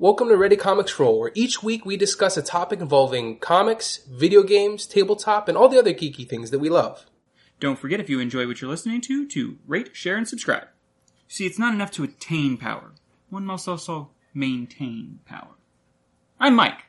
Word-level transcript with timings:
Welcome 0.00 0.28
to 0.28 0.36
Ready 0.36 0.54
Comics 0.54 0.96
Roll, 1.00 1.18
where 1.18 1.32
each 1.34 1.60
week 1.60 1.84
we 1.84 1.96
discuss 1.96 2.36
a 2.36 2.42
topic 2.42 2.80
involving 2.80 3.40
comics, 3.40 3.96
video 4.08 4.44
games, 4.44 4.86
tabletop, 4.86 5.48
and 5.48 5.58
all 5.58 5.68
the 5.68 5.76
other 5.76 5.92
geeky 5.92 6.24
things 6.28 6.52
that 6.52 6.60
we 6.60 6.68
love. 6.68 7.06
Don't 7.58 7.80
forget, 7.80 7.98
if 7.98 8.08
you 8.08 8.20
enjoy 8.20 8.46
what 8.46 8.60
you're 8.60 8.70
listening 8.70 9.00
to, 9.00 9.26
to 9.26 9.58
rate, 9.66 9.96
share, 9.96 10.16
and 10.16 10.28
subscribe. 10.28 10.68
See, 11.26 11.46
it's 11.46 11.58
not 11.58 11.74
enough 11.74 11.90
to 11.92 12.04
attain 12.04 12.56
power. 12.58 12.92
One 13.28 13.44
must 13.44 13.66
also 13.66 14.10
maintain 14.32 15.18
power. 15.26 15.56
I'm 16.38 16.54
Mike. 16.54 16.84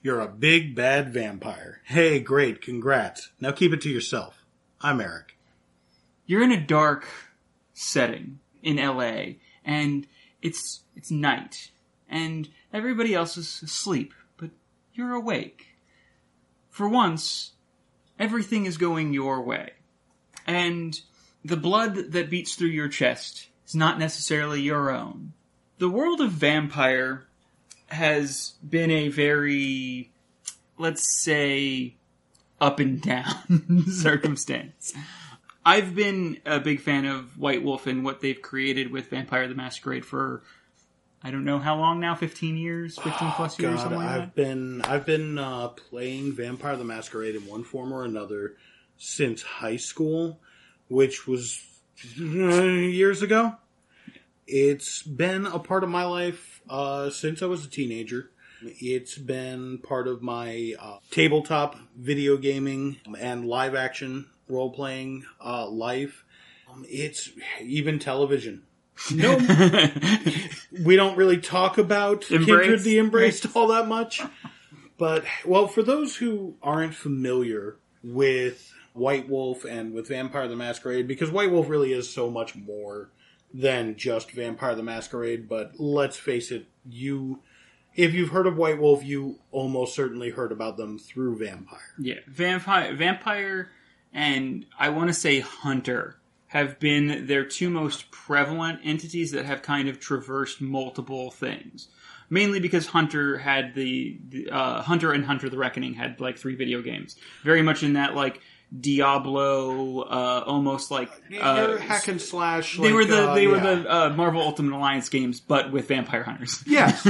You're 0.00 0.20
a 0.20 0.26
big 0.26 0.74
bad 0.74 1.12
vampire. 1.12 1.82
Hey, 1.84 2.18
great, 2.18 2.62
congrats. 2.62 3.30
Now 3.42 3.52
keep 3.52 3.74
it 3.74 3.82
to 3.82 3.90
yourself. 3.90 4.42
I'm 4.80 5.02
Eric. 5.02 5.36
You're 6.24 6.44
in 6.44 6.52
a 6.52 6.66
dark 6.66 7.06
setting 7.74 8.38
in 8.62 8.76
LA, 8.76 9.34
and 9.66 10.06
it's 10.40 10.84
it's 10.96 11.10
night, 11.10 11.72
and 12.08 12.48
everybody 12.72 13.14
else 13.14 13.36
is 13.36 13.62
asleep, 13.62 14.14
but 14.36 14.50
you're 14.94 15.14
awake. 15.14 15.66
For 16.70 16.88
once, 16.88 17.52
everything 18.18 18.66
is 18.66 18.76
going 18.76 19.12
your 19.12 19.42
way. 19.42 19.72
And 20.46 20.98
the 21.44 21.56
blood 21.56 22.12
that 22.12 22.30
beats 22.30 22.54
through 22.54 22.68
your 22.68 22.88
chest 22.88 23.48
is 23.66 23.74
not 23.74 23.98
necessarily 23.98 24.60
your 24.60 24.90
own. 24.90 25.34
The 25.78 25.88
world 25.88 26.20
of 26.20 26.32
vampire 26.32 27.26
has 27.88 28.54
been 28.68 28.90
a 28.90 29.08
very, 29.08 30.10
let's 30.78 31.22
say, 31.22 31.94
up 32.60 32.80
and 32.80 33.00
down 33.00 33.84
circumstance. 33.90 34.92
I've 35.64 35.94
been 35.94 36.38
a 36.46 36.60
big 36.60 36.80
fan 36.80 37.04
of 37.04 37.38
White 37.38 37.62
Wolf 37.62 37.86
and 37.86 38.04
what 38.04 38.20
they've 38.20 38.40
created 38.40 38.90
with 38.90 39.10
Vampire 39.10 39.46
the 39.48 39.54
Masquerade 39.54 40.04
for 40.04 40.42
I 41.22 41.30
don't 41.32 41.44
know 41.44 41.58
how 41.58 41.76
long 41.76 41.98
now, 42.00 42.14
fifteen 42.14 42.56
years, 42.56 42.96
fifteen 42.96 43.30
plus 43.32 43.58
years, 43.58 43.74
God, 43.74 43.80
something 43.80 43.98
like 43.98 44.08
I've 44.08 44.20
that. 44.20 44.34
been 44.36 44.82
I've 44.82 45.04
been 45.04 45.38
uh, 45.38 45.68
playing 45.68 46.32
Vampire 46.32 46.76
the 46.76 46.84
Masquerade 46.84 47.34
in 47.34 47.46
one 47.46 47.64
form 47.64 47.92
or 47.92 48.04
another 48.04 48.54
since 48.96 49.42
high 49.42 49.76
school, 49.76 50.40
which 50.88 51.26
was 51.26 51.60
uh, 52.20 52.22
years 52.22 53.22
ago. 53.22 53.56
It's 54.46 55.02
been 55.02 55.44
a 55.46 55.58
part 55.58 55.82
of 55.84 55.90
my 55.90 56.04
life 56.04 56.62
uh, 56.70 57.10
since 57.10 57.42
I 57.42 57.46
was 57.46 57.64
a 57.66 57.68
teenager. 57.68 58.30
It's 58.62 59.18
been 59.18 59.78
part 59.78 60.08
of 60.08 60.22
my 60.22 60.74
uh, 60.80 60.98
tabletop 61.10 61.76
video 61.96 62.36
gaming 62.36 62.98
and 63.18 63.44
live 63.44 63.74
action 63.74 64.26
role 64.48 64.70
playing 64.70 65.24
uh, 65.44 65.68
life. 65.68 66.24
Um, 66.72 66.84
it's 66.88 67.30
even 67.60 67.98
television. 67.98 68.62
No, 69.14 69.36
we 70.84 70.96
don't 70.96 71.16
really 71.16 71.38
talk 71.38 71.78
about 71.78 72.22
Kindred 72.22 72.80
the 72.80 72.98
Embraced 72.98 73.46
all 73.56 73.68
that 73.68 73.86
much. 73.88 74.22
But, 74.98 75.24
well, 75.44 75.68
for 75.68 75.82
those 75.82 76.16
who 76.16 76.56
aren't 76.62 76.94
familiar 76.94 77.76
with 78.02 78.72
White 78.92 79.28
Wolf 79.28 79.64
and 79.64 79.92
with 79.94 80.08
Vampire 80.08 80.48
the 80.48 80.56
Masquerade, 80.56 81.06
because 81.06 81.30
White 81.30 81.52
Wolf 81.52 81.68
really 81.68 81.92
is 81.92 82.12
so 82.12 82.28
much 82.30 82.56
more 82.56 83.10
than 83.54 83.96
just 83.96 84.32
Vampire 84.32 84.74
the 84.74 84.82
Masquerade, 84.82 85.48
but 85.48 85.78
let's 85.78 86.16
face 86.16 86.50
it, 86.50 86.66
you. 86.88 87.40
If 87.94 88.14
you've 88.14 88.28
heard 88.28 88.46
of 88.46 88.56
White 88.56 88.78
Wolf, 88.78 89.04
you 89.04 89.38
almost 89.50 89.94
certainly 89.94 90.30
heard 90.30 90.52
about 90.52 90.76
them 90.76 90.98
through 90.98 91.38
Vampire. 91.38 91.94
Yeah, 91.98 92.20
vampire, 92.28 92.94
vampire, 92.94 93.70
and 94.12 94.66
I 94.78 94.90
want 94.90 95.08
to 95.08 95.14
say 95.14 95.40
hunter 95.40 96.17
have 96.48 96.80
been 96.80 97.26
their 97.26 97.44
two 97.44 97.70
most 97.70 98.10
prevalent 98.10 98.80
entities 98.82 99.30
that 99.32 99.44
have 99.44 99.62
kind 99.62 99.88
of 99.88 100.00
traversed 100.00 100.60
multiple 100.60 101.30
things. 101.30 101.88
Mainly 102.30 102.60
because 102.60 102.88
Hunter 102.88 103.38
had 103.38 103.74
the, 103.74 104.18
the 104.28 104.50
uh, 104.50 104.82
Hunter 104.82 105.12
and 105.12 105.24
Hunter 105.24 105.48
the 105.48 105.56
Reckoning 105.56 105.94
had 105.94 106.20
like 106.20 106.36
three 106.36 106.56
video 106.56 106.82
games, 106.82 107.16
very 107.42 107.62
much 107.62 107.82
in 107.82 107.94
that 107.94 108.14
like 108.14 108.40
Diablo, 108.76 110.00
uh, 110.00 110.44
almost 110.46 110.90
like 110.90 111.10
uh, 111.40 111.54
They're 111.54 111.78
hack 111.78 112.08
and 112.08 112.20
slash. 112.20 112.76
they 112.76 112.92
were 112.92 113.04
the 113.04 113.30
uh, 113.30 113.34
they 113.34 113.46
were 113.46 113.56
yeah. 113.56 113.74
the 113.74 113.94
uh, 113.94 114.10
Marvel 114.10 114.42
Ultimate 114.42 114.76
Alliance 114.76 115.08
games, 115.08 115.40
but 115.40 115.72
with 115.72 115.88
vampire 115.88 116.22
hunters. 116.22 116.62
Yes. 116.68 117.02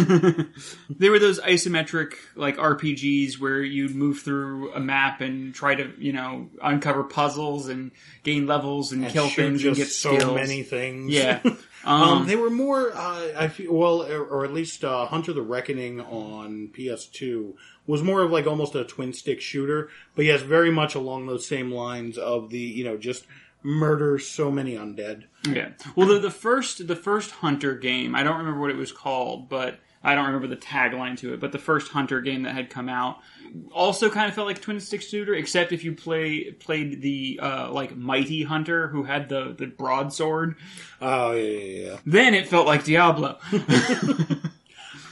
they 0.88 1.10
were 1.10 1.18
those 1.18 1.40
isometric 1.40 2.14
like 2.36 2.56
RPGs 2.56 3.40
where 3.40 3.60
you'd 3.60 3.94
move 3.94 4.20
through 4.20 4.72
a 4.72 4.80
map 4.80 5.20
and 5.20 5.52
try 5.52 5.74
to 5.74 5.92
you 5.98 6.12
know 6.12 6.48
uncover 6.62 7.02
puzzles 7.02 7.68
and 7.68 7.90
gain 8.22 8.46
levels 8.46 8.92
and, 8.92 9.06
kill 9.08 9.28
shoot 9.28 9.42
things 9.42 9.64
and 9.64 9.74
get 9.74 9.88
so 9.88 10.16
skills. 10.16 10.34
many 10.34 10.62
things. 10.62 11.10
Yeah. 11.10 11.42
Um, 11.84 12.02
Um, 12.02 12.26
they 12.26 12.36
were 12.36 12.50
more, 12.50 12.92
uh, 12.94 13.28
I 13.36 13.48
feel, 13.48 13.72
well, 13.72 14.02
or, 14.02 14.24
or 14.24 14.44
at 14.44 14.52
least 14.52 14.84
uh, 14.84 15.06
Hunter 15.06 15.32
the 15.32 15.42
Reckoning 15.42 16.00
on 16.00 16.70
PS2 16.76 17.54
was 17.86 18.02
more 18.02 18.22
of 18.22 18.30
like 18.30 18.46
almost 18.46 18.74
a 18.74 18.84
twin 18.84 19.12
stick 19.12 19.40
shooter, 19.40 19.88
but 20.14 20.24
yes, 20.24 20.42
very 20.42 20.70
much 20.70 20.94
along 20.94 21.26
those 21.26 21.46
same 21.46 21.72
lines 21.72 22.18
of 22.18 22.50
the, 22.50 22.58
you 22.58 22.84
know, 22.84 22.96
just 22.96 23.26
murder 23.62 24.18
so 24.18 24.50
many 24.50 24.74
undead. 24.74 25.24
Yeah. 25.48 25.70
Well, 25.96 26.06
the, 26.08 26.18
the 26.18 26.30
first 26.30 26.86
the 26.86 26.96
first 26.96 27.30
Hunter 27.32 27.74
game, 27.74 28.14
I 28.14 28.22
don't 28.22 28.38
remember 28.38 28.60
what 28.60 28.70
it 28.70 28.76
was 28.76 28.92
called, 28.92 29.48
but 29.48 29.78
I 30.08 30.14
don't 30.14 30.26
remember 30.26 30.46
the 30.48 30.56
tagline 30.56 31.16
to 31.18 31.34
it. 31.34 31.40
But 31.40 31.52
the 31.52 31.58
first 31.58 31.92
Hunter 31.92 32.20
game 32.20 32.42
that 32.42 32.54
had 32.54 32.70
come 32.70 32.88
out 32.88 33.18
also 33.72 34.10
kind 34.10 34.28
of 34.28 34.34
felt 34.34 34.46
like 34.46 34.60
twin 34.60 34.78
stick 34.80 35.00
shooter, 35.02 35.34
except 35.34 35.72
if 35.72 35.82
you 35.84 35.94
play 35.94 36.50
played 36.52 37.00
the 37.02 37.38
uh, 37.42 37.70
like 37.72 37.96
Mighty 37.96 38.42
Hunter 38.44 38.88
who 38.88 39.04
had 39.04 39.28
the 39.28 39.54
the 39.56 39.66
broadsword, 39.66 40.56
Oh, 41.00 41.32
yeah, 41.32 41.42
yeah, 41.42 41.84
yeah. 41.92 41.96
then 42.04 42.34
it 42.34 42.48
felt 42.48 42.66
like 42.66 42.84
Diablo. 42.84 43.38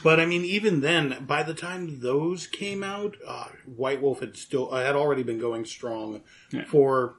But 0.03 0.19
I 0.19 0.25
mean, 0.25 0.45
even 0.45 0.81
then, 0.81 1.25
by 1.25 1.43
the 1.43 1.55
time 1.55 1.99
those 1.99 2.47
came 2.47 2.83
out, 2.83 3.17
uh, 3.27 3.47
White 3.65 4.01
Wolf 4.01 4.19
had 4.21 4.37
still 4.37 4.73
uh, 4.73 4.81
had 4.81 4.95
already 4.95 5.23
been 5.23 5.39
going 5.39 5.65
strong 5.65 6.21
Yeah. 6.51 6.63
for 6.65 7.15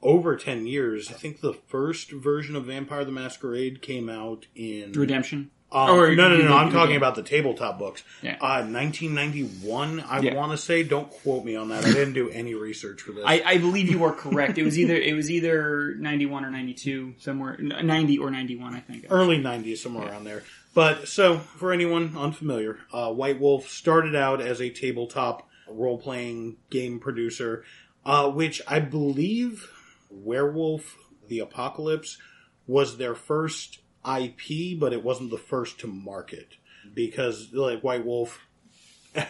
over 0.00 0.36
ten 0.36 0.66
years. 0.66 1.10
I 1.10 1.14
think 1.14 1.40
the 1.40 1.52
first 1.52 2.12
version 2.12 2.56
of 2.56 2.66
Vampire 2.66 3.04
the 3.04 3.12
Masquerade 3.12 3.82
came 3.82 4.08
out 4.08 4.46
in 4.54 4.92
Redemption. 4.92 5.50
Um, 5.72 5.90
Or 5.90 6.14
no, 6.16 6.28
no, 6.28 6.36
no, 6.36 6.48
no. 6.48 6.56
I'm 6.56 6.72
talking 6.72 6.96
about 6.96 7.14
the 7.14 7.22
tabletop 7.22 7.78
books. 7.78 8.02
Yeah. 8.22 8.36
Uh, 8.40 8.64
1991, 8.66 10.00
I 10.00 10.20
Yeah. 10.20 10.34
want 10.34 10.50
to 10.52 10.58
say. 10.58 10.82
Don't 10.82 11.08
quote 11.10 11.44
me 11.44 11.54
on 11.56 11.68
that. 11.68 11.84
I 11.84 11.92
didn't 11.92 12.14
do 12.14 12.28
any 12.30 12.54
research 12.54 13.02
for 13.02 13.12
this. 13.12 13.22
I, 13.26 13.42
I 13.44 13.58
believe 13.58 13.88
you 13.88 14.02
are 14.04 14.12
correct. 14.12 14.58
It 14.58 14.64
was 14.64 14.78
either 14.78 14.94
it 14.96 15.14
was 15.14 15.30
either 15.30 15.94
ninety 15.94 16.26
one 16.26 16.44
or 16.44 16.50
ninety 16.50 16.74
two 16.74 17.14
somewhere 17.18 17.56
ninety 17.58 18.18
or 18.18 18.30
ninety 18.30 18.56
one. 18.56 18.74
I 18.74 18.80
think. 18.80 19.06
Early 19.10 19.38
90s, 19.38 19.78
somewhere 19.78 20.08
around 20.08 20.24
there. 20.24 20.42
But 20.74 21.08
so, 21.08 21.38
for 21.38 21.72
anyone 21.72 22.16
unfamiliar, 22.16 22.78
uh, 22.92 23.12
White 23.12 23.40
Wolf 23.40 23.68
started 23.68 24.14
out 24.14 24.40
as 24.40 24.60
a 24.60 24.70
tabletop 24.70 25.48
role 25.68 25.98
playing 25.98 26.56
game 26.70 26.98
producer, 27.00 27.64
uh, 28.04 28.28
which 28.30 28.60
I 28.68 28.80
believe 28.80 29.68
Werewolf 30.10 30.96
the 31.28 31.38
Apocalypse 31.40 32.18
was 32.66 32.98
their 32.98 33.14
first 33.14 33.78
IP, 34.04 34.78
but 34.78 34.92
it 34.92 35.04
wasn't 35.04 35.30
the 35.30 35.38
first 35.38 35.80
to 35.80 35.86
market. 35.86 36.56
Because, 36.94 37.52
like, 37.52 37.82
White 37.82 38.04
Wolf, 38.04 38.40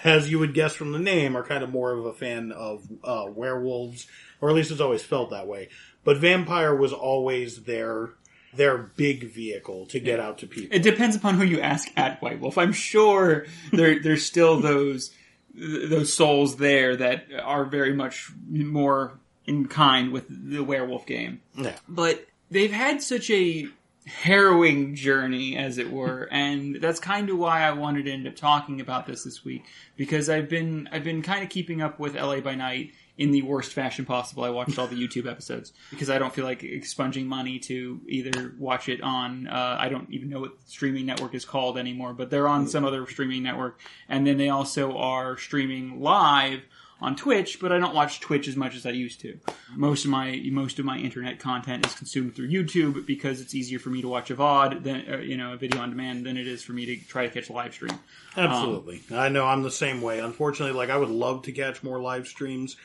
as 0.04 0.31
you 0.31 0.38
would 0.38 0.54
guess 0.54 0.75
from 0.75 0.92
the 0.92 0.98
name, 0.98 1.36
are 1.36 1.44
kind 1.44 1.64
of 1.64 1.70
more 1.70 1.92
of 1.92 2.06
a 2.06 2.12
fan 2.12 2.53
of 2.53 2.86
uh, 3.04 3.26
werewolves, 3.28 4.06
or 4.41 4.48
at 4.48 4.54
least 4.54 4.70
it's 4.70 4.80
always 4.80 5.03
felt 5.03 5.30
that 5.30 5.47
way. 5.47 5.69
But 6.04 6.19
Vampire 6.19 6.75
was 6.75 6.92
always 6.92 7.64
their 7.64 8.10
their 8.53 8.78
big 8.78 9.32
vehicle 9.32 9.86
to 9.86 10.00
get 10.00 10.19
out 10.19 10.38
to 10.38 10.47
people. 10.47 10.76
It 10.76 10.82
depends 10.82 11.14
upon 11.14 11.36
who 11.36 11.44
you 11.44 11.60
ask 11.60 11.88
at 11.97 12.20
White 12.20 12.41
Wolf. 12.41 12.59
I'm 12.59 12.72
sure 12.72 13.47
there 13.72 14.00
there's 14.00 14.25
still 14.25 14.60
those 14.60 15.12
those 15.54 16.12
souls 16.12 16.56
there 16.56 16.97
that 16.97 17.26
are 17.42 17.64
very 17.64 17.92
much 17.92 18.32
more 18.48 19.19
in 19.47 19.66
kind 19.66 20.12
with 20.12 20.26
the 20.28 20.62
werewolf 20.62 21.06
game. 21.06 21.42
Yeah. 21.56 21.76
But 21.88 22.26
they've 22.50 22.72
had 22.72 23.03
such 23.03 23.30
a 23.30 23.69
harrowing 24.06 24.94
journey, 24.94 25.56
as 25.56 25.78
it 25.78 25.90
were, 25.90 26.28
and 26.32 26.76
that's 26.76 27.00
kind 27.00 27.28
of 27.30 27.38
why 27.38 27.62
I 27.62 27.72
wanted 27.72 28.06
to 28.06 28.12
end 28.12 28.26
up 28.26 28.36
talking 28.36 28.80
about 28.80 29.06
this 29.06 29.24
this 29.24 29.44
week 29.44 29.64
because 29.97 30.28
I've 30.28 30.48
been 30.48 30.88
I've 30.92 31.04
been 31.04 31.22
kind 31.22 31.42
of 31.42 31.50
keeping 31.50 31.82
up 31.82 31.98
with 31.98 32.14
LA 32.14 32.41
by 32.41 32.54
Night 32.54 32.92
in 33.20 33.32
the 33.32 33.42
worst 33.42 33.74
fashion 33.74 34.06
possible. 34.06 34.44
I 34.44 34.48
watched 34.48 34.78
all 34.78 34.86
the 34.86 34.97
YouTube 34.97 35.30
episodes 35.30 35.74
because 35.91 36.08
I 36.08 36.18
don't 36.18 36.32
feel 36.32 36.47
like 36.47 36.62
expunging 36.62 37.26
money 37.26 37.58
to 37.60 38.00
either 38.08 38.54
watch 38.58 38.88
it 38.88 39.02
on 39.02 39.47
uh, 39.47 39.76
I 39.78 39.91
don't 39.91 40.10
even 40.10 40.30
know 40.30 40.41
what 40.41 40.58
the 40.58 40.70
streaming 40.70 41.04
network 41.04 41.34
is 41.34 41.44
called 41.44 41.76
anymore, 41.76 42.14
but 42.14 42.30
they're 42.30 42.48
on 42.48 42.66
some 42.66 42.82
other 42.82 43.06
streaming 43.06 43.42
network, 43.42 43.78
and 44.08 44.26
then 44.26 44.38
they 44.38 44.48
also 44.48 44.96
are 44.96 45.36
streaming 45.36 46.00
live 46.00 46.62
on 47.00 47.16
Twitch, 47.16 47.60
but 47.60 47.72
I 47.72 47.78
don't 47.78 47.94
watch 47.94 48.20
Twitch 48.20 48.48
as 48.48 48.56
much 48.56 48.76
as 48.76 48.86
I 48.86 48.91
used 48.91 49.20
to. 49.20 49.38
Most 49.74 50.04
of 50.04 50.10
my 50.10 50.41
most 50.50 50.78
of 50.78 50.84
my 50.84 50.98
internet 50.98 51.38
content 51.38 51.86
is 51.86 51.94
consumed 51.94 52.36
through 52.36 52.48
YouTube 52.48 53.06
because 53.06 53.41
it's 53.41 53.54
easier 53.54 53.78
for 53.78 53.91
me 53.91 54.02
to 54.02 54.08
watch 54.08 54.30
a 54.30 54.36
VOD 54.36 54.82
than 54.82 55.04
uh, 55.12 55.16
you 55.18 55.36
know 55.36 55.52
a 55.52 55.56
video 55.56 55.80
on 55.80 55.91
demand 55.91 56.26
than 56.26 56.36
it 56.36 56.47
is 56.47 56.62
for 56.62 56.72
me 56.72 56.86
to 56.86 56.97
try 57.06 57.26
to 57.26 57.32
catch 57.32 57.48
a 57.48 57.52
live 57.52 57.72
stream. 57.72 57.98
Absolutely. 58.36 59.02
I 59.12 59.28
know 59.28 59.47
I'm 59.47 59.62
the 59.62 59.70
same 59.70 60.02
way. 60.02 60.20
Unfortunately, 60.20 60.76
like 60.76 60.91
I 60.91 60.97
would 60.97 61.10
love 61.10 61.42
to 61.42 61.52
catch 61.52 61.82
more 61.82 62.00
live 62.00 62.26
streams, 62.26 62.76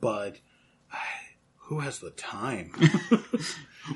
but 0.00 0.38
who 1.56 1.80
has 1.80 1.98
the 1.98 2.10
time? 2.10 2.72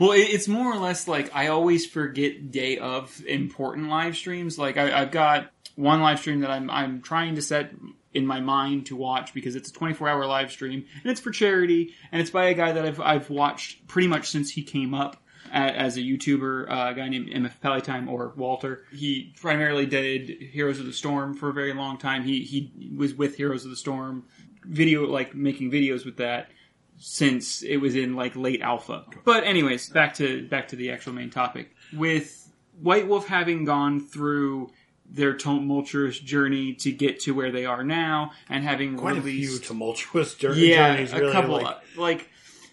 Well, 0.00 0.12
it's 0.12 0.48
more 0.48 0.72
or 0.72 0.78
less 0.78 1.06
like 1.06 1.34
I 1.34 1.48
always 1.48 1.86
forget 1.86 2.50
day 2.50 2.78
of 2.78 3.22
important 3.26 3.88
live 3.88 4.16
streams. 4.16 4.58
Like 4.58 4.76
I, 4.76 5.02
I've 5.02 5.10
got 5.10 5.50
one 5.76 6.00
live 6.00 6.18
stream 6.18 6.40
that 6.40 6.50
I'm 6.50 6.70
I'm 6.70 7.02
trying 7.02 7.34
to 7.36 7.42
set 7.42 7.72
in 8.14 8.26
my 8.26 8.40
mind 8.40 8.86
to 8.86 8.96
watch 8.96 9.32
because 9.34 9.56
it's 9.56 9.70
a 9.70 9.72
24 9.72 10.08
hour 10.08 10.26
live 10.26 10.50
stream 10.50 10.84
and 11.02 11.10
it's 11.10 11.20
for 11.20 11.30
charity 11.30 11.94
and 12.10 12.20
it's 12.20 12.30
by 12.30 12.46
a 12.46 12.54
guy 12.54 12.72
that 12.72 12.84
I've 12.84 13.00
I've 13.00 13.30
watched 13.30 13.86
pretty 13.86 14.08
much 14.08 14.30
since 14.30 14.50
he 14.50 14.62
came 14.62 14.94
up 14.94 15.16
as 15.50 15.96
a 15.96 16.00
YouTuber, 16.00 16.70
uh, 16.70 16.90
a 16.90 16.94
guy 16.94 17.08
named 17.08 17.28
MF 17.28 17.58
Pallytime 17.62 18.08
or 18.08 18.32
Walter. 18.36 18.84
He 18.92 19.34
primarily 19.40 19.86
did 19.86 20.28
Heroes 20.28 20.80
of 20.80 20.86
the 20.86 20.92
Storm 20.92 21.34
for 21.34 21.50
a 21.50 21.52
very 21.52 21.74
long 21.74 21.98
time. 21.98 22.22
He 22.22 22.42
he 22.42 22.90
was 22.96 23.14
with 23.14 23.36
Heroes 23.36 23.64
of 23.64 23.70
the 23.70 23.76
Storm, 23.76 24.24
video 24.64 25.06
like 25.06 25.34
making 25.34 25.70
videos 25.70 26.04
with 26.04 26.16
that 26.18 26.50
since 26.98 27.62
it 27.62 27.78
was 27.78 27.96
in 27.96 28.14
like 28.14 28.36
late 28.36 28.62
alpha. 28.62 29.04
But 29.24 29.44
anyways, 29.44 29.88
back 29.90 30.14
to 30.14 30.46
back 30.48 30.68
to 30.68 30.76
the 30.76 30.90
actual 30.90 31.12
main 31.12 31.30
topic. 31.30 31.74
With 31.92 32.50
White 32.80 33.08
Wolf 33.08 33.26
having 33.26 33.64
gone 33.64 34.00
through 34.00 34.70
their 35.14 35.34
tumultuous 35.34 36.18
journey 36.18 36.72
to 36.72 36.90
get 36.90 37.20
to 37.20 37.32
where 37.34 37.50
they 37.52 37.66
are 37.66 37.84
now 37.84 38.32
and 38.48 38.64
having 38.64 38.96
Quite 38.96 39.18
a 39.18 39.22
few 39.22 39.58
tumultuous 39.58 40.34
jour- 40.34 40.54
yeah, 40.54 40.94
journeys. 40.94 41.12
a 41.12 41.18
Really, 41.20 41.32
couple. 41.32 41.54
like- 41.62 41.76
Like, 41.96 42.28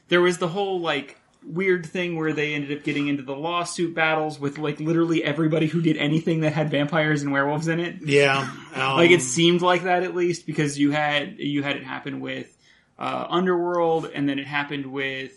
there 0.07 0.21
was 0.21 0.37
the 0.37 0.47
whole 0.47 0.79
like 0.79 1.17
weird 1.45 1.85
thing 1.85 2.17
where 2.17 2.33
they 2.33 2.53
ended 2.53 2.77
up 2.77 2.83
getting 2.83 3.07
into 3.07 3.23
the 3.23 3.35
lawsuit 3.35 3.93
battles 3.95 4.39
with 4.39 4.57
like 4.57 4.79
literally 4.79 5.23
everybody 5.23 5.67
who 5.67 5.81
did 5.81 5.95
anything 5.97 6.41
that 6.41 6.51
had 6.53 6.69
vampires 6.69 7.21
and 7.23 7.31
werewolves 7.31 7.67
in 7.67 7.79
it. 7.79 7.95
yeah, 8.05 8.39
um, 8.75 8.95
Like 8.97 9.11
it 9.11 9.21
seemed 9.21 9.61
like 9.61 9.83
that 9.83 10.03
at 10.03 10.15
least 10.15 10.45
because 10.45 10.77
you 10.79 10.91
had 10.91 11.39
you 11.39 11.61
had 11.63 11.75
it 11.77 11.83
happen 11.83 12.19
with 12.21 12.55
uh, 12.97 13.25
Underworld 13.29 14.09
and 14.13 14.27
then 14.27 14.39
it 14.39 14.47
happened 14.47 14.85
with 14.85 15.35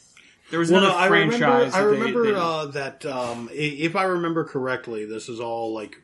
there 0.51 0.59
was 0.59 0.71
Well, 0.71 0.83
another 0.85 0.95
no, 0.95 1.01
I 1.01 1.07
remember. 1.07 1.39
franchise. 1.39 1.75
I 1.75 1.81
that 1.83 1.91
they- 1.91 1.97
remember 1.99 2.25
they- 2.27 2.35
uh, 2.35 2.65
that 2.67 3.07
um, 3.07 3.49
if 3.53 3.95
I 3.97 4.05
remember 4.05 4.45
correctly, 4.45 5.05
this 5.07 5.29
is 5.29 5.39
all 5.41 5.73
like 5.73 5.97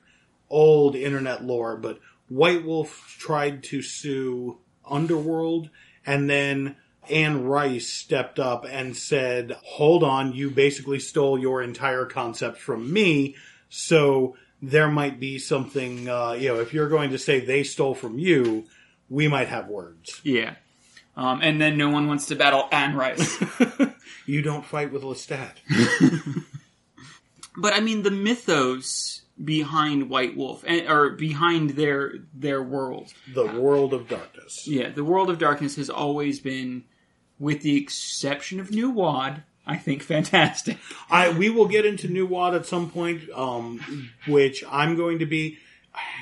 old 0.51 0.95
internet 0.97 1.45
lore. 1.45 1.77
But 1.77 2.01
White 2.29 2.65
Wolf 2.65 3.17
tried 3.19 3.63
to 3.65 3.83
sue 3.83 4.59
Underworld, 4.89 5.71
and 6.07 6.29
then 6.29 6.77
Anne 7.11 7.45
Rice 7.45 7.89
stepped 7.89 8.39
up 8.39 8.65
and 8.69 8.97
said, 8.97 9.53
"Hold 9.63 10.03
on, 10.03 10.33
you 10.33 10.51
basically 10.51 10.99
stole 10.99 11.39
your 11.39 11.63
entire 11.63 12.05
concept 12.07 12.59
from 12.59 12.93
me, 12.93 13.37
so." 13.69 14.37
There 14.61 14.89
might 14.91 15.21
be 15.21 15.39
something, 15.39 16.09
uh, 16.09 16.33
you 16.33 16.49
know, 16.49 16.59
if 16.59 16.75
you're 16.75 16.89
going 16.89 17.11
to 17.11 17.19
say 17.19 17.39
they 17.39 17.63
stole 17.63 17.95
from 17.95 18.19
you, 18.19 18.65
we 19.09 19.29
might 19.29 19.47
have 19.47 19.69
words. 19.69 20.21
yeah. 20.25 20.57
Um, 21.17 21.39
and 21.43 21.61
then 21.61 21.77
no 21.79 21.91
one 21.91 22.09
wants 22.09 22.27
to 22.27 22.35
battle 22.35 22.69
Anne 22.73 22.97
Rice. 22.97 23.39
You 24.27 24.43
don't 24.43 24.67
fight 24.67 24.93
with 24.93 25.03
Lestat. 25.05 25.53
But 27.57 27.73
I 27.73 27.81
mean, 27.81 28.03
the 28.03 28.11
mythos 28.11 29.23
behind 29.43 30.11
White 30.11 30.37
Wolf, 30.37 30.65
and, 30.67 30.89
or 30.89 31.11
behind 31.11 31.71
their 31.71 32.13
their 32.35 32.63
world, 32.63 33.13
The 33.35 33.47
world 33.47 33.95
of 33.95 34.09
darkness. 34.09 34.67
yeah, 34.67 34.89
the 34.91 35.05
world 35.05 35.31
of 35.31 35.39
darkness 35.39 35.77
has 35.77 35.89
always 35.91 36.41
been, 36.41 36.85
with 37.39 37.63
the 37.63 37.77
exception 37.77 38.59
of 38.61 38.71
New 38.71 38.91
WoD, 38.91 39.43
I 39.67 39.77
think 39.77 40.03
fantastic. 40.03 40.79
I 41.11 41.31
we 41.31 41.51
will 41.51 41.69
get 41.69 41.85
into 41.87 42.09
New 42.09 42.27
WoD 42.27 42.55
at 42.55 42.67
some 42.67 42.91
point, 42.91 43.23
um, 43.35 44.11
which 44.27 44.65
I'm 44.71 44.97
going 44.97 45.19
to 45.21 45.27
be. 45.27 45.59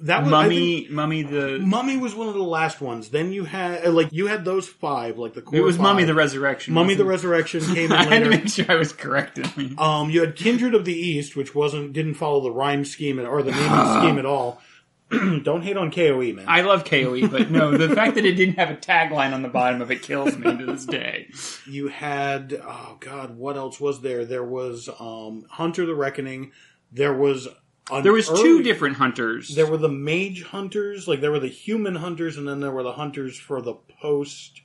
That 0.00 0.22
was, 0.24 0.32
I 0.32 0.48
think- 0.48 0.90
Mummy, 0.90 1.22
Mummy 1.22 1.22
the. 1.22 1.58
Mummy 1.58 1.96
was 1.96 2.14
one 2.14 2.28
of 2.28 2.34
the 2.34 2.42
last 2.42 2.80
ones. 2.80 3.08
Then 3.10 3.32
you 3.32 3.44
had 3.44 3.84
uh, 3.84 3.90
like 3.90 4.12
you 4.12 4.28
had 4.28 4.44
those 4.44 4.68
five, 4.68 5.18
like 5.18 5.34
the 5.34 5.42
core 5.42 5.58
It 5.58 5.62
was 5.62 5.76
Mummy 5.76 6.04
the 6.04 6.14
Resurrection. 6.14 6.72
Mummy 6.72 6.94
the 6.94 7.04
Resurrection 7.04 7.60
came? 7.74 7.92
I 7.92 8.04
had 8.04 8.22
to 8.22 8.30
make 8.30 8.48
sure 8.48 8.64
I 8.68 8.76
was 8.76 8.92
corrected. 8.92 9.50
Um, 9.76 10.08
you 10.10 10.20
had 10.20 10.36
Kindred 10.36 10.74
of 10.76 10.84
the 10.84 10.94
East, 10.94 11.34
which 11.36 11.52
wasn't 11.54 11.92
didn't 11.94 12.14
follow 12.14 12.40
the 12.40 12.52
rhyme 12.52 12.84
scheme 12.84 13.18
or 13.18 13.42
the 13.42 13.50
naming 13.50 13.66
scheme 14.00 14.18
at 14.18 14.24
all. 14.26 14.62
Don't 15.42 15.62
hate 15.62 15.76
on 15.76 15.90
KOE, 15.90 16.34
man. 16.34 16.44
I 16.46 16.60
love 16.60 16.84
KOE, 16.84 17.28
but 17.28 17.50
no, 17.50 17.76
the 17.76 17.94
fact 17.94 18.16
that 18.16 18.26
it 18.26 18.34
didn't 18.34 18.56
have 18.56 18.70
a 18.70 18.76
tagline 18.76 19.32
on 19.32 19.42
the 19.42 19.48
bottom 19.48 19.80
of 19.80 19.90
it 19.90 20.02
kills 20.02 20.36
me 20.36 20.56
to 20.56 20.66
this 20.66 20.84
day. 20.84 21.30
you 21.66 21.88
had 21.88 22.60
oh 22.62 22.96
god, 23.00 23.36
what 23.36 23.56
else 23.56 23.80
was 23.80 24.02
there? 24.02 24.24
There 24.26 24.44
was 24.44 24.88
um, 25.00 25.46
Hunter 25.48 25.86
the 25.86 25.94
Reckoning. 25.94 26.52
There 26.92 27.14
was 27.14 27.48
There 28.02 28.12
was 28.12 28.28
two 28.28 28.62
different 28.62 28.96
hunters. 28.96 29.54
There 29.54 29.66
were 29.66 29.78
the 29.78 29.88
mage 29.88 30.42
hunters, 30.42 31.08
like 31.08 31.22
there 31.22 31.30
were 31.30 31.40
the 31.40 31.48
human 31.48 31.94
hunters, 31.94 32.36
and 32.36 32.46
then 32.46 32.60
there 32.60 32.72
were 32.72 32.82
the 32.82 32.92
hunters 32.92 33.38
for 33.38 33.62
the 33.62 33.74
post. 34.02 34.60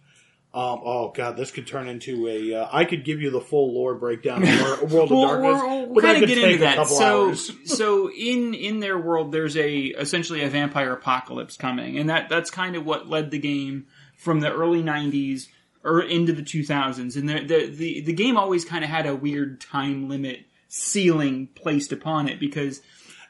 Um, 0.55 0.81
oh 0.85 1.09
god, 1.09 1.35
this 1.35 1.49
could 1.49 1.65
turn 1.65 1.87
into 1.87 2.27
a. 2.27 2.53
Uh, 2.61 2.69
I 2.71 2.85
could 2.85 3.03
give 3.03 3.19
you 3.19 3.31
the 3.31 3.41
full 3.41 3.73
lore 3.73 3.95
breakdown 3.95 4.43
of 4.43 4.61
Wor- 4.61 4.67
World 4.87 5.11
of 5.11 5.17
We'll, 5.17 5.27
Darkness. 5.27 5.61
we'll, 5.63 5.85
we'll 5.87 5.93
but 5.95 6.03
kind 6.03 6.23
of 6.23 6.29
get 6.29 6.37
into 6.37 6.57
that. 6.59 6.87
So, 6.87 7.33
so 7.65 8.11
in 8.11 8.53
in 8.53 8.79
their 8.79 8.99
world, 8.99 9.31
there's 9.31 9.57
a 9.57 9.77
essentially 9.85 10.43
a 10.43 10.49
vampire 10.49 10.93
apocalypse 10.93 11.57
coming, 11.57 11.97
and 11.97 12.09
that 12.11 12.29
that's 12.29 12.51
kind 12.51 12.75
of 12.75 12.85
what 12.85 13.09
led 13.09 13.31
the 13.31 13.39
game 13.39 13.87
from 14.15 14.41
the 14.41 14.51
early 14.51 14.83
'90s 14.83 15.47
or 15.83 16.01
into 16.01 16.33
the 16.33 16.43
2000s. 16.43 17.15
And 17.15 17.27
the 17.27 17.39
the 17.43 17.65
the, 17.65 18.01
the 18.01 18.13
game 18.13 18.37
always 18.37 18.63
kind 18.63 18.83
of 18.83 18.91
had 18.91 19.07
a 19.07 19.15
weird 19.15 19.59
time 19.59 20.07
limit 20.07 20.45
ceiling 20.67 21.47
placed 21.55 21.91
upon 21.91 22.27
it 22.27 22.39
because 22.39 22.81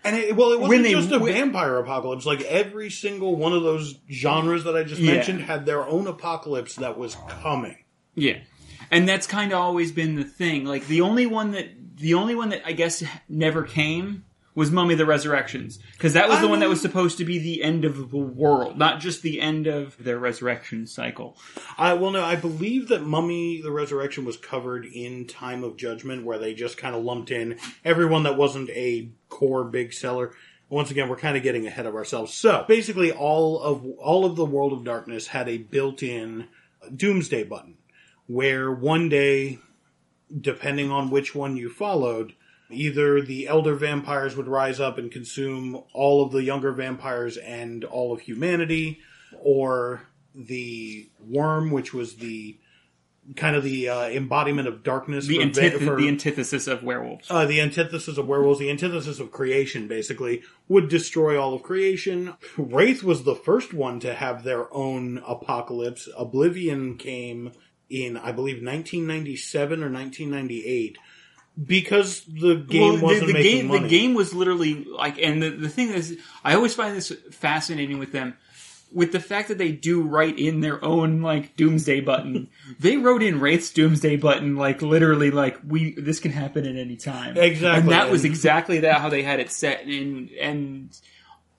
And 0.06 0.18
it, 0.18 0.36
well, 0.36 0.52
it 0.52 0.60
wasn't 0.60 0.70
When 0.70 0.82
they- 0.84 0.92
just 0.94 1.12
a 1.12 1.20
vampire 1.20 1.78
apocalypse. 1.78 2.26
Like 2.26 2.42
every 2.42 2.90
single 2.90 3.36
one 3.36 3.54
of 3.54 3.64
those 3.64 3.96
genres 4.12 4.64
that 4.66 4.76
I 4.76 4.84
just 4.84 5.00
Yeah. 5.02 5.14
mentioned 5.14 5.42
had 5.42 5.66
their 5.66 5.86
own 5.88 6.08
apocalypse 6.08 6.76
that 6.76 6.98
was 6.98 7.16
coming. 7.30 7.78
Yeah. 8.16 8.40
And 8.92 9.08
that's 9.08 9.26
kind 9.28 9.54
of 9.54 9.60
always 9.60 9.92
been 9.92 10.16
the 10.16 10.24
thing. 10.26 10.66
Like 10.66 10.88
the 10.88 11.02
only 11.02 11.26
one 11.26 11.52
that 11.52 11.70
the 11.98 12.16
only 12.16 12.36
one 12.36 12.50
that 12.50 12.64
I 12.66 12.74
guess 12.74 13.04
never 13.30 13.64
came 13.64 14.26
was 14.56 14.72
Mummy 14.72 14.96
the 14.96 15.06
Resurrections 15.06 15.80
because 15.94 16.14
that 16.14 16.30
was 16.30 16.40
the 16.40 16.48
I 16.48 16.50
one 16.50 16.60
that 16.60 16.70
was 16.70 16.80
um, 16.80 16.90
supposed 16.90 17.18
to 17.18 17.26
be 17.26 17.40
the 17.40 17.64
end 17.64 17.86
of 17.86 18.12
the 18.12 18.18
world, 18.18 18.78
not 18.78 19.00
just 19.00 19.22
the 19.22 19.42
end 19.42 19.68
of 19.68 20.02
their 20.04 20.20
resurrection 20.20 20.86
cycle. 20.86 21.38
I 21.78 21.94
well, 21.94 22.12
no, 22.12 22.24
I 22.24 22.36
believe 22.36 22.90
that 22.90 23.04
Mummy: 23.04 23.62
The 23.62 23.72
Resurrection 23.72 24.26
was 24.26 24.38
covered 24.38 24.86
in 24.86 25.26
Time 25.28 25.64
of 25.64 25.78
Judgment, 25.78 26.26
where 26.26 26.38
they 26.38 26.54
just 26.54 26.78
kind 26.78 26.96
of 26.96 27.04
lumped 27.04 27.32
in 27.32 27.58
everyone 27.84 28.24
that 28.24 28.38
wasn't 28.38 28.70
a 28.72 29.10
core 29.30 29.64
big 29.64 29.94
seller. 29.94 30.34
Once 30.70 30.90
again, 30.90 31.10
we're 31.10 31.16
kind 31.16 31.38
of 31.38 31.44
getting 31.44 31.68
ahead 31.68 31.86
of 31.86 31.96
ourselves. 31.96 32.34
So 32.34 32.66
basically, 32.68 33.12
all 33.12 33.60
of 33.60 33.86
all 33.98 34.26
of 34.26 34.36
the 34.36 34.46
World 34.46 34.74
of 34.74 34.84
Darkness 34.84 35.28
had 35.28 35.50
a 35.50 35.58
built-in 35.58 36.48
Doomsday 36.96 37.44
button, 37.44 37.78
where 38.28 38.72
one 38.72 39.10
day, 39.10 39.60
depending 40.40 40.92
on 40.92 41.10
which 41.10 41.34
one 41.34 41.58
you 41.58 41.70
followed, 41.70 42.34
either 42.70 43.22
the 43.22 43.48
elder 43.48 43.76
vampires 43.76 44.36
would 44.36 44.48
rise 44.48 44.80
up 44.80 44.98
and 44.98 45.12
consume 45.12 45.82
all 45.94 46.26
of 46.26 46.32
the 46.32 46.44
younger 46.44 46.72
vampires 46.72 47.38
and 47.38 47.84
all 47.84 48.14
of 48.14 48.22
humanity, 48.22 49.00
or 49.40 50.02
the 50.36 51.10
worm, 51.20 51.72
which 51.72 51.94
was 51.94 52.16
the 52.16 52.58
kind 53.38 53.56
of 53.56 53.64
the 53.64 53.88
uh, 53.88 54.08
embodiment 54.10 54.68
of 54.68 54.84
darkness, 54.84 55.28
The, 55.28 55.38
for, 55.38 55.42
antith- 55.46 55.86
for- 55.86 55.96
the 55.96 56.10
antithesis 56.10 56.68
of 56.68 56.84
werewolves. 56.84 57.32
uh, 57.32 57.46
the 57.46 57.62
antithesis 57.62 58.18
of 58.18 58.28
werewolves, 58.28 58.60
the 58.60 58.70
antithesis 58.70 59.20
of 59.20 59.32
creation, 59.32 59.88
basically, 59.88 60.42
would 60.68 60.90
destroy 60.90 61.40
all 61.42 61.54
of 61.54 61.64
creation. 61.64 62.34
Wraith 62.58 63.02
was 63.02 63.24
the 63.24 63.36
first 63.36 63.74
one 63.74 64.02
to 64.02 64.14
have 64.14 64.44
their 64.44 64.74
own 64.74 65.22
apocalypse. 65.26 66.10
Oblivion 66.18 66.98
came 66.98 67.54
in, 67.90 68.18
I 68.18 68.34
believe, 68.34 68.56
1997 68.56 69.82
or 69.84 69.90
1998. 69.92 70.98
Because 71.62 72.22
the 72.26 72.56
game 72.56 72.94
Well, 73.02 73.02
wasn't 73.04 73.28
the, 73.28 73.28
the 73.28 73.34
making 73.34 73.58
game, 73.58 73.68
money. 73.68 73.84
the 73.84 73.88
game 73.90 74.14
was 74.16 74.34
literally 74.34 74.86
like, 74.86 75.20
and 75.20 75.42
the, 75.42 75.50
the 75.52 75.70
thing 75.70 75.90
is, 75.90 76.18
I 76.44 76.56
always 76.56 76.74
find 76.74 76.96
this 76.96 77.12
fascinating 77.32 78.00
with 78.00 78.12
them. 78.12 78.36
with 78.92 79.12
the 79.12 79.20
fact 79.20 79.48
that 79.50 79.58
they 79.60 79.72
do 79.72 80.02
write 80.02 80.38
in 80.40 80.62
their 80.62 80.84
own 80.84 81.22
like 81.22 81.56
doomsday 81.56 82.00
button, 82.02 82.48
they 82.80 82.98
wrote 82.98 83.22
in 83.22 83.40
Wraith's 83.40 83.72
doomsday 83.72 84.18
button 84.18 84.56
like 84.56 84.82
literally 84.82 85.30
like 85.32 85.58
we 85.68 85.94
this 85.94 86.20
can 86.20 86.32
happen 86.32 86.66
at 86.66 86.76
any 86.76 86.96
time. 86.96 87.38
Exactly. 87.38 87.82
and 87.82 87.90
that 87.90 88.10
was 88.10 88.26
exactly 88.26 88.80
that 88.80 89.00
how 89.02 89.10
they 89.10 89.22
had 89.24 89.40
it 89.40 89.52
set. 89.52 89.84
And 89.86 90.30
and 90.40 90.90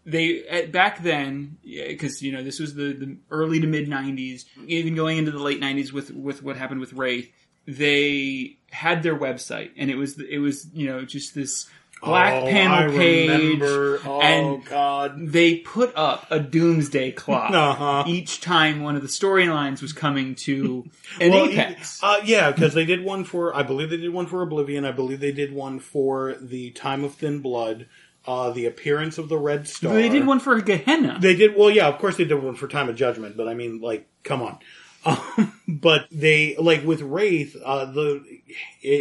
they 0.06 0.44
at, 0.48 0.70
back 0.72 1.02
then 1.02 1.56
because 1.64 2.20
you 2.22 2.30
know 2.32 2.42
this 2.42 2.58
was 2.60 2.74
the, 2.74 2.92
the 2.92 3.16
early 3.30 3.60
to 3.60 3.66
mid 3.66 3.88
'90s, 3.88 4.44
even 4.66 4.94
going 4.96 5.18
into 5.18 5.30
the 5.30 5.38
late 5.38 5.60
'90s 5.60 5.92
with 5.92 6.10
with 6.10 6.42
what 6.42 6.56
happened 6.56 6.80
with 6.80 6.92
Wraith. 6.94 7.30
They 7.66 8.58
had 8.74 9.02
their 9.02 9.16
website, 9.16 9.70
and 9.76 9.90
it 9.90 9.96
was 9.96 10.18
it 10.20 10.38
was 10.38 10.66
you 10.74 10.86
know 10.88 11.04
just 11.04 11.34
this 11.34 11.68
black 12.02 12.42
Oh, 12.42 12.46
panel 12.46 12.92
I 12.94 12.96
page 12.98 13.30
remember. 13.60 14.00
Oh 14.04 14.20
and 14.20 14.64
God. 14.66 15.14
they 15.28 15.56
put 15.58 15.92
up 15.96 16.26
a 16.30 16.38
doomsday 16.38 17.12
clock 17.12 17.50
Uh-huh. 17.54 18.04
each 18.06 18.42
time 18.42 18.82
one 18.82 18.94
of 18.96 19.00
the 19.02 19.08
storylines 19.08 19.80
was 19.80 19.92
coming 19.94 20.34
to 20.46 20.84
an 21.20 21.30
Well, 21.30 21.46
apex. 21.48 22.00
Uh, 22.02 22.20
yeah, 22.24 22.50
because 22.50 22.74
they 22.74 22.84
did 22.84 23.02
one 23.04 23.24
for, 23.24 23.56
I 23.56 23.62
believe 23.62 23.88
they 23.88 23.96
did 23.96 24.12
one 24.12 24.26
for 24.26 24.42
Oblivion. 24.42 24.84
I 24.84 24.92
believe 24.92 25.20
they 25.20 25.32
did 25.32 25.54
one 25.54 25.78
for 25.78 26.34
the 26.42 26.72
Time 26.72 27.04
of 27.04 27.14
Thin 27.14 27.40
Blood, 27.40 27.86
uh, 28.26 28.50
the 28.50 28.66
appearance 28.66 29.16
of 29.16 29.30
the 29.30 29.38
Red 29.38 29.66
Star. 29.66 29.94
they 29.94 30.10
did 30.10 30.26
one 30.26 30.40
for 30.40 30.60
Gehenna. 30.60 31.16
They 31.20 31.34
did 31.34 31.56
well, 31.56 31.70
yeah. 31.70 31.88
Of 31.88 31.98
course, 31.98 32.18
they 32.18 32.24
did 32.24 32.42
one 32.42 32.56
for 32.56 32.68
Time 32.68 32.90
of 32.90 32.96
Judgment, 32.96 33.36
but 33.36 33.48
I 33.48 33.54
mean, 33.54 33.80
like, 33.80 34.06
come 34.24 34.42
on. 34.42 34.58
Um, 35.04 35.60
but 35.68 36.06
they 36.10 36.56
like 36.56 36.84
with 36.84 37.02
Wraith, 37.02 37.56
uh, 37.64 37.86
the 37.86 38.24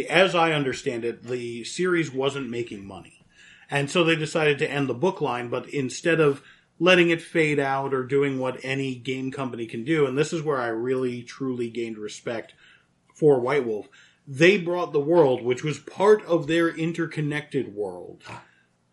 as 0.08 0.34
I 0.34 0.52
understand 0.52 1.04
it, 1.04 1.22
the 1.24 1.64
series 1.64 2.12
wasn't 2.12 2.50
making 2.50 2.86
money, 2.86 3.24
and 3.70 3.90
so 3.90 4.04
they 4.04 4.16
decided 4.16 4.58
to 4.58 4.70
end 4.70 4.88
the 4.88 4.94
book 4.94 5.20
line. 5.20 5.48
But 5.48 5.68
instead 5.68 6.20
of 6.20 6.42
letting 6.78 7.10
it 7.10 7.22
fade 7.22 7.58
out 7.60 7.94
or 7.94 8.04
doing 8.04 8.38
what 8.38 8.58
any 8.62 8.94
game 8.94 9.30
company 9.30 9.66
can 9.66 9.84
do, 9.84 10.06
and 10.06 10.18
this 10.18 10.32
is 10.32 10.42
where 10.42 10.60
I 10.60 10.68
really 10.68 11.22
truly 11.22 11.70
gained 11.70 11.98
respect 11.98 12.54
for 13.14 13.40
White 13.40 13.64
Wolf, 13.64 13.88
they 14.26 14.58
brought 14.58 14.92
the 14.92 15.00
world, 15.00 15.42
which 15.42 15.62
was 15.62 15.78
part 15.78 16.24
of 16.24 16.46
their 16.46 16.68
interconnected 16.68 17.74
world, 17.74 18.22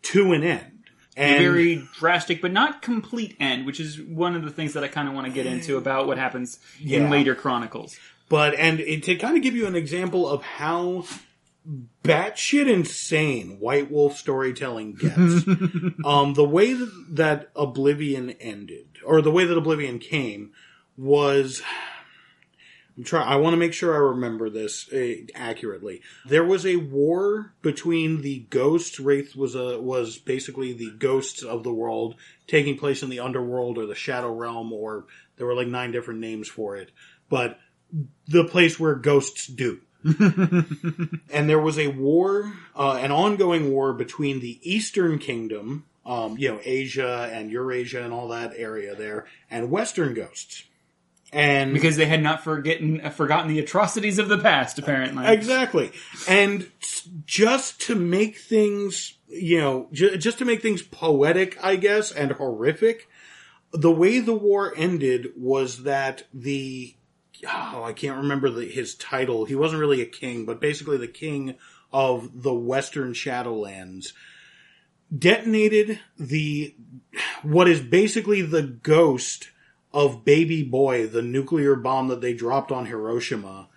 to 0.02 0.32
an 0.32 0.44
end. 0.44 0.81
And 1.16 1.38
very 1.42 1.86
drastic, 1.98 2.40
but 2.40 2.52
not 2.52 2.80
complete 2.80 3.36
end, 3.38 3.66
which 3.66 3.80
is 3.80 4.00
one 4.00 4.34
of 4.34 4.44
the 4.44 4.50
things 4.50 4.72
that 4.72 4.82
I 4.82 4.88
kind 4.88 5.08
of 5.08 5.14
want 5.14 5.26
to 5.26 5.32
get 5.32 5.44
into 5.46 5.76
about 5.76 6.06
what 6.06 6.16
happens 6.18 6.58
Yeah. 6.80 7.00
in 7.00 7.10
later 7.10 7.34
chronicles. 7.34 7.96
But 8.30 8.54
and 8.54 8.80
it, 8.80 9.02
to 9.04 9.16
kind 9.16 9.36
of 9.36 9.42
give 9.42 9.54
you 9.54 9.66
an 9.66 9.74
example 9.76 10.26
of 10.26 10.42
how 10.42 11.04
batshit 12.02 12.68
insane 12.68 13.58
White 13.60 13.90
Wolf 13.90 14.16
storytelling 14.16 14.94
gets, 14.94 15.46
um, 16.04 16.34
the 16.34 16.48
way 16.48 16.72
that, 16.72 16.90
that 17.10 17.50
Oblivion 17.54 18.30
ended, 18.40 18.86
or 19.04 19.20
the 19.22 19.30
way 19.30 19.44
that 19.44 19.56
Oblivion 19.56 19.98
came, 19.98 20.52
was. 20.96 21.62
I'm 22.96 23.04
trying. 23.04 23.26
I 23.26 23.36
want 23.36 23.54
to 23.54 23.58
make 23.58 23.72
sure 23.72 23.94
I 23.94 23.98
remember 23.98 24.50
this 24.50 24.92
uh, 24.92 25.14
accurately. 25.34 26.02
There 26.26 26.44
was 26.44 26.66
a 26.66 26.76
war 26.76 27.54
between 27.62 28.20
the 28.20 28.40
ghosts. 28.50 29.00
Wraith 29.00 29.34
was 29.34 29.54
a 29.54 29.80
was 29.80 30.18
basically 30.18 30.72
the 30.72 30.90
ghosts 30.90 31.42
of 31.42 31.62
the 31.62 31.72
world 31.72 32.16
taking 32.46 32.76
place 32.76 33.02
in 33.02 33.08
the 33.08 33.20
underworld 33.20 33.78
or 33.78 33.86
the 33.86 33.94
shadow 33.94 34.32
realm, 34.32 34.72
or 34.72 35.06
there 35.36 35.46
were 35.46 35.54
like 35.54 35.68
nine 35.68 35.90
different 35.90 36.20
names 36.20 36.48
for 36.48 36.76
it. 36.76 36.90
But 37.30 37.58
the 38.28 38.44
place 38.44 38.78
where 38.78 38.94
ghosts 38.94 39.46
do. 39.46 39.80
and 40.04 41.48
there 41.48 41.60
was 41.60 41.78
a 41.78 41.88
war, 41.88 42.52
uh, 42.74 42.98
an 43.00 43.12
ongoing 43.12 43.70
war 43.70 43.92
between 43.92 44.40
the 44.40 44.58
Eastern 44.62 45.18
Kingdom, 45.18 45.84
um, 46.04 46.36
you 46.36 46.48
know, 46.48 46.60
Asia 46.64 47.30
and 47.32 47.50
Eurasia 47.50 48.02
and 48.02 48.12
all 48.12 48.28
that 48.28 48.52
area 48.56 48.96
there, 48.96 49.26
and 49.50 49.70
Western 49.70 50.12
ghosts. 50.12 50.64
And 51.32 51.72
Because 51.72 51.96
they 51.96 52.04
had 52.04 52.22
not 52.22 52.44
forgotten 52.44 53.08
forgotten 53.10 53.48
the 53.48 53.58
atrocities 53.58 54.18
of 54.18 54.28
the 54.28 54.36
past, 54.36 54.78
apparently. 54.78 55.26
Exactly. 55.26 55.90
And 56.28 56.70
just 57.24 57.80
to 57.82 57.94
make 57.94 58.36
things, 58.36 59.14
you 59.28 59.58
know, 59.58 59.88
ju- 59.92 60.18
just 60.18 60.38
to 60.38 60.44
make 60.44 60.60
things 60.60 60.82
poetic, 60.82 61.58
I 61.64 61.76
guess, 61.76 62.12
and 62.12 62.32
horrific, 62.32 63.08
the 63.72 63.90
way 63.90 64.18
the 64.18 64.34
war 64.34 64.74
ended 64.76 65.28
was 65.34 65.84
that 65.84 66.24
the, 66.34 66.94
oh, 67.46 67.82
I 67.82 67.94
can't 67.94 68.18
remember 68.18 68.50
the, 68.50 68.66
his 68.66 68.94
title. 68.94 69.46
He 69.46 69.54
wasn't 69.54 69.80
really 69.80 70.02
a 70.02 70.06
king, 70.06 70.44
but 70.44 70.60
basically 70.60 70.98
the 70.98 71.08
king 71.08 71.54
of 71.94 72.42
the 72.42 72.52
Western 72.52 73.14
Shadowlands 73.14 74.12
detonated 75.16 75.98
the, 76.18 76.74
what 77.42 77.68
is 77.68 77.80
basically 77.80 78.42
the 78.42 78.62
ghost 78.62 79.48
of 79.92 80.24
Baby 80.24 80.62
Boy, 80.62 81.06
the 81.06 81.22
nuclear 81.22 81.76
bomb 81.76 82.08
that 82.08 82.20
they 82.20 82.32
dropped 82.32 82.72
on 82.72 82.86
Hiroshima, 82.86 83.68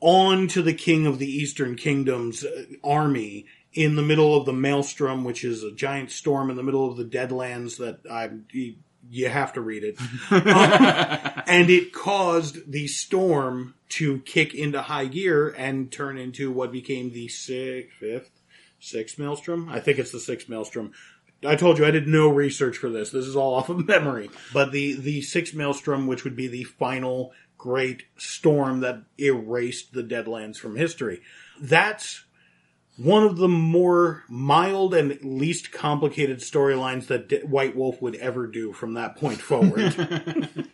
onto 0.00 0.62
the 0.62 0.74
king 0.74 1.06
of 1.06 1.18
the 1.18 1.30
Eastern 1.30 1.76
Kingdom's 1.76 2.44
uh, 2.44 2.64
army 2.82 3.46
in 3.72 3.96
the 3.96 4.02
middle 4.02 4.36
of 4.36 4.46
the 4.46 4.52
Maelstrom, 4.52 5.24
which 5.24 5.44
is 5.44 5.62
a 5.62 5.72
giant 5.72 6.10
storm 6.10 6.50
in 6.50 6.56
the 6.56 6.62
middle 6.62 6.90
of 6.90 6.96
the 6.96 7.04
Deadlands 7.04 7.78
that 7.78 8.00
I 8.10 8.30
you, 8.50 8.74
you 9.10 9.28
have 9.28 9.52
to 9.54 9.60
read 9.60 9.84
it. 9.84 9.98
Um, 10.32 11.42
and 11.46 11.70
it 11.70 11.92
caused 11.92 12.70
the 12.70 12.86
storm 12.86 13.74
to 13.90 14.20
kick 14.20 14.54
into 14.54 14.80
high 14.80 15.06
gear 15.06 15.48
and 15.48 15.90
turn 15.90 16.16
into 16.16 16.50
what 16.50 16.72
became 16.72 17.12
the 17.12 17.28
sixth, 17.28 17.92
fifth, 17.98 18.30
sixth 18.80 19.18
Maelstrom. 19.18 19.68
I 19.68 19.80
think 19.80 19.98
it's 19.98 20.12
the 20.12 20.20
sixth 20.20 20.48
Maelstrom. 20.48 20.92
I 21.44 21.56
told 21.56 21.78
you 21.78 21.84
I 21.84 21.90
did 21.90 22.06
no 22.06 22.28
research 22.28 22.76
for 22.76 22.88
this. 22.88 23.10
This 23.10 23.26
is 23.26 23.36
all 23.36 23.54
off 23.54 23.68
of 23.68 23.86
memory. 23.88 24.30
But 24.52 24.72
the 24.72 24.94
the 24.94 25.22
sixth 25.22 25.54
Maelstrom, 25.54 26.06
which 26.06 26.24
would 26.24 26.36
be 26.36 26.48
the 26.48 26.64
final 26.64 27.32
great 27.58 28.04
storm 28.16 28.80
that 28.80 29.02
erased 29.18 29.92
the 29.92 30.02
Deadlands 30.02 30.56
from 30.56 30.76
history. 30.76 31.20
That's 31.60 32.24
one 32.96 33.22
of 33.24 33.36
the 33.36 33.48
more 33.48 34.24
mild 34.28 34.94
and 34.94 35.18
least 35.22 35.72
complicated 35.72 36.40
storylines 36.40 37.06
that 37.06 37.28
D- 37.28 37.38
White 37.38 37.74
Wolf 37.76 38.02
would 38.02 38.16
ever 38.16 38.46
do 38.46 38.72
from 38.72 38.94
that 38.94 39.16
point 39.16 39.40
forward. 39.40 40.68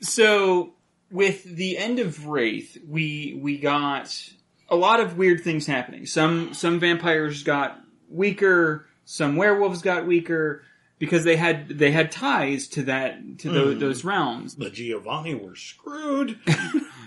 So 0.00 0.74
with 1.10 1.44
the 1.44 1.78
end 1.78 1.98
of 1.98 2.26
Wraith, 2.26 2.78
we 2.86 3.38
we 3.42 3.58
got 3.58 4.30
a 4.68 4.76
lot 4.76 5.00
of 5.00 5.16
weird 5.16 5.42
things 5.42 5.66
happening. 5.66 6.06
Some 6.06 6.54
some 6.54 6.80
vampires 6.80 7.42
got 7.42 7.80
weaker, 8.08 8.86
some 9.04 9.36
werewolves 9.36 9.82
got 9.82 10.06
weaker 10.06 10.62
because 10.98 11.24
they 11.24 11.36
had 11.36 11.68
they 11.68 11.90
had 11.90 12.10
ties 12.10 12.68
to 12.68 12.82
that 12.84 13.38
to 13.38 13.50
tho- 13.50 13.66
mm-hmm. 13.66 13.80
those 13.80 14.04
realms. 14.04 14.54
the 14.56 14.70
Giovanni 14.70 15.34
were 15.34 15.56
screwed. 15.56 16.38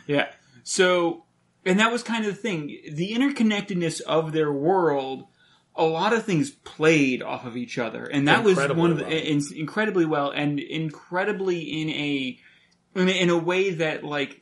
Yeah. 0.07 0.29
So 0.63 1.25
and 1.65 1.81
that 1.81 1.91
was 1.91 2.01
kind 2.01 2.25
of 2.25 2.33
the 2.33 2.41
thing. 2.41 2.77
The 2.89 3.13
interconnectedness 3.13 3.99
of 4.01 4.31
their 4.31 4.53
world 4.53 5.27
a 5.77 5.83
lot 5.85 6.11
of 6.11 6.23
things 6.23 6.49
played 6.49 7.21
off 7.21 7.45
of 7.45 7.55
each 7.55 7.77
other, 7.77 8.03
and 8.05 8.27
that 8.27 8.43
was 8.43 8.53
Incredibly 8.53 8.81
one 8.81 8.91
of 8.91 8.97
the 8.97 9.03
well. 9.03 9.13
in, 9.13 9.41
incredibly 9.55 10.05
well 10.05 10.31
and 10.31 10.59
incredibly 10.59 11.59
in 11.59 11.89
a 11.89 12.39
in 12.95 13.09
a, 13.09 13.11
in 13.11 13.29
a 13.29 13.37
way 13.37 13.69
that 13.71 14.03
like 14.03 14.41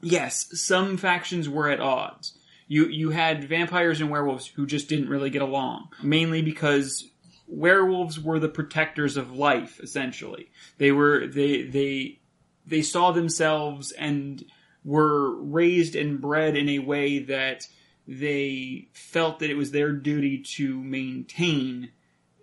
yes, 0.00 0.48
some 0.52 0.96
factions 0.96 1.48
were 1.48 1.68
at 1.68 1.80
odds. 1.80 2.37
You 2.68 2.86
you 2.86 3.10
had 3.10 3.44
vampires 3.44 4.00
and 4.00 4.10
werewolves 4.10 4.46
who 4.46 4.66
just 4.66 4.88
didn't 4.88 5.08
really 5.08 5.30
get 5.30 5.42
along, 5.42 5.88
mainly 6.02 6.42
because 6.42 7.08
werewolves 7.46 8.20
were 8.20 8.38
the 8.38 8.48
protectors 8.48 9.16
of 9.16 9.32
life. 9.32 9.80
Essentially, 9.82 10.50
they 10.76 10.92
were 10.92 11.26
they 11.26 11.62
they 11.62 12.20
they 12.66 12.82
saw 12.82 13.10
themselves 13.12 13.90
and 13.92 14.44
were 14.84 15.34
raised 15.42 15.96
and 15.96 16.20
bred 16.20 16.56
in 16.56 16.68
a 16.68 16.78
way 16.78 17.18
that 17.18 17.66
they 18.06 18.88
felt 18.92 19.38
that 19.38 19.50
it 19.50 19.56
was 19.56 19.70
their 19.70 19.92
duty 19.92 20.38
to 20.56 20.82
maintain 20.82 21.90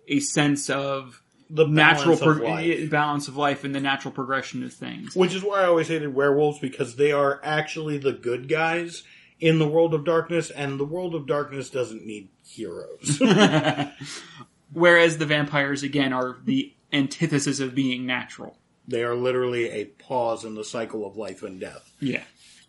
a 0.08 0.20
sense 0.20 0.70
of 0.70 1.22
The 1.50 1.66
natural 1.66 2.16
balance 2.16 2.38
of 2.38 2.42
life. 2.42 2.90
balance 2.90 3.28
of 3.28 3.36
life 3.36 3.64
and 3.64 3.74
the 3.74 3.80
natural 3.80 4.12
progression 4.12 4.62
of 4.62 4.72
things. 4.72 5.14
Which 5.16 5.34
is 5.34 5.42
why 5.42 5.62
I 5.62 5.66
always 5.66 5.88
hated 5.88 6.14
werewolves 6.14 6.58
because 6.60 6.96
they 6.96 7.10
are 7.12 7.40
actually 7.42 7.98
the 7.98 8.12
good 8.12 8.48
guys 8.48 9.02
in 9.40 9.58
the 9.58 9.68
world 9.68 9.94
of 9.94 10.04
darkness, 10.04 10.50
and 10.50 10.80
the 10.80 10.84
world 10.84 11.14
of 11.14 11.26
darkness 11.26 11.70
doesn't 11.70 12.04
need 12.06 12.28
heroes. 12.44 13.20
Whereas 14.72 15.18
the 15.18 15.26
vampires, 15.26 15.82
again, 15.82 16.12
are 16.12 16.38
the 16.44 16.74
antithesis 16.92 17.60
of 17.60 17.74
being 17.74 18.06
natural. 18.06 18.56
they 18.86 19.02
are 19.02 19.14
literally 19.14 19.68
a 19.70 19.84
pause 19.86 20.44
in 20.44 20.54
the 20.54 20.64
cycle 20.64 21.06
of 21.06 21.16
life 21.16 21.42
and 21.42 21.60
death. 21.60 21.90
Yeah. 22.00 22.22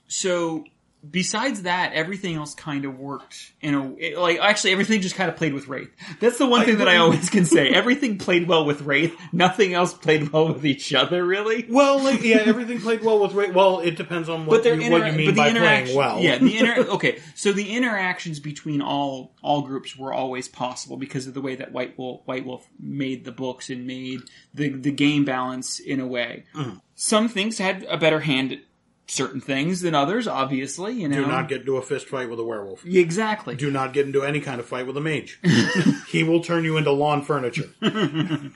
So 0.08 0.66
besides 1.10 1.64
that, 1.64 1.94
everything 1.94 2.36
else 2.36 2.54
kind 2.56 2.86
of 2.86 3.00
worked 3.00 3.54
in 3.62 3.74
a 3.74 3.94
it- 3.96 4.18
like. 4.18 4.40
Actually, 4.40 4.74
everything 4.74 5.02
just 5.02 5.16
kind 5.16 5.30
of 5.30 5.36
played 5.36 5.54
with 5.54 5.68
Wraith. 5.68 5.90
That's 6.20 6.38
the 6.38 6.46
one 6.46 6.66
thing 6.66 6.78
that 6.80 6.88
I 6.88 6.98
always 6.98 7.30
can 7.30 7.46
say. 7.46 7.70
Everything 7.78 8.18
played 8.18 8.48
well 8.48 8.66
with 8.66 8.82
Wraith. 8.82 9.16
Nothing 9.32 9.74
else 9.74 9.94
played 9.94 10.30
well 10.30 10.54
with 10.54 10.66
each 10.66 10.94
other, 10.94 11.24
really. 11.26 11.66
Well, 11.70 12.02
like, 12.04 12.24
yeah, 12.24 12.38
everything 12.46 12.80
played 12.80 13.04
well 13.04 13.20
with 13.20 13.34
Wraith. 13.34 13.54
Well, 13.54 13.80
it 13.80 13.96
depends 13.96 14.30
on 14.30 14.46
what, 14.46 14.64
you, 14.66 14.92
what 14.92 15.06
you 15.08 15.14
mean 15.14 15.28
but 15.28 15.36
the 15.36 15.42
by 15.42 15.52
playing 15.52 15.96
well. 15.96 16.20
Yeah, 16.22 16.38
the 16.38 16.58
inter- 16.58 16.82
okay. 16.92 17.20
So 17.36 17.52
the 17.52 17.76
interactions 17.76 18.40
between 18.40 18.82
all 18.82 19.34
all 19.42 19.62
groups 19.62 19.96
were 19.98 20.14
always 20.14 20.48
possible 20.48 20.98
because 20.98 21.28
of 21.28 21.34
the 21.34 21.42
way 21.42 21.56
that 21.56 21.72
White 21.72 21.98
Wolf 21.98 22.22
White 22.26 22.46
Wolf 22.46 22.68
made 22.80 23.26
the 23.26 23.32
books 23.32 23.70
and 23.70 23.86
made 23.86 24.22
the 24.54 24.70
the 24.70 24.92
game 24.92 25.26
balance 25.26 25.80
in 25.80 26.00
a 26.00 26.08
way. 26.08 26.46
Mm-hmm. 26.56 26.78
Some 26.96 27.30
things 27.30 27.60
had 27.60 27.84
a 27.84 27.98
better 27.98 28.22
hand 28.22 28.60
certain 29.08 29.42
things 29.42 29.82
than 29.82 29.96
others. 29.96 30.28
Obviously, 30.28 30.94
you 30.94 31.08
know. 31.08 31.24
Do 31.24 31.28
not 31.28 31.48
get 31.48 31.62
into 31.62 31.78
a 31.78 31.82
fist 31.82 32.08
fight 32.08 32.30
with 32.30 32.40
a 32.40 32.44
werewolf. 32.44 32.86
exactly. 32.86 33.56
Do 33.56 33.72
not 33.72 33.94
get 33.94 34.06
into 34.06 34.24
any 34.24 34.40
kind 34.40 34.60
of 34.60 34.66
fight 34.66 34.86
with 34.86 34.98
a 34.98 35.02
mage. 35.02 35.40
he 36.08 36.24
will 36.24 36.42
turn 36.42 36.64
you 36.64 36.78
into 36.78 36.92
lawn 36.92 37.22
furniture. 37.24 37.70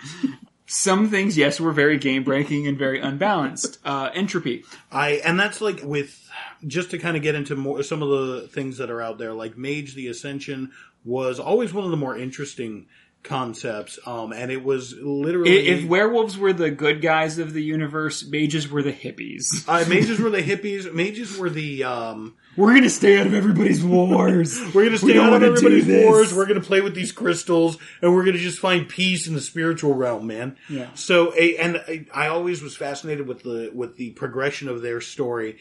Some 0.68 1.10
things, 1.10 1.38
yes, 1.38 1.60
were 1.60 1.74
very 1.74 1.98
game 1.98 2.24
breaking 2.24 2.66
and 2.66 2.78
very 2.78 3.02
unbalanced. 3.02 3.80
Uh, 3.84 4.10
entropy. 4.14 4.64
I 4.90 5.22
and 5.26 5.38
that's 5.38 5.60
like 5.60 5.82
with 5.84 6.30
just 6.66 6.92
to 6.92 6.98
kind 6.98 7.18
of 7.18 7.24
get 7.24 7.36
into 7.36 7.58
more 7.58 7.84
some 7.84 8.02
of 8.02 8.10
the 8.10 8.48
things 8.48 8.78
that 8.78 8.90
are 8.90 9.02
out 9.02 9.18
there. 9.18 9.34
Like 9.34 9.58
Mage 9.58 9.96
the 9.96 10.08
Ascension 10.08 10.72
was 11.04 11.42
always 11.42 11.74
one 11.74 11.84
of 11.84 11.92
the 11.92 11.98
more 11.98 12.16
interesting 12.16 12.86
concepts, 13.24 14.00
um, 14.06 14.34
and 14.34 14.52
it 14.52 14.64
was 14.64 14.94
literally 14.94 15.68
If 15.68 15.86
werewolves 15.86 16.38
were 16.38 16.54
the 16.54 16.72
good 16.72 17.02
guys 17.02 17.38
of 17.38 17.54
the 17.54 17.62
universe, 17.62 18.26
mages 18.26 18.70
were 18.70 18.82
the 18.82 18.94
hippies. 18.94 19.46
uh, 19.68 19.88
mages 19.88 20.20
were 20.20 20.30
the 20.30 20.42
hippies. 20.42 20.92
Mages 20.94 21.38
were 21.38 21.50
the 21.50 21.84
um, 21.84 22.36
We're 22.58 22.74
gonna 22.74 22.90
stay 22.90 23.20
out 23.20 23.28
of 23.28 23.34
everybody's 23.34 23.84
wars. 23.84 24.60
We're 24.74 24.86
gonna 24.86 24.98
stay 24.98 25.14
don't 25.14 25.34
out 25.34 25.44
of 25.44 25.44
everybody's 25.44 26.06
wars. 26.06 26.34
We're 26.34 26.48
gonna 26.48 26.62
play 26.62 26.82
with 26.82 26.96
these 26.96 27.12
crystals, 27.12 27.78
and 28.02 28.14
we're 28.14 28.26
gonna 28.26 28.38
just 28.38 28.60
find 28.60 28.88
peace 28.88 29.28
in 29.28 29.34
the 29.34 29.42
spiritual 29.42 29.94
realm, 29.94 30.28
man. 30.28 30.58
Yeah. 30.70 30.90
So, 30.96 31.34
a, 31.38 31.58
and 31.58 31.78
I, 31.88 32.06
I 32.14 32.28
always 32.28 32.62
was 32.62 32.76
fascinated 32.76 33.28
with 33.28 33.44
the 33.44 33.72
with 33.74 33.98
the 33.98 34.12
progression 34.12 34.68
of 34.68 34.82
their 34.82 35.02
story. 35.02 35.58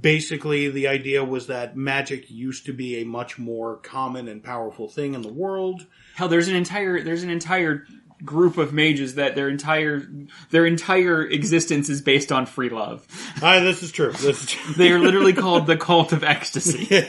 Basically, 0.00 0.70
the 0.70 0.88
idea 0.88 1.22
was 1.22 1.48
that 1.48 1.76
magic 1.76 2.30
used 2.30 2.66
to 2.66 2.72
be 2.72 3.02
a 3.02 3.04
much 3.04 3.38
more 3.38 3.76
common 3.76 4.28
and 4.28 4.42
powerful 4.42 4.88
thing 4.88 5.14
in 5.14 5.22
the 5.22 5.32
world. 5.32 5.86
Hell, 6.14 6.28
there's 6.28 6.48
an 6.48 6.56
entire 6.56 7.02
there's 7.02 7.22
an 7.22 7.30
entire 7.30 7.84
group 8.24 8.56
of 8.56 8.72
mages 8.72 9.16
that 9.16 9.34
their 9.34 9.48
entire 9.48 10.02
their 10.50 10.66
entire 10.66 11.22
existence 11.22 11.88
is 11.88 12.00
based 12.00 12.30
on 12.32 12.46
free 12.46 12.68
love. 12.68 13.06
Ah, 13.42 13.58
this 13.58 13.82
is 13.82 13.90
true. 13.90 14.12
This 14.12 14.44
is 14.44 14.50
true. 14.50 14.74
They 14.74 14.92
are 14.92 14.98
literally 14.98 15.32
called 15.44 15.66
the 15.66 15.76
cult 15.76 16.12
of 16.12 16.22
ecstasy. 16.22 17.04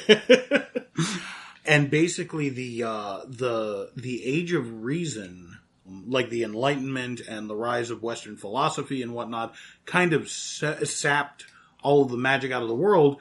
and 1.66 1.92
basically 1.92 2.50
the 2.50 2.84
uh, 2.84 3.20
the 3.28 3.92
the 3.96 4.26
age 4.26 4.54
of 4.54 4.84
reason, 4.84 5.60
like 5.86 6.30
the 6.30 6.44
Enlightenment 6.44 7.22
and 7.22 7.48
the 7.48 7.56
rise 7.56 7.92
of 7.92 8.02
Western 8.02 8.36
philosophy 8.36 9.04
and 9.04 9.14
whatnot, 9.14 9.54
kind 9.86 10.14
of 10.14 10.28
sa- 10.28 10.84
sapped 10.84 11.46
all 11.84 12.04
of 12.04 12.10
the 12.10 12.18
magic 12.18 12.52
out 12.52 12.62
of 12.62 12.68
the 12.68 12.76
world. 12.76 13.18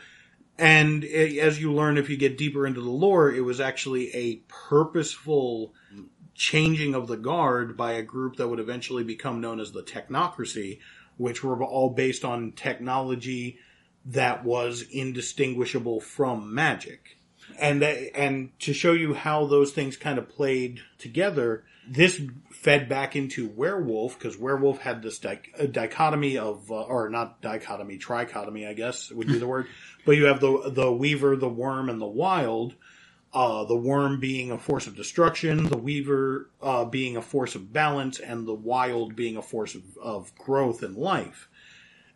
And 0.58 1.04
i 1.04 1.38
as 1.40 1.60
you 1.60 1.72
learn, 1.72 1.98
if 1.98 2.08
you 2.08 2.16
get 2.16 2.38
deeper 2.38 2.66
into 2.66 2.80
the 2.80 2.90
lore, 2.90 3.30
it 3.30 3.40
was 3.40 3.60
actually 3.60 4.14
a 4.14 4.36
purposeful 4.48 5.74
changing 6.34 6.94
of 6.94 7.08
the 7.08 7.16
guard 7.16 7.76
by 7.76 7.92
a 7.92 8.02
group 8.02 8.36
that 8.36 8.48
would 8.48 8.60
eventually 8.60 9.04
become 9.04 9.40
known 9.40 9.60
as 9.60 9.72
the 9.72 9.82
Technocracy, 9.82 10.78
which 11.16 11.44
were 11.44 11.62
all 11.62 11.90
based 11.90 12.24
on 12.24 12.52
technology 12.52 13.58
that 14.04 14.44
was 14.44 14.82
indistinguishable 14.90 16.00
from 16.00 16.54
magic 16.54 17.18
and 17.58 17.82
that, 17.82 18.16
and 18.16 18.58
to 18.60 18.72
show 18.72 18.92
you 18.92 19.14
how 19.14 19.46
those 19.46 19.72
things 19.72 19.96
kind 19.96 20.18
of 20.18 20.28
played 20.28 20.80
together, 20.98 21.64
this 21.88 22.20
fed 22.50 22.88
back 22.88 23.16
into 23.16 23.48
werewolf 23.48 24.18
because 24.18 24.38
werewolf 24.38 24.78
had 24.78 25.02
this 25.02 25.18
dichotomy 25.18 26.38
of, 26.38 26.70
uh, 26.70 26.82
or 26.82 27.08
not 27.10 27.40
dichotomy, 27.40 27.98
trichotomy, 27.98 28.68
I 28.68 28.74
guess 28.74 29.10
would 29.10 29.26
be 29.26 29.38
the 29.38 29.46
word. 29.46 29.66
But 30.04 30.16
you 30.16 30.24
have 30.24 30.40
the 30.40 30.68
the 30.68 30.90
weaver, 30.90 31.36
the 31.36 31.48
worm, 31.48 31.88
and 31.88 32.00
the 32.00 32.06
wild. 32.06 32.74
Uh, 33.32 33.64
the 33.64 33.76
worm 33.76 34.18
being 34.18 34.50
a 34.50 34.58
force 34.58 34.88
of 34.88 34.96
destruction, 34.96 35.68
the 35.68 35.78
weaver 35.78 36.50
uh, 36.60 36.84
being 36.84 37.16
a 37.16 37.22
force 37.22 37.54
of 37.54 37.72
balance, 37.72 38.18
and 38.18 38.48
the 38.48 38.52
wild 38.52 39.14
being 39.14 39.36
a 39.36 39.42
force 39.42 39.76
of, 39.76 39.82
of 40.02 40.34
growth 40.34 40.82
and 40.82 40.96
life. 40.96 41.48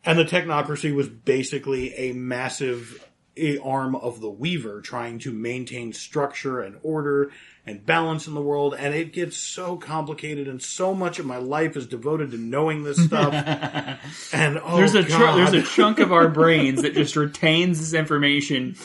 And 0.05 0.19
the 0.19 0.25
technocracy 0.25 0.95
was 0.95 1.09
basically 1.09 1.95
a 1.95 2.13
massive 2.13 3.09
a 3.37 3.59
arm 3.59 3.95
of 3.95 4.21
the 4.21 4.31
Weaver 4.31 4.81
trying 4.81 5.19
to 5.21 5.33
maintain 5.33 5.93
structure 5.93 6.61
and 6.61 6.77
order 6.83 7.31
and 7.67 7.85
balance 7.85 8.27
in 8.27 8.35
the 8.35 8.41
world. 8.41 8.75
And 8.79 8.95
it 8.95 9.13
gets 9.13 9.37
so 9.37 9.77
complicated, 9.77 10.49
and 10.49 10.63
so 10.63 10.95
much 10.95 11.19
of 11.19 11.27
my 11.27 11.37
life 11.37 11.77
is 11.77 11.87
devoted 11.87 12.31
to 12.31 12.39
knowing 12.39 12.85
this 12.85 13.03
stuff. 13.03 13.33
and 14.33 14.59
oh, 14.63 14.77
There's 14.77 14.95
a 14.95 15.03
tr- 15.03 15.37
there's 15.37 15.53
a 15.53 15.63
chunk 15.63 15.99
of 15.99 16.13
our 16.13 16.29
brains 16.41 16.83
that 16.83 16.95
just 16.95 17.17
retains 17.17 17.79
this 17.81 17.93
information 17.93 18.77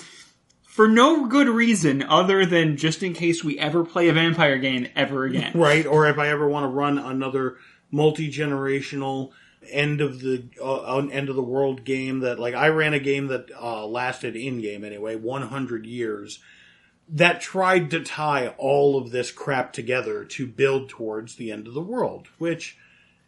for 0.63 0.87
no 0.87 1.27
good 1.27 1.49
reason 1.49 2.01
other 2.01 2.45
than 2.45 2.77
just 2.77 3.03
in 3.03 3.13
case 3.13 3.43
we 3.43 3.59
ever 3.59 3.83
play 3.83 4.07
a 4.07 4.13
vampire 4.13 4.57
game 4.57 4.87
ever 4.95 5.25
again. 5.25 5.51
right? 5.53 5.85
Or 5.85 6.07
if 6.07 6.17
I 6.17 6.29
ever 6.29 6.47
want 6.47 6.63
to 6.63 6.69
run 6.69 6.97
another 6.97 7.57
multi 7.91 8.31
generational 8.31 9.31
end 9.69 10.01
of 10.01 10.21
the 10.21 10.43
uh, 10.63 10.97
end 11.11 11.29
of 11.29 11.35
the 11.35 11.43
world 11.43 11.83
game 11.83 12.19
that 12.19 12.39
like 12.39 12.55
I 12.55 12.69
ran 12.69 12.93
a 12.93 12.99
game 12.99 13.27
that 13.27 13.49
uh, 13.59 13.85
lasted 13.85 14.35
in 14.35 14.61
game 14.61 14.83
anyway 14.83 15.15
100 15.15 15.85
years 15.85 16.39
that 17.09 17.41
tried 17.41 17.91
to 17.91 18.03
tie 18.03 18.49
all 18.57 18.97
of 18.97 19.11
this 19.11 19.31
crap 19.31 19.73
together 19.73 20.23
to 20.23 20.47
build 20.47 20.89
towards 20.89 21.35
the 21.35 21.51
end 21.51 21.67
of 21.67 21.73
the 21.73 21.81
world 21.81 22.27
which 22.37 22.77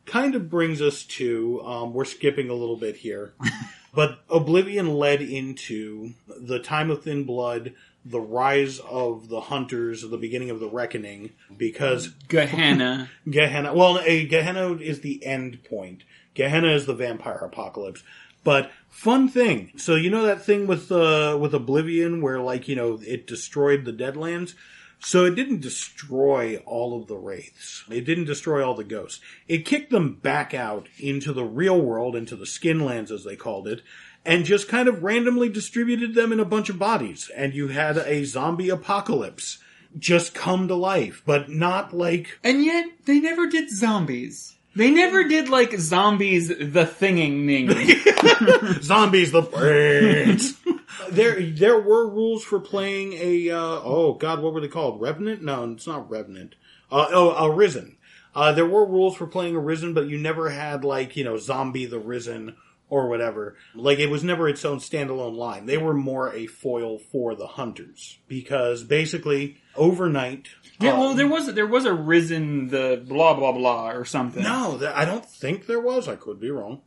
kind 0.06 0.36
of 0.36 0.50
brings 0.50 0.82
us 0.82 1.04
to 1.04 1.62
um, 1.64 1.94
we're 1.94 2.06
skipping 2.06 2.50
a 2.50 2.54
little 2.54 2.78
bit 2.78 2.98
here 2.98 3.34
but 3.94 4.20
oblivion 4.30 4.96
led 4.96 5.22
into 5.22 6.14
the 6.28 6.60
time 6.60 6.90
of 6.90 7.04
thin 7.04 7.24
blood 7.24 7.74
the 8.06 8.20
rise 8.20 8.80
of 8.80 9.30
the 9.30 9.42
hunters 9.42 10.02
the 10.02 10.18
beginning 10.18 10.50
of 10.50 10.60
the 10.60 10.68
reckoning 10.68 11.32
because 11.58 12.10
Gehenna. 12.28 13.10
Gehenna. 13.30 13.74
Well, 13.74 14.00
a 14.04 14.26
Gehenna 14.28 14.74
is 14.74 15.02
the 15.02 15.26
end 15.26 15.64
point. 15.64 16.04
Gehenna 16.34 16.70
is 16.70 16.86
the 16.86 16.94
vampire 16.94 17.38
apocalypse. 17.38 18.04
But 18.44 18.72
fun 18.90 19.30
thing. 19.30 19.72
So 19.78 19.96
you 19.96 20.10
know 20.10 20.24
that 20.24 20.44
thing 20.44 20.68
with 20.68 20.92
uh, 20.92 21.38
with 21.40 21.54
Oblivion 21.54 22.22
where 22.22 22.40
like 22.40 22.68
you 22.68 22.76
know 22.76 23.00
it 23.06 23.28
destroyed 23.28 23.86
the 23.86 23.94
Deadlands. 23.94 24.54
So 25.00 25.26
it 25.26 25.36
didn't 25.36 25.60
destroy 25.60 26.58
all 26.66 26.98
of 26.98 27.08
the 27.08 27.18
wraiths. 27.18 27.84
It 27.92 28.06
didn't 28.06 28.24
destroy 28.24 28.66
all 28.66 28.74
the 28.74 28.86
ghosts. 28.86 29.20
It 29.50 29.66
kicked 29.66 29.92
them 29.92 30.16
back 30.16 30.54
out 30.54 30.88
into 30.98 31.34
the 31.34 31.44
real 31.44 31.80
world, 31.82 32.16
into 32.16 32.38
the 32.38 32.46
skinlands 32.46 33.12
as 33.12 33.26
they 33.26 33.36
called 33.36 33.68
it, 33.68 33.82
and 34.24 34.46
just 34.46 34.70
kind 34.70 34.88
of 34.88 35.04
randomly 35.04 35.50
distributed 35.50 36.16
them 36.16 36.32
in 36.32 36.40
a 36.40 36.46
bunch 36.46 36.70
of 36.70 36.80
bodies. 36.80 37.30
And 37.36 37.54
you 37.54 37.68
had 37.68 37.98
a 37.98 38.24
zombie 38.24 38.70
apocalypse 38.70 39.60
just 40.00 40.34
come 40.34 40.70
to 40.70 40.76
life, 40.76 41.22
but 41.26 41.50
not 41.50 41.94
like 41.94 42.40
And 42.44 42.64
yet, 42.64 42.86
they 43.06 43.20
never 43.20 43.48
did 43.48 43.70
zombies. 43.70 44.53
They 44.76 44.90
never 44.90 45.24
did, 45.24 45.50
like, 45.50 45.78
zombies 45.78 46.48
the 46.48 46.86
thinging 46.86 47.46
thing. 47.46 48.82
zombies 48.82 49.32
the 49.32 49.44
brains. 49.44 50.58
there, 51.12 51.42
there 51.42 51.80
were 51.80 52.10
rules 52.10 52.44
for 52.44 52.60
playing 52.60 53.14
a. 53.14 53.52
Uh, 53.52 53.80
oh 53.84 54.14
God, 54.14 54.42
what 54.42 54.54
were 54.54 54.62
they 54.62 54.68
called? 54.68 55.00
Revenant? 55.00 55.44
No, 55.44 55.72
it's 55.72 55.88
not 55.88 56.10
Revenant. 56.10 56.56
Uh, 56.92 57.08
oh, 57.10 57.46
Arisen. 57.46 57.98
Uh, 58.36 58.52
there 58.52 58.66
were 58.66 58.86
rules 58.86 59.16
for 59.16 59.28
playing 59.28 59.56
Arisen, 59.56 59.94
but 59.94 60.08
you 60.08 60.18
never 60.18 60.50
had 60.50 60.84
like 60.84 61.16
you 61.16 61.24
know 61.24 61.38
Zombie 61.38 61.86
the 61.86 62.00
Risen 62.00 62.56
or 62.94 63.10
whatever. 63.10 63.56
Like 63.74 63.98
it 63.98 64.08
was 64.12 64.24
never 64.24 64.48
its 64.48 64.64
own 64.64 64.78
standalone 64.78 65.36
line. 65.36 65.66
They 65.66 65.78
were 65.80 65.96
more 65.96 66.32
a 66.32 66.46
foil 66.46 67.00
for 67.00 67.34
the 67.34 67.48
hunters 67.48 68.20
because 68.28 68.84
basically 68.84 69.58
overnight. 69.76 70.48
yeah, 70.80 70.92
uh, 70.94 71.00
well, 71.00 71.14
there 71.16 71.28
was, 71.28 71.52
there 71.54 71.66
was 71.66 71.86
a 71.86 71.94
risen 71.94 72.68
the 72.68 73.04
blah 73.08 73.34
blah 73.34 73.52
blah 73.52 73.90
or 73.92 74.06
something. 74.06 74.44
no, 74.44 74.78
there- 74.78 74.96
I 74.96 75.06
don't 75.06 75.26
think 75.26 75.66
there 75.66 75.82
was. 75.82 76.08
I 76.08 76.16
could 76.16 76.40
be 76.40 76.52
wrong. 76.52 76.82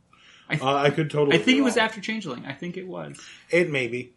I 0.49 0.55
th- 0.55 0.63
uh, 0.63 0.75
I 0.75 0.89
could 0.91 1.09
totally. 1.11 1.35
I 1.37 1.41
think 1.41 1.57
it 1.57 1.63
was 1.63 1.75
after 1.75 1.99
Changeling. 1.99 2.45
I 2.45 2.53
think 2.53 2.77
it 2.77 2.87
was. 2.87 3.19
It 3.49 3.69
may 3.69 3.87
be. 3.89 4.13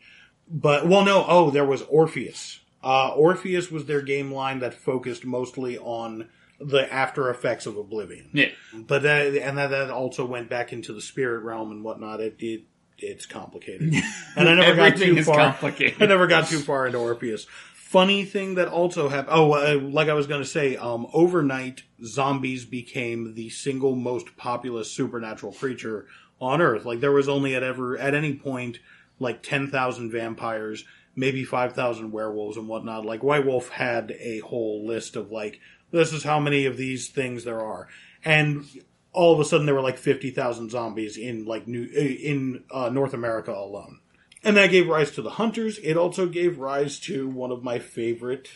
But, 0.49 0.87
well, 0.87 1.05
no, 1.05 1.25
oh, 1.27 1.51
there 1.51 1.65
was 1.65 1.83
Orpheus. 1.83 2.61
Uh, 2.83 3.11
Orpheus 3.15 3.71
was 3.71 3.87
their 3.87 4.01
game 4.01 4.33
line 4.33 4.61
that 4.61 4.75
focused 4.75 5.25
mostly 5.25 5.77
on 5.79 6.29
the 6.61 6.93
after 6.93 7.31
effects 7.31 7.67
of 7.67 7.77
Oblivion. 7.77 8.31
Yeah. 8.33 8.51
But 8.75 9.03
that, 9.03 9.35
and 9.35 9.59
that, 9.59 9.71
that 9.71 9.91
also 9.91 10.27
went 10.27 10.51
back 10.51 10.73
into 10.73 10.93
the 10.93 11.01
spirit 11.01 11.43
realm 11.43 11.73
and 11.73 11.83
whatnot. 11.83 12.21
It, 12.21 12.37
it 12.39 12.63
it's 12.99 13.27
complicated. 13.27 13.95
And 14.37 14.49
I 14.49 14.55
never 14.55 14.77
got 14.77 14.97
too 14.97 15.23
far. 15.25 15.37
complicated. 15.37 16.01
I 16.01 16.07
never 16.07 16.27
got 16.29 16.47
too 16.47 16.61
far 16.61 16.87
into 16.87 16.99
Orpheus. 16.99 17.47
Funny 17.75 18.25
thing 18.25 18.55
that 18.55 18.69
also 18.69 19.09
happened. 19.09 19.37
Oh, 19.37 19.53
uh, 19.53 19.81
like 19.81 20.09
I 20.09 20.13
was 20.13 20.29
going 20.29 20.41
to 20.41 20.49
say, 20.49 20.77
um, 20.77 21.09
overnight, 21.13 21.83
zombies 22.05 22.65
became 22.65 23.35
the 23.35 23.51
single 23.51 23.97
most 23.97 24.37
populous 24.37 24.91
supernatural 24.91 25.53
creature 25.53 26.07
on 26.41 26.63
Earth. 26.63 26.85
Like 26.85 27.01
there 27.01 27.11
was 27.11 27.29
only 27.29 27.57
at 27.57 27.65
ever 27.65 27.99
at 27.99 28.15
any 28.15 28.35
point 28.35 28.79
like 29.19 29.43
10,000 29.43 30.11
vampires, 30.11 30.85
maybe 31.17 31.45
5,000 31.45 32.13
werewolves 32.13 32.57
and 32.57 32.69
whatnot. 32.69 33.05
Like 33.05 33.23
White 33.23 33.45
Wolf 33.45 33.69
had 33.69 34.13
a 34.13 34.39
whole 34.39 34.87
list 34.87 35.17
of 35.17 35.33
like, 35.33 35.61
this 35.91 36.13
is 36.13 36.25
how 36.25 36.41
many 36.41 36.67
of 36.67 36.77
these 36.77 37.09
things 37.09 37.45
there 37.45 37.61
are. 37.61 37.89
And 38.25 38.65
all 39.13 39.35
of 39.35 39.41
a 39.41 39.45
sudden 39.45 39.67
there 39.67 39.75
were 39.75 39.81
like 39.81 39.99
50,000 39.99 40.71
zombies 40.71 41.17
in 41.17 41.45
like 41.45 41.67
new, 41.67 41.85
in 41.85 42.65
uh, 42.71 42.91
North 42.91 43.15
America 43.15 43.53
alone. 43.53 44.01
And 44.43 44.57
that 44.57 44.71
gave 44.71 44.89
rise 44.89 45.11
to 45.13 45.23
the 45.23 45.31
Hunters. 45.31 45.79
It 45.83 45.97
also 45.97 46.27
gave 46.27 46.59
rise 46.59 46.99
to 47.01 47.29
one 47.29 47.51
of 47.51 47.63
my 47.63 47.79
favorite 47.79 48.49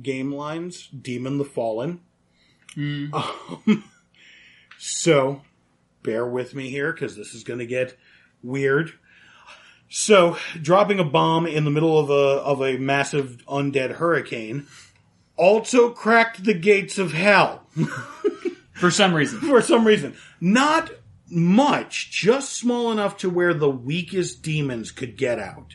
game 0.00 0.32
lines, 0.32 0.88
Demon 0.88 1.38
the 1.38 1.44
Fallen. 1.44 2.00
Um, 2.76 3.84
so, 4.78 5.42
bear 6.02 6.24
with 6.24 6.54
me 6.54 6.70
here 6.70 6.92
because 6.92 7.16
this 7.16 7.34
is 7.34 7.42
going 7.42 7.58
to 7.58 7.66
get 7.66 7.98
weird. 8.42 8.92
So, 9.88 10.36
dropping 10.60 11.00
a 11.00 11.04
bomb 11.04 11.46
in 11.46 11.64
the 11.64 11.70
middle 11.70 11.98
of 11.98 12.10
a 12.10 12.42
of 12.42 12.62
a 12.62 12.76
massive 12.76 13.42
undead 13.48 13.96
hurricane 13.96 14.66
also 15.38 15.90
cracked 15.90 16.44
the 16.44 16.54
gates 16.54 16.98
of 16.98 17.12
hell 17.12 17.62
For 18.74 18.90
some 18.90 19.14
reason. 19.14 19.40
for 19.40 19.60
some 19.62 19.86
reason. 19.86 20.16
Not 20.40 20.90
much, 21.30 22.10
just 22.10 22.54
small 22.54 22.92
enough 22.92 23.16
to 23.18 23.30
where 23.30 23.54
the 23.54 23.70
weakest 23.70 24.42
demons 24.42 24.90
could 24.92 25.16
get 25.16 25.38
out. 25.38 25.74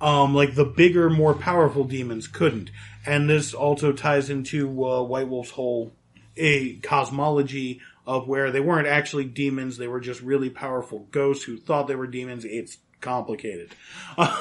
Um, 0.00 0.34
like 0.34 0.54
the 0.54 0.64
bigger, 0.64 1.10
more 1.10 1.34
powerful 1.34 1.84
demons 1.84 2.26
couldn't. 2.26 2.70
And 3.06 3.28
this 3.28 3.54
also 3.54 3.92
ties 3.92 4.30
into 4.30 4.84
uh, 4.84 5.02
White 5.02 5.28
Wolf's 5.28 5.50
whole 5.50 5.92
a 6.36 6.76
cosmology 6.76 7.80
of 8.06 8.26
where 8.26 8.50
they 8.50 8.60
weren't 8.60 8.88
actually 8.88 9.24
demons; 9.24 9.76
they 9.76 9.88
were 9.88 10.00
just 10.00 10.22
really 10.22 10.50
powerful 10.50 11.06
ghosts 11.10 11.44
who 11.44 11.56
thought 11.56 11.86
they 11.86 11.94
were 11.94 12.06
demons. 12.06 12.44
It's 12.44 12.78
complicated, 13.00 13.74
but 14.16 14.32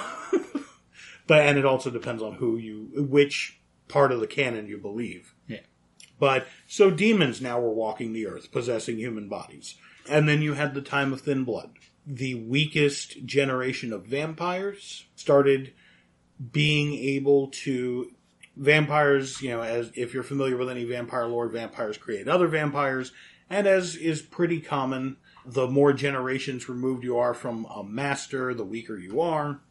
and 1.30 1.58
it 1.58 1.66
also 1.66 1.90
depends 1.90 2.24
on 2.24 2.34
who 2.34 2.58
you, 2.58 2.90
which 2.96 3.59
part 3.90 4.14
of 4.14 4.22
the 4.22 4.28
canon 4.28 4.68
you 4.68 4.78
believe. 4.78 5.36
Yeah. 5.48 5.60
But 6.18 6.48
so 6.68 6.90
demons 6.90 7.42
now 7.42 7.60
were 7.60 7.74
walking 7.74 8.14
the 8.14 8.28
earth, 8.28 8.52
possessing 8.52 8.98
human 8.98 9.28
bodies. 9.28 9.76
And 10.10 10.30
then 10.30 10.42
you 10.42 10.54
had 10.54 10.74
the 10.74 10.82
time 10.82 11.12
of 11.12 11.22
thin 11.22 11.44
blood. 11.44 11.72
The 12.06 12.36
weakest 12.36 13.26
generation 13.26 13.92
of 13.92 14.06
vampires 14.06 15.06
started 15.16 15.74
being 16.52 16.94
able 16.94 17.50
to 17.50 18.12
vampires, 18.56 19.42
you 19.42 19.50
know, 19.50 19.62
as 19.62 19.92
if 19.96 20.14
you're 20.14 20.24
familiar 20.24 20.58
with 20.58 20.70
any 20.70 20.86
vampire 20.86 21.28
lore, 21.28 21.48
vampires 21.48 21.98
create 21.98 22.28
other 22.28 22.48
vampires, 22.48 23.12
and 23.50 23.68
as 23.68 23.96
is 23.96 24.22
pretty 24.22 24.60
common, 24.60 25.18
the 25.46 25.68
more 25.68 25.94
generations 25.94 26.70
removed 26.70 27.04
you 27.04 27.18
are 27.18 27.34
from 27.34 27.66
a 27.66 27.84
master, 27.84 28.54
the 28.54 28.66
weaker 28.66 28.98
you 28.98 29.22
are. 29.22 29.62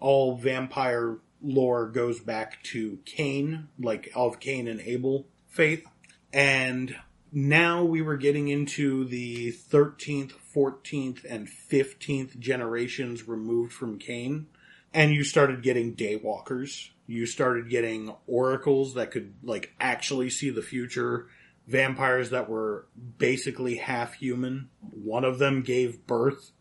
All 0.00 0.36
vampire 0.36 1.18
lore 1.44 1.88
goes 1.88 2.20
back 2.20 2.62
to 2.64 2.98
Cain, 3.04 3.68
like 3.78 4.10
of 4.14 4.40
Cain 4.40 4.66
and 4.66 4.80
Abel 4.80 5.26
faith. 5.46 5.86
And 6.32 6.96
now 7.32 7.84
we 7.84 8.02
were 8.02 8.16
getting 8.16 8.48
into 8.48 9.04
the 9.04 9.52
13th, 9.52 10.32
14th, 10.54 11.24
and 11.28 11.48
15th 11.48 12.38
generations 12.38 13.28
removed 13.28 13.72
from 13.72 13.98
Cain. 13.98 14.46
And 14.92 15.12
you 15.12 15.24
started 15.24 15.62
getting 15.62 15.94
daywalkers. 15.94 16.90
You 17.06 17.26
started 17.26 17.68
getting 17.68 18.14
oracles 18.26 18.94
that 18.94 19.10
could, 19.10 19.34
like, 19.42 19.74
actually 19.80 20.30
see 20.30 20.50
the 20.50 20.62
future. 20.62 21.26
Vampires 21.66 22.30
that 22.30 22.48
were 22.48 22.86
basically 23.18 23.76
half 23.76 24.14
human. 24.14 24.70
One 24.80 25.24
of 25.24 25.38
them 25.38 25.62
gave 25.62 26.06
birth. 26.06 26.52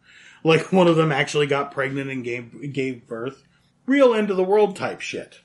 Like, 0.44 0.74
one 0.74 0.88
of 0.88 0.96
them 0.96 1.12
actually 1.12 1.48
got 1.48 1.72
pregnant 1.72 2.10
and 2.10 2.24
gave, 2.24 2.74
gave 2.74 3.08
birth. 3.08 3.44
Real 3.86 4.14
end 4.14 4.30
of 4.32 4.38
the 4.38 4.44
world 4.44 4.76
type 4.76 5.02
shit. 5.02 5.40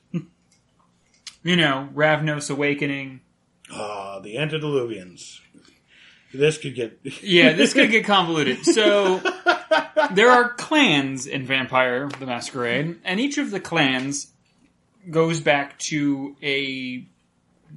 You 1.42 1.56
know, 1.56 1.88
Ravnos 1.94 2.50
Awakening. 2.50 3.20
Ah, 3.70 4.18
the 4.20 4.36
antediluvians. 4.36 5.40
This 6.32 6.58
could 6.58 6.74
get. 6.74 6.98
Yeah, 7.22 7.52
this 7.52 7.72
could 7.72 7.90
get 7.90 8.04
convoluted. 8.04 8.64
So, 8.64 9.20
there 10.14 10.30
are 10.30 10.50
clans 10.54 11.26
in 11.26 11.46
Vampire 11.46 12.08
the 12.18 12.26
Masquerade, 12.26 12.98
and 13.04 13.20
each 13.20 13.38
of 13.38 13.50
the 13.50 13.60
clans 13.60 14.32
goes 15.10 15.40
back 15.40 15.78
to 15.78 16.36
a 16.42 17.06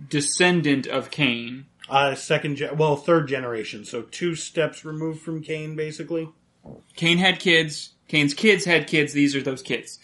descendant 0.09 0.87
of 0.87 1.11
Cain. 1.11 1.65
Uh, 1.89 2.15
second, 2.15 2.55
gen- 2.57 2.77
well, 2.77 2.95
third 2.95 3.27
generation, 3.27 3.85
so 3.85 4.01
two 4.03 4.35
steps 4.35 4.85
removed 4.85 5.21
from 5.21 5.41
Cain, 5.41 5.75
basically. 5.75 6.29
Cain 6.95 7.17
had 7.17 7.39
kids. 7.39 7.93
Cain's 8.11 8.33
kids 8.33 8.65
had 8.65 8.87
kids. 8.87 9.13
These 9.13 9.35
are 9.37 9.41
those 9.41 9.61
kids. 9.61 9.97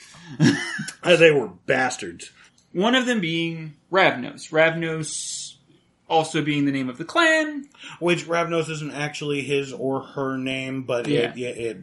Uh, 1.03 1.17
they 1.17 1.29
were 1.31 1.47
bastards. 1.65 2.31
One 2.71 2.95
of 2.95 3.05
them 3.05 3.19
being 3.19 3.75
Ravnos. 3.91 4.49
Ravnos 4.49 5.55
also 6.09 6.41
being 6.41 6.63
the 6.65 6.71
name 6.71 6.87
of 6.89 6.97
the 6.97 7.03
clan. 7.03 7.67
Which 7.99 8.25
Ravnos 8.25 8.69
isn't 8.69 8.91
actually 8.91 9.41
his 9.41 9.73
or 9.73 10.01
her 10.03 10.37
name, 10.37 10.83
but 10.83 11.05
Yeah. 11.07 11.33
it, 11.33 11.37
it, 11.37 11.57
it 11.57 11.77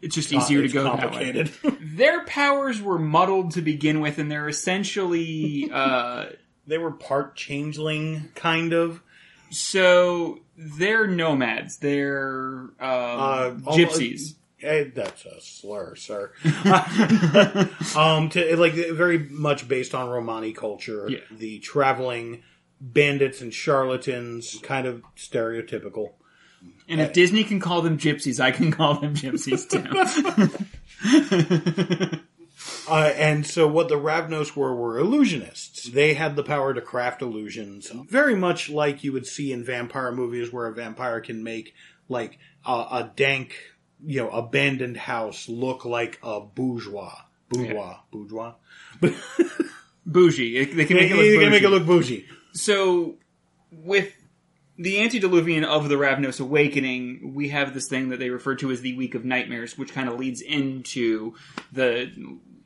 It's 0.00 0.14
just 0.14 0.32
easier 0.32 0.62
it's 0.62 0.72
to 0.72 0.82
go 0.82 0.88
complicated. 0.88 1.48
Their 1.80 2.24
powers 2.24 2.80
were 2.80 2.98
muddled 2.98 3.50
to 3.52 3.60
begin 3.62 4.00
with, 4.00 4.16
and 4.18 4.30
they're 4.30 4.48
essentially 4.48 5.68
uh, 5.70 6.26
they 6.66 6.78
were 6.78 6.92
part 6.92 7.36
changeling, 7.36 8.30
kind 8.34 8.72
of. 8.72 9.02
so 9.50 10.40
they're 10.56 11.06
nomads. 11.06 11.76
They're 11.78 12.70
um, 12.80 12.80
Uh, 12.80 13.50
gypsies. 13.76 14.34
Eh, 14.62 14.84
that's 14.94 15.24
a 15.26 15.38
slur, 15.40 15.94
sir. 15.96 16.32
um, 17.96 18.30
to, 18.30 18.56
like 18.56 18.72
very 18.72 19.18
much 19.18 19.68
based 19.68 19.94
on 19.94 20.08
Romani 20.08 20.52
culture, 20.52 21.08
Yeah. 21.10 21.18
the 21.30 21.58
traveling 21.58 22.42
bandits 22.80 23.40
and 23.42 23.52
charlatans, 23.52 24.58
kind 24.62 24.86
of 24.86 25.02
stereotypical. 25.16 26.12
And 26.88 27.00
if 27.00 27.12
Disney 27.12 27.44
can 27.44 27.60
call 27.60 27.82
them 27.82 27.98
gypsies, 27.98 28.40
I 28.40 28.50
can 28.50 28.70
call 28.70 28.94
them 29.00 29.14
gypsies 29.14 29.68
too. 29.68 30.66
Uh, 32.88 33.12
and 33.16 33.44
so 33.46 33.66
what 33.66 33.88
the 33.88 33.96
Ravnos 33.96 34.54
were 34.56 34.74
were 34.74 34.98
illusionists. 35.00 35.84
They 35.92 36.14
had 36.14 36.36
the 36.36 36.42
power 36.44 36.72
to 36.72 36.80
craft 36.80 37.20
illusions, 37.20 37.90
very 37.90 38.34
much 38.36 38.70
like 38.70 39.02
you 39.04 39.12
would 39.12 39.26
see 39.26 39.52
in 39.52 39.64
vampire 39.64 40.10
movies 40.12 40.52
where 40.52 40.66
a 40.66 40.72
vampire 40.72 41.20
can 41.20 41.42
make 41.44 41.74
like 42.08 42.38
a, 42.64 42.72
a 42.72 43.12
dank, 43.16 43.56
you 44.06 44.22
know, 44.22 44.30
abandoned 44.30 44.96
house 44.96 45.48
look 45.48 45.84
like 45.84 46.18
a 46.22 46.40
bourgeois. 46.40 47.12
Bourgeois. 47.48 47.98
Bourgeois. 48.12 48.54
But 49.00 49.14
bougie. 50.06 50.64
They 50.64 50.84
can 50.84 50.96
make 50.96 51.10
it 51.10 51.16
look 51.16 51.24
you 51.24 51.32
bougie. 51.32 51.40
can 51.40 51.50
make 51.50 51.62
it 51.62 51.68
look 51.68 51.86
bougie. 51.86 52.26
so 52.52 53.16
with 53.72 54.12
the 54.78 55.00
antediluvian 55.02 55.64
of 55.64 55.88
the 55.88 55.94
Ravnos 55.96 56.38
awakening, 56.40 57.32
we 57.34 57.48
have 57.48 57.72
this 57.74 57.88
thing 57.88 58.10
that 58.10 58.18
they 58.18 58.30
refer 58.30 58.54
to 58.56 58.70
as 58.70 58.80
the 58.82 58.94
week 58.96 59.14
of 59.14 59.24
nightmares, 59.24 59.78
which 59.78 59.92
kind 59.92 60.08
of 60.08 60.18
leads 60.18 60.40
into 60.42 61.34
the 61.72 62.10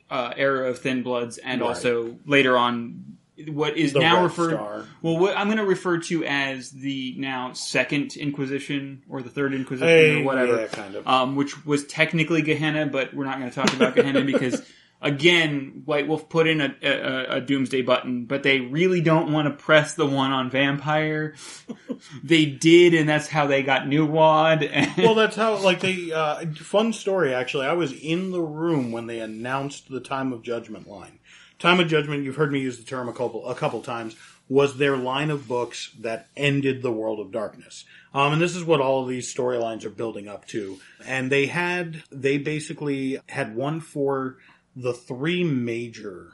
uh, 0.09 0.33
era 0.35 0.69
of 0.69 0.79
thin 0.79 1.03
bloods, 1.03 1.37
and 1.37 1.61
Right. 1.61 1.67
also 1.67 2.17
later 2.25 2.57
on 2.57 3.10
what 3.49 3.77
is 3.77 3.93
The 3.93 3.99
now 3.99 4.17
Red 4.17 4.23
referred. 4.23 4.51
Star. 4.53 4.85
Well, 5.01 5.17
what 5.17 5.37
I'm 5.37 5.47
going 5.47 5.57
to 5.57 5.65
refer 5.65 5.99
to 5.99 6.25
as 6.25 6.71
the 6.71 7.15
now 7.17 7.53
second 7.53 8.15
Inquisition 8.17 9.03
or 9.09 9.21
the 9.21 9.29
third 9.29 9.53
Inquisition 9.53 9.87
Hey, 9.87 10.21
or 10.21 10.25
whatever, 10.25 10.61
yeah, 10.61 10.67
kind 10.67 10.95
of. 10.95 11.07
um, 11.07 11.35
which 11.35 11.65
was 11.65 11.85
technically 11.85 12.41
Gehenna, 12.41 12.85
but 12.85 13.13
we're 13.13 13.25
not 13.25 13.39
going 13.39 13.49
to 13.49 13.55
talk 13.55 13.73
about 13.73 13.95
Gehenna 13.95 14.21
because. 14.25 14.61
Again, 15.03 15.81
White 15.85 16.07
Wolf 16.07 16.29
put 16.29 16.45
in 16.47 16.61
a, 16.61 16.75
a, 16.83 17.37
a 17.37 17.41
doomsday 17.41 17.81
button, 17.81 18.25
but 18.25 18.43
they 18.43 18.59
really 18.59 19.01
don't 19.01 19.33
want 19.33 19.47
to 19.47 19.51
press 19.55 19.95
the 19.95 20.05
one 20.05 20.31
on 20.31 20.51
vampire. 20.51 21.33
they 22.23 22.45
did, 22.45 22.93
and 22.93 23.09
that's 23.09 23.27
how 23.27 23.47
they 23.47 23.63
got 23.63 23.87
New 23.87 24.05
WoD. 24.05 24.61
And 24.61 24.95
well, 24.97 25.15
that's 25.15 25.35
how, 25.35 25.57
like, 25.57 25.79
they, 25.79 26.11
uh, 26.11 26.45
fun 26.53 26.93
story, 26.93 27.33
actually. 27.33 27.65
I 27.65 27.73
was 27.73 27.91
in 27.93 28.29
the 28.29 28.43
room 28.43 28.91
when 28.91 29.07
they 29.07 29.21
announced 29.21 29.89
the 29.89 30.01
Time 30.01 30.31
of 30.33 30.43
Judgment 30.43 30.87
line. 30.87 31.17
Time 31.61 31.79
of 31.79 31.87
Judgment, 31.87 32.23
you've 32.23 32.37
heard 32.37 32.51
me 32.51 32.59
use 32.59 32.79
the 32.79 32.83
term 32.83 33.07
a 33.07 33.13
couple, 33.13 33.47
a 33.47 33.53
couple 33.53 33.83
times, 33.83 34.15
was 34.49 34.77
their 34.77 34.97
line 34.97 35.29
of 35.29 35.47
books 35.47 35.91
that 35.99 36.27
ended 36.35 36.81
the 36.81 36.91
world 36.91 37.19
of 37.19 37.31
darkness. 37.31 37.85
Um, 38.15 38.33
and 38.33 38.41
this 38.41 38.55
is 38.55 38.63
what 38.63 38.81
all 38.81 39.03
of 39.03 39.09
these 39.09 39.31
storylines 39.31 39.85
are 39.85 39.91
building 39.91 40.27
up 40.27 40.47
to. 40.47 40.79
And 41.05 41.31
they 41.31 41.45
had, 41.45 42.01
they 42.11 42.39
basically 42.39 43.19
had 43.29 43.55
one 43.55 43.79
for 43.79 44.37
the 44.75 44.91
three 44.91 45.43
major 45.43 46.31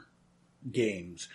games. 0.72 1.28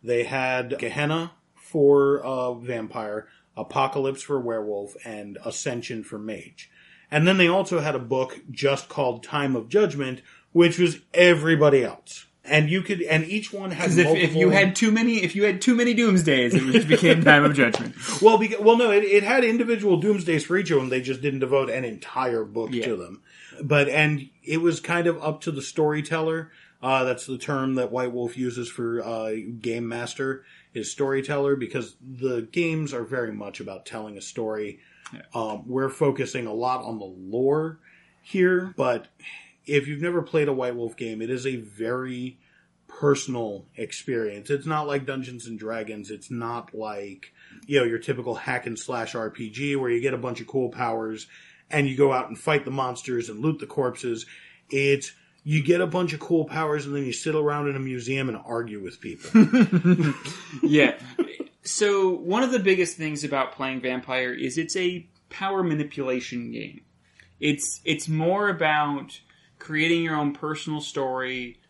They 0.00 0.22
had 0.22 0.78
Gehenna 0.78 1.32
for 1.56 2.20
uh, 2.20 2.54
Vampire, 2.54 3.26
Apocalypse 3.56 4.22
for 4.22 4.38
Werewolf, 4.38 4.94
and 5.04 5.38
Ascension 5.44 6.04
for 6.04 6.20
Mage. 6.20 6.70
And 7.10 7.26
then 7.26 7.36
they 7.36 7.48
also 7.48 7.80
had 7.80 7.96
a 7.96 7.98
book 7.98 8.42
just 8.48 8.88
called 8.88 9.24
Time 9.24 9.56
of 9.56 9.68
Judgment, 9.68 10.22
which 10.52 10.78
was 10.78 11.00
everybody 11.12 11.82
else. 11.82 12.26
And 12.50 12.68
you 12.68 12.82
could, 12.82 13.00
and 13.02 13.24
each 13.24 13.52
one 13.52 13.70
has 13.70 13.96
if, 13.96 14.04
multiple. 14.06 14.28
if 14.28 14.34
you 14.36 14.50
had 14.50 14.74
too 14.76 14.90
many, 14.90 15.22
if 15.22 15.36
you 15.36 15.44
had 15.44 15.60
too 15.62 15.74
many 15.76 15.94
doomsdays, 15.94 16.52
it 16.52 16.72
just 16.72 16.88
became 16.88 17.22
time 17.24 17.44
of 17.44 17.54
judgment. 17.54 17.94
Well, 18.20 18.42
well, 18.60 18.76
no, 18.76 18.90
it, 18.90 19.04
it 19.04 19.22
had 19.22 19.44
individual 19.44 20.00
doomsdays 20.00 20.44
for 20.44 20.56
each 20.58 20.70
of 20.70 20.78
them. 20.78 20.88
They 20.88 21.00
just 21.00 21.22
didn't 21.22 21.40
devote 21.40 21.70
an 21.70 21.84
entire 21.84 22.44
book 22.44 22.70
Yeah. 22.72 22.86
to 22.86 22.96
them. 22.96 23.22
but 23.62 23.88
and 23.88 24.28
it 24.44 24.60
was 24.60 24.80
kind 24.80 25.06
of 25.06 25.22
up 25.22 25.40
to 25.42 25.52
the 25.52 25.62
storyteller. 25.62 26.50
Uh, 26.82 27.04
that's 27.04 27.26
the 27.26 27.38
term 27.38 27.74
that 27.76 27.92
White 27.92 28.10
Wolf 28.12 28.36
uses 28.36 28.68
for 28.68 29.02
uh, 29.04 29.32
game 29.60 29.86
master 29.86 30.44
is 30.74 30.90
storyteller 30.90 31.54
because 31.54 31.94
the 32.00 32.48
games 32.50 32.94
are 32.94 33.04
very 33.04 33.32
much 33.32 33.60
about 33.60 33.84
telling 33.86 34.16
a 34.16 34.20
story. 34.22 34.78
Um, 35.34 35.64
we're 35.66 35.88
focusing 35.90 36.46
a 36.46 36.54
lot 36.54 36.82
on 36.84 36.98
the 36.98 37.04
lore 37.04 37.80
here, 38.22 38.72
but 38.76 39.08
if 39.70 39.86
you've 39.86 40.02
never 40.02 40.20
played 40.20 40.48
a 40.48 40.52
White 40.52 40.74
Wolf 40.74 40.96
game, 40.96 41.22
it 41.22 41.30
is 41.30 41.46
a 41.46 41.56
very 41.56 42.38
personal 42.88 43.66
experience. 43.76 44.50
It's 44.50 44.66
not 44.66 44.88
like 44.88 45.06
Dungeons 45.06 45.46
and 45.46 45.58
Dragons. 45.58 46.10
It's 46.10 46.30
not 46.30 46.74
like, 46.74 47.32
you 47.66 47.78
know, 47.78 47.84
your 47.86 48.00
typical 48.00 48.34
hack 48.34 48.66
and 48.66 48.76
slash 48.76 49.12
RPG 49.12 49.78
where 49.78 49.90
you 49.90 50.00
get 50.00 50.12
a 50.12 50.18
bunch 50.18 50.40
of 50.40 50.48
cool 50.48 50.70
powers 50.70 51.28
and 51.70 51.88
you 51.88 51.96
go 51.96 52.12
out 52.12 52.26
and 52.26 52.36
fight 52.36 52.64
the 52.64 52.72
monsters 52.72 53.28
and 53.28 53.40
loot 53.40 53.60
the 53.60 53.66
corpses. 53.66 54.26
It's, 54.70 55.12
you 55.44 55.62
get 55.62 55.80
a 55.80 55.86
bunch 55.86 56.12
of 56.12 56.20
cool 56.20 56.46
powers 56.46 56.84
and 56.84 56.94
then 56.94 57.06
you 57.06 57.12
sit 57.12 57.36
around 57.36 57.68
in 57.68 57.76
a 57.76 57.80
museum 57.80 58.28
and 58.28 58.38
argue 58.44 58.82
with 58.82 59.00
people. 59.00 59.30
yeah. 60.62 60.98
So 61.62 62.10
one 62.10 62.42
of 62.42 62.50
the 62.50 62.58
biggest 62.58 62.96
things 62.96 63.22
about 63.22 63.52
playing 63.52 63.82
Vampire 63.82 64.32
is 64.32 64.58
it's 64.58 64.74
a 64.74 65.06
power 65.28 65.62
manipulation 65.62 66.50
game. 66.50 66.80
It's 67.38 67.80
it's 67.84 68.08
more 68.08 68.48
about 68.48 69.20
creating 69.60 70.02
your 70.02 70.16
own 70.16 70.32
personal 70.32 70.80
story 70.80 71.60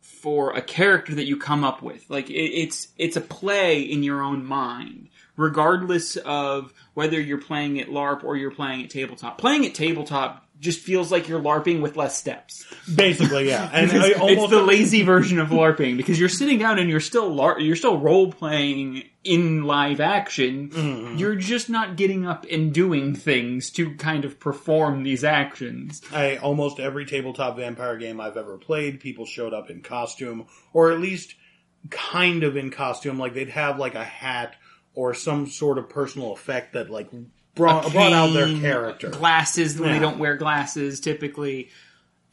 for 0.00 0.52
a 0.52 0.60
character 0.60 1.14
that 1.14 1.26
you 1.26 1.36
come 1.36 1.64
up 1.64 1.82
with. 1.82 2.04
Like 2.10 2.28
it, 2.28 2.34
it's 2.34 2.88
it's 2.98 3.16
a 3.16 3.20
play 3.22 3.80
in 3.80 4.02
your 4.02 4.22
own 4.22 4.44
mind, 4.44 5.08
regardless 5.36 6.16
of 6.16 6.74
whether 6.94 7.18
you're 7.18 7.40
playing 7.40 7.80
at 7.80 7.88
LARP 7.88 8.24
or 8.24 8.36
you're 8.36 8.50
playing 8.50 8.84
at 8.84 8.90
tabletop. 8.90 9.38
Playing 9.38 9.64
at 9.64 9.74
tabletop 9.74 10.46
just 10.60 10.80
feels 10.80 11.10
like 11.10 11.26
you're 11.26 11.40
LARPing 11.40 11.80
with 11.80 11.96
less 11.96 12.16
steps. 12.16 12.66
Basically, 12.94 13.48
yeah. 13.48 13.68
And 13.72 13.90
I 13.90 14.08
It's 14.08 14.20
almost, 14.20 14.50
the 14.50 14.62
lazy 14.62 15.02
version 15.02 15.38
of 15.38 15.48
LARPing 15.48 15.96
because 15.96 16.20
you're 16.20 16.28
sitting 16.28 16.58
down 16.58 16.78
and 16.78 16.88
you're 16.88 17.00
still 17.00 17.34
LAR- 17.34 17.58
you're 17.58 17.76
still 17.76 17.98
role 17.98 18.30
playing 18.30 19.04
in 19.24 19.64
live 19.64 20.00
action. 20.00 20.68
Mm-hmm. 20.68 21.16
You're 21.16 21.36
just 21.36 21.70
not 21.70 21.96
getting 21.96 22.26
up 22.26 22.46
and 22.50 22.72
doing 22.72 23.14
things 23.14 23.70
to 23.70 23.94
kind 23.96 24.26
of 24.26 24.38
perform 24.38 25.02
these 25.02 25.24
actions. 25.24 26.02
I 26.12 26.36
almost 26.36 26.78
every 26.78 27.06
tabletop 27.06 27.56
vampire 27.56 27.96
game 27.96 28.20
I've 28.20 28.36
ever 28.36 28.58
played, 28.58 29.00
people 29.00 29.24
showed 29.24 29.54
up 29.54 29.70
in 29.70 29.80
costume, 29.80 30.46
or 30.74 30.92
at 30.92 31.00
least 31.00 31.34
kind 31.88 32.42
of 32.44 32.56
in 32.58 32.70
costume. 32.70 33.18
Like 33.18 33.32
they'd 33.32 33.48
have 33.48 33.78
like 33.78 33.94
a 33.94 34.04
hat 34.04 34.56
or 34.94 35.14
some 35.14 35.46
sort 35.46 35.78
of 35.78 35.88
personal 35.88 36.32
effect 36.32 36.74
that 36.74 36.90
like 36.90 37.08
brought, 37.60 37.92
brought 37.92 38.12
out 38.12 38.32
their 38.32 38.48
character. 38.58 39.08
Glasses 39.10 39.78
when 39.78 39.88
Yeah. 39.90 39.94
they 39.94 40.00
don't 40.00 40.18
wear 40.18 40.36
glasses 40.36 41.00
typically. 41.00 41.68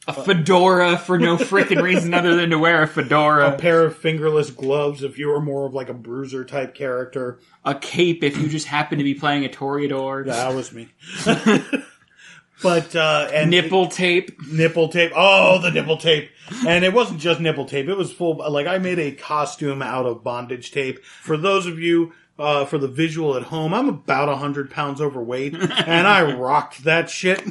A 0.06 0.12
fedora 0.14 0.96
for 0.96 1.18
no 1.18 1.36
freaking 1.36 1.82
reason 1.82 2.14
other 2.14 2.34
than 2.34 2.48
to 2.50 2.58
wear 2.58 2.82
a 2.82 2.86
fedora. 2.88 3.48
A 3.54 3.58
pair 3.58 3.84
of 3.84 3.94
fingerless 3.94 4.50
gloves 4.50 5.02
if 5.02 5.18
you 5.18 5.28
were 5.28 5.40
more 5.40 5.66
of 5.66 5.74
like 5.74 5.90
a 5.90 5.94
bruiser 5.94 6.46
type 6.46 6.74
character. 6.74 7.38
A 7.64 7.74
cape 7.74 8.24
if 8.24 8.38
you 8.38 8.48
just 8.48 8.66
happen 8.66 8.96
to 8.96 9.04
be 9.04 9.12
playing 9.14 9.44
a 9.44 9.50
Toreador. 9.50 10.24
That 10.24 10.54
was 10.54 10.72
me. 10.72 10.88
but 12.62 12.96
uh 12.96 13.28
and 13.32 13.50
Nipple 13.50 13.88
tape. 13.88 14.40
nipple 14.50 14.88
tape. 14.88 15.12
Oh, 15.14 15.60
the 15.60 15.70
nipple 15.70 15.98
tape. 15.98 16.30
And 16.66 16.84
it 16.84 16.92
wasn't 16.94 17.20
just 17.20 17.40
nipple 17.40 17.66
tape. 17.66 17.88
It 17.88 17.94
was 17.96 18.10
full, 18.10 18.36
like 18.50 18.66
I 18.66 18.78
made 18.78 18.98
a 18.98 19.12
costume 19.12 19.82
out 19.82 20.06
of 20.06 20.24
bondage 20.24 20.70
tape. 20.72 21.04
For 21.04 21.36
those 21.36 21.66
of 21.66 21.78
you, 21.78 22.12
uh, 22.38 22.64
for 22.64 22.78
the 22.78 22.88
visual 22.88 23.36
at 23.36 23.44
home, 23.44 23.74
I'm 23.74 23.88
about 23.88 24.28
a 24.28 24.36
hundred 24.36 24.70
pounds 24.70 25.00
overweight 25.00 25.54
and 25.54 26.06
I 26.06 26.32
rocked 26.34 26.84
that 26.84 27.10
shit. 27.10 27.40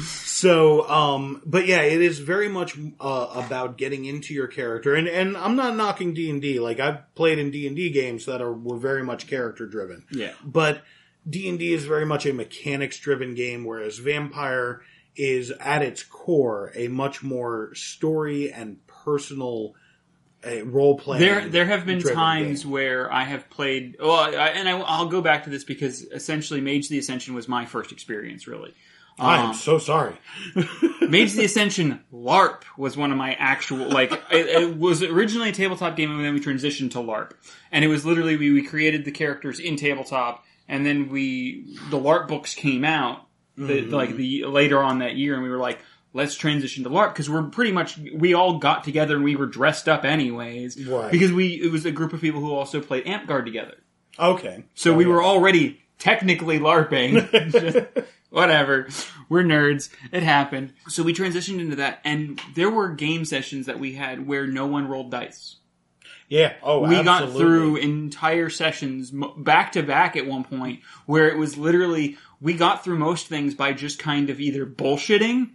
so, 0.00 0.88
um, 0.88 1.42
but 1.46 1.66
yeah, 1.66 1.82
it 1.82 2.00
is 2.02 2.18
very 2.18 2.48
much, 2.48 2.76
uh, 3.00 3.28
about 3.34 3.78
getting 3.78 4.04
into 4.04 4.34
your 4.34 4.48
character. 4.48 4.94
And, 4.94 5.08
and 5.08 5.36
I'm 5.36 5.56
not 5.56 5.76
knocking 5.76 6.14
D&D. 6.14 6.60
Like 6.60 6.80
I've 6.80 7.14
played 7.14 7.38
in 7.38 7.50
D&D 7.50 7.90
games 7.90 8.26
that 8.26 8.40
are, 8.40 8.52
were 8.52 8.78
very 8.78 9.04
much 9.04 9.26
character 9.26 9.66
driven 9.66 10.04
Yeah. 10.10 10.32
but 10.44 10.82
D&D 11.28 11.72
is 11.72 11.84
very 11.84 12.04
much 12.04 12.26
a 12.26 12.32
mechanics 12.32 12.98
driven 12.98 13.34
game 13.34 13.64
whereas 13.64 13.98
Vampire 13.98 14.82
is 15.14 15.50
at 15.60 15.82
its 15.82 16.02
core 16.02 16.72
a 16.74 16.88
much 16.88 17.22
more 17.22 17.74
story 17.74 18.50
and 18.52 18.84
personal 18.86 19.74
uh, 20.46 20.64
role 20.64 20.98
playing. 20.98 21.20
There, 21.20 21.48
there 21.48 21.66
have 21.66 21.86
been 21.86 22.00
times 22.02 22.62
game. 22.62 22.72
where 22.72 23.12
I 23.12 23.24
have 23.24 23.48
played. 23.50 23.96
Well, 24.00 24.12
I, 24.12 24.48
and 24.48 24.68
I, 24.68 24.78
I'll 24.78 25.08
go 25.08 25.20
back 25.20 25.44
to 25.44 25.50
this 25.50 25.64
because 25.64 26.02
essentially, 26.02 26.60
Mage 26.60 26.88
the 26.88 26.98
Ascension 26.98 27.34
was 27.34 27.48
my 27.48 27.64
first 27.64 27.92
experience. 27.92 28.46
Really, 28.46 28.74
I 29.18 29.38
Um, 29.38 29.48
am 29.50 29.54
so 29.54 29.78
sorry. 29.78 30.14
Mage 31.00 31.32
the 31.32 31.44
Ascension 31.44 32.00
LARP 32.12 32.62
was 32.76 32.96
one 32.96 33.12
of 33.12 33.18
my 33.18 33.34
actual 33.34 33.88
like. 33.88 34.12
It, 34.32 34.46
it 34.46 34.76
was 34.78 35.02
originally 35.02 35.50
a 35.50 35.52
tabletop 35.52 35.96
game, 35.96 36.10
and 36.10 36.24
then 36.24 36.32
we 36.34 36.40
transitioned 36.40 36.92
to 36.92 36.98
LARP, 36.98 37.32
and 37.70 37.84
it 37.84 37.88
was 37.88 38.04
literally 38.06 38.36
we, 38.36 38.50
we 38.52 38.62
created 38.62 39.04
the 39.04 39.10
characters 39.12 39.60
in 39.60 39.76
tabletop, 39.76 40.44
and 40.68 40.86
then 40.86 41.08
we 41.10 41.76
the 41.90 41.98
LARP 41.98 42.28
books 42.28 42.54
came 42.54 42.84
out 42.84 43.26
the, 43.56 43.82
like 43.82 44.16
the 44.16 44.46
later 44.46 44.82
on 44.82 45.00
that 45.00 45.14
year, 45.16 45.34
and 45.34 45.42
we 45.42 45.50
were 45.50 45.58
like. 45.58 45.78
Let's 46.14 46.34
transition 46.36 46.84
to 46.84 46.90
LARP 46.90 47.14
because 47.14 47.30
we're 47.30 47.44
pretty 47.44 47.72
much 47.72 47.96
we 48.14 48.34
all 48.34 48.58
got 48.58 48.84
together 48.84 49.14
and 49.16 49.24
we 49.24 49.34
were 49.36 49.46
dressed 49.46 49.88
up 49.88 50.04
anyways 50.04 50.86
Right. 50.86 51.10
because 51.10 51.32
we 51.32 51.54
it 51.54 51.72
was 51.72 51.86
a 51.86 51.90
group 51.92 52.12
of 52.12 52.20
people 52.20 52.40
who 52.40 52.52
also 52.54 52.80
played 52.80 53.06
Amtgard 53.06 53.44
together. 53.46 53.76
Okay, 54.18 54.64
So 54.74 54.92
we 54.92 55.04
oh, 55.04 55.08
yeah. 55.08 55.14
were 55.14 55.22
already 55.24 55.80
technically 55.98 56.58
LARPing. 56.58 58.04
Whatever. 58.30 58.88
We're 59.28 59.42
nerds. 59.42 59.90
It 60.10 60.22
happened. 60.22 60.72
So 60.88 61.02
we 61.02 61.12
transitioned 61.14 61.60
into 61.60 61.76
that, 61.76 62.00
and 62.04 62.40
there 62.54 62.70
were 62.70 62.88
game 62.90 63.24
sessions 63.26 63.66
that 63.66 63.78
we 63.78 63.92
had 63.94 64.26
where 64.26 64.46
no 64.46 64.66
one 64.66 64.88
rolled 64.88 65.10
dice. 65.10 65.56
yeah. 66.28 66.54
Oh, 66.62 66.86
We 66.88 67.02
got 67.02 67.30
through 67.32 67.76
entire 67.76 68.48
sessions 68.50 69.10
back 69.36 69.72
to 69.72 69.82
back 69.82 70.16
at 70.16 70.26
one 70.26 70.44
point 70.44 70.80
where 71.06 71.28
it 71.28 71.36
was 71.38 71.56
literally 71.58 72.16
we 72.40 72.54
got 72.54 72.84
through 72.84 72.98
most 72.98 73.26
things 73.28 73.54
by 73.54 73.72
just 73.72 73.98
kind 73.98 74.28
of 74.30 74.40
either 74.40 74.64
bullshitting. 74.66 75.50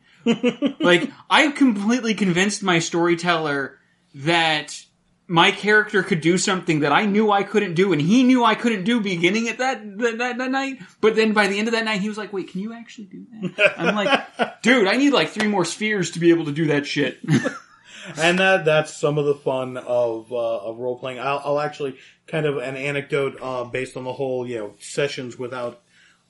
Like 0.80 1.12
I 1.30 1.50
completely 1.52 2.14
convinced 2.14 2.64
my 2.64 2.80
storyteller 2.80 3.78
that 4.16 4.80
my 5.28 5.52
character 5.52 6.04
could 6.04 6.22
do 6.22 6.38
something 6.38 6.80
that 6.80 6.92
I 6.92 7.06
knew 7.06 7.32
I 7.32 7.44
couldn't 7.44 7.74
do, 7.74 7.92
and 7.92 8.02
he 8.02 8.24
knew 8.24 8.44
I 8.44 8.56
couldn't 8.56 8.86
do 8.86 9.02
beginning 9.02 9.50
at 9.50 9.58
that 9.58 9.98
that, 9.98 10.18
that, 10.18 10.38
that 10.38 10.52
night. 10.52 10.80
But 11.02 11.16
then 11.16 11.34
by 11.34 11.48
the 11.48 11.60
end 11.60 11.68
of 11.68 11.74
that 11.74 11.86
night, 11.86 12.02
he 12.02 12.10
was 12.10 12.18
like, 12.18 12.32
"Wait, 12.32 12.50
can 12.50 12.62
you 12.62 12.74
actually 12.74 13.06
do 13.06 13.26
that?" 13.58 13.80
I'm 13.80 13.96
like, 13.96 14.62
"Dude, 14.62 14.88
I 14.88 14.96
need 14.96 15.12
like 15.12 15.30
three 15.30 15.48
more 15.48 15.66
spheres 15.66 16.12
to 16.12 16.20
be 16.20 16.30
able 16.30 16.46
to 16.46 16.52
do 16.52 16.68
that 16.68 16.86
shit." 16.88 17.20
and 18.18 18.40
that 18.40 18.66
that's 18.66 18.94
some 18.94 19.18
of 19.18 19.26
the 19.26 19.36
fun 19.36 19.78
of 19.78 20.32
uh, 20.32 20.58
of 20.60 20.80
role 20.80 20.98
playing. 20.98 21.20
I'll, 21.20 21.42
I'll 21.44 21.60
actually 21.60 21.98
kind 22.28 22.46
of 22.46 22.58
an 22.58 22.76
anecdote 22.76 23.38
uh, 23.42 23.66
based 23.66 23.98
on 23.98 24.04
the 24.04 24.14
whole 24.14 24.48
you 24.48 24.58
know 24.60 24.74
sessions 24.80 25.38
without 25.38 25.82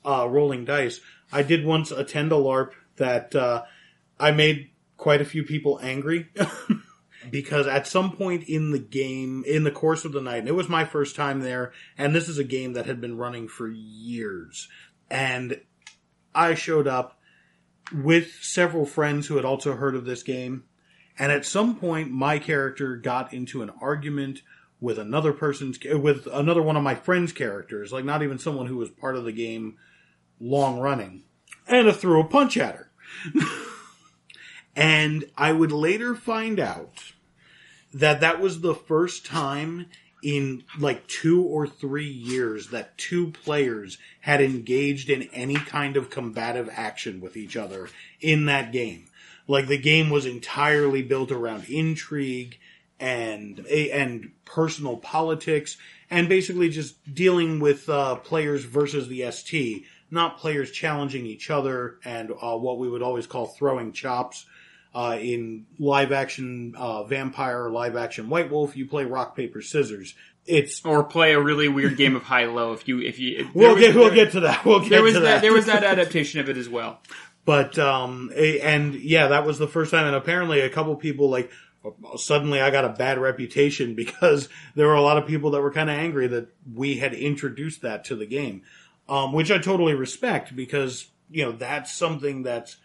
uh, 0.04 0.26
rolling 0.28 0.64
dice. 0.64 1.00
I 1.32 1.42
did 1.42 1.64
once 1.64 1.90
attend 1.90 2.32
a 2.32 2.36
LARP 2.36 2.72
that 2.96 3.34
uh, 3.34 3.64
I 4.18 4.30
made 4.30 4.70
quite 4.96 5.20
a 5.20 5.26
few 5.26 5.44
people 5.44 5.78
angry. 5.82 6.28
Because 7.30 7.66
at 7.66 7.86
some 7.86 8.12
point 8.12 8.44
in 8.48 8.70
the 8.70 8.78
game, 8.78 9.44
in 9.46 9.64
the 9.64 9.70
course 9.70 10.04
of 10.04 10.12
the 10.12 10.20
night, 10.20 10.38
and 10.38 10.48
it 10.48 10.54
was 10.54 10.68
my 10.68 10.84
first 10.84 11.16
time 11.16 11.40
there, 11.40 11.72
and 11.98 12.14
this 12.14 12.28
is 12.28 12.38
a 12.38 12.44
game 12.44 12.74
that 12.74 12.86
had 12.86 13.00
been 13.00 13.18
running 13.18 13.48
for 13.48 13.68
years, 13.68 14.68
and 15.10 15.60
I 16.34 16.54
showed 16.54 16.86
up 16.86 17.20
with 17.92 18.32
several 18.40 18.86
friends 18.86 19.26
who 19.26 19.36
had 19.36 19.44
also 19.44 19.74
heard 19.74 19.96
of 19.96 20.04
this 20.04 20.22
game, 20.22 20.64
and 21.18 21.32
at 21.32 21.44
some 21.44 21.76
point, 21.76 22.12
my 22.12 22.38
character 22.38 22.96
got 22.96 23.34
into 23.34 23.62
an 23.62 23.72
argument 23.80 24.42
with 24.80 24.98
another 24.98 25.32
person's, 25.32 25.78
with 25.84 26.28
another 26.32 26.62
one 26.62 26.76
of 26.76 26.84
my 26.84 26.94
friend's 26.94 27.32
characters, 27.32 27.92
like 27.92 28.04
not 28.04 28.22
even 28.22 28.38
someone 28.38 28.66
who 28.66 28.76
was 28.76 28.90
part 28.90 29.16
of 29.16 29.24
the 29.24 29.32
game 29.32 29.76
long 30.40 30.78
running, 30.78 31.24
and 31.66 31.88
I 31.88 31.92
threw 31.92 32.20
a 32.20 32.24
punch 32.24 32.56
at 32.56 32.76
her. 32.76 32.92
and 34.78 35.24
I 35.36 35.52
would 35.52 35.72
later 35.72 36.14
find 36.14 36.60
out 36.60 37.12
that 37.92 38.20
that 38.20 38.40
was 38.40 38.60
the 38.60 38.76
first 38.76 39.26
time 39.26 39.86
in 40.22 40.62
like 40.78 41.08
two 41.08 41.42
or 41.42 41.66
three 41.66 42.08
years 42.08 42.68
that 42.68 42.96
two 42.96 43.32
players 43.32 43.98
had 44.20 44.40
engaged 44.40 45.10
in 45.10 45.24
any 45.32 45.56
kind 45.56 45.96
of 45.96 46.10
combative 46.10 46.70
action 46.72 47.20
with 47.20 47.36
each 47.36 47.56
other 47.56 47.88
in 48.20 48.46
that 48.46 48.70
game. 48.70 49.06
Like 49.48 49.66
the 49.66 49.78
game 49.78 50.10
was 50.10 50.26
entirely 50.26 51.02
built 51.02 51.32
around 51.32 51.64
intrigue 51.68 52.58
and 53.00 53.66
and 53.66 54.30
personal 54.44 54.96
politics 54.96 55.76
and 56.08 56.28
basically 56.28 56.68
just 56.68 57.14
dealing 57.14 57.58
with 57.58 57.88
uh, 57.88 58.14
players 58.16 58.64
versus 58.64 59.08
the 59.08 59.28
ST, 59.32 59.84
not 60.10 60.38
players 60.38 60.70
challenging 60.70 61.26
each 61.26 61.50
other 61.50 61.98
and 62.04 62.30
uh, 62.30 62.56
what 62.56 62.78
we 62.78 62.88
would 62.88 63.02
always 63.02 63.26
call 63.26 63.46
throwing 63.46 63.92
chops. 63.92 64.46
Uh, 64.94 65.16
in 65.20 65.66
live 65.78 66.12
action 66.12 66.74
uh, 66.76 67.04
vampire 67.04 67.64
or 67.64 67.70
live 67.70 67.94
action 67.94 68.28
White 68.30 68.50
Wolf, 68.50 68.76
you 68.76 68.86
play 68.86 69.04
rock 69.04 69.36
paper 69.36 69.60
scissors. 69.60 70.14
It's 70.46 70.82
or 70.84 71.04
play 71.04 71.34
a 71.34 71.40
really 71.40 71.68
weird 71.68 71.96
game 71.98 72.16
of 72.16 72.22
high 72.22 72.46
low 72.46 72.72
if 72.72 72.88
you 72.88 73.00
if 73.00 73.18
you. 73.18 73.40
if- 73.40 73.54
we'll 73.54 73.74
there 73.76 73.88
get 73.88 73.94
we'll 73.94 74.06
there- 74.06 74.14
get 74.24 74.32
to 74.32 74.40
that. 74.40 74.64
We'll 74.64 74.80
get 74.80 74.88
There 74.90 75.02
was 75.02 75.12
to 75.14 75.20
that. 75.20 75.26
that. 75.26 75.42
There 75.42 75.52
was 75.52 75.66
that 75.66 75.84
adaptation 75.84 76.40
of 76.40 76.48
it 76.48 76.56
as 76.56 76.68
well. 76.70 77.00
But 77.44 77.78
um, 77.78 78.32
and 78.36 78.94
yeah, 78.94 79.28
that 79.28 79.44
was 79.46 79.58
the 79.58 79.68
first 79.68 79.90
time, 79.90 80.06
and 80.06 80.16
apparently 80.16 80.60
a 80.60 80.70
couple 80.70 80.96
people 80.96 81.28
like 81.28 81.50
suddenly 82.16 82.60
I 82.60 82.70
got 82.70 82.84
a 82.84 82.90
bad 82.90 83.18
reputation 83.18 83.94
because 84.02 84.48
there 84.74 84.86
were 84.86 84.94
a 84.94 85.02
lot 85.02 85.18
of 85.18 85.26
people 85.26 85.50
that 85.52 85.60
were 85.60 85.70
kind 85.72 85.90
of 85.90 85.96
angry 85.96 86.26
that 86.28 86.48
we 86.74 86.96
had 86.98 87.14
introduced 87.14 87.82
that 87.82 88.04
to 88.06 88.16
the 88.16 88.26
game, 88.26 88.62
um, 89.08 89.32
which 89.32 89.50
I 89.50 89.58
totally 89.58 89.94
respect 89.94 90.56
because 90.56 91.08
you 91.30 91.44
know 91.44 91.52
that's 91.52 91.92
something 91.92 92.42
that's 92.42 92.76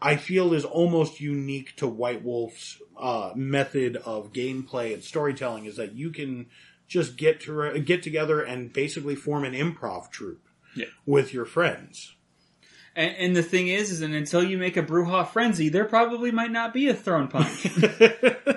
I 0.00 0.16
feel 0.16 0.52
is 0.52 0.64
almost 0.64 1.20
unique 1.20 1.74
to 1.76 1.86
White 1.86 2.22
Wolf's 2.22 2.80
uh, 2.98 3.32
method 3.34 3.96
of 3.96 4.32
gameplay 4.32 4.92
and 4.94 5.02
storytelling 5.02 5.64
is 5.64 5.76
that 5.76 5.94
you 5.94 6.10
can 6.10 6.46
just 6.86 7.16
get 7.16 7.40
to 7.42 7.78
get 7.80 8.02
together 8.02 8.40
and 8.42 8.72
basically 8.72 9.14
form 9.14 9.44
an 9.44 9.54
improv 9.54 10.10
troupe 10.10 10.46
Yeah. 10.74 10.86
with 11.06 11.32
your 11.34 11.44
friends. 11.46 12.14
And, 12.94 13.14
and 13.16 13.36
the 13.36 13.42
thing 13.42 13.68
is, 13.68 13.90
is 13.90 14.00
and 14.02 14.14
until 14.14 14.42
you 14.44 14.56
make 14.58 14.76
a 14.76 14.82
Brujah 14.82 15.26
frenzy, 15.28 15.68
there 15.68 15.84
probably 15.84 16.30
might 16.30 16.52
not 16.52 16.72
be 16.72 16.88
a 16.88 16.94
throne 16.94 17.28
punch. 17.28 17.66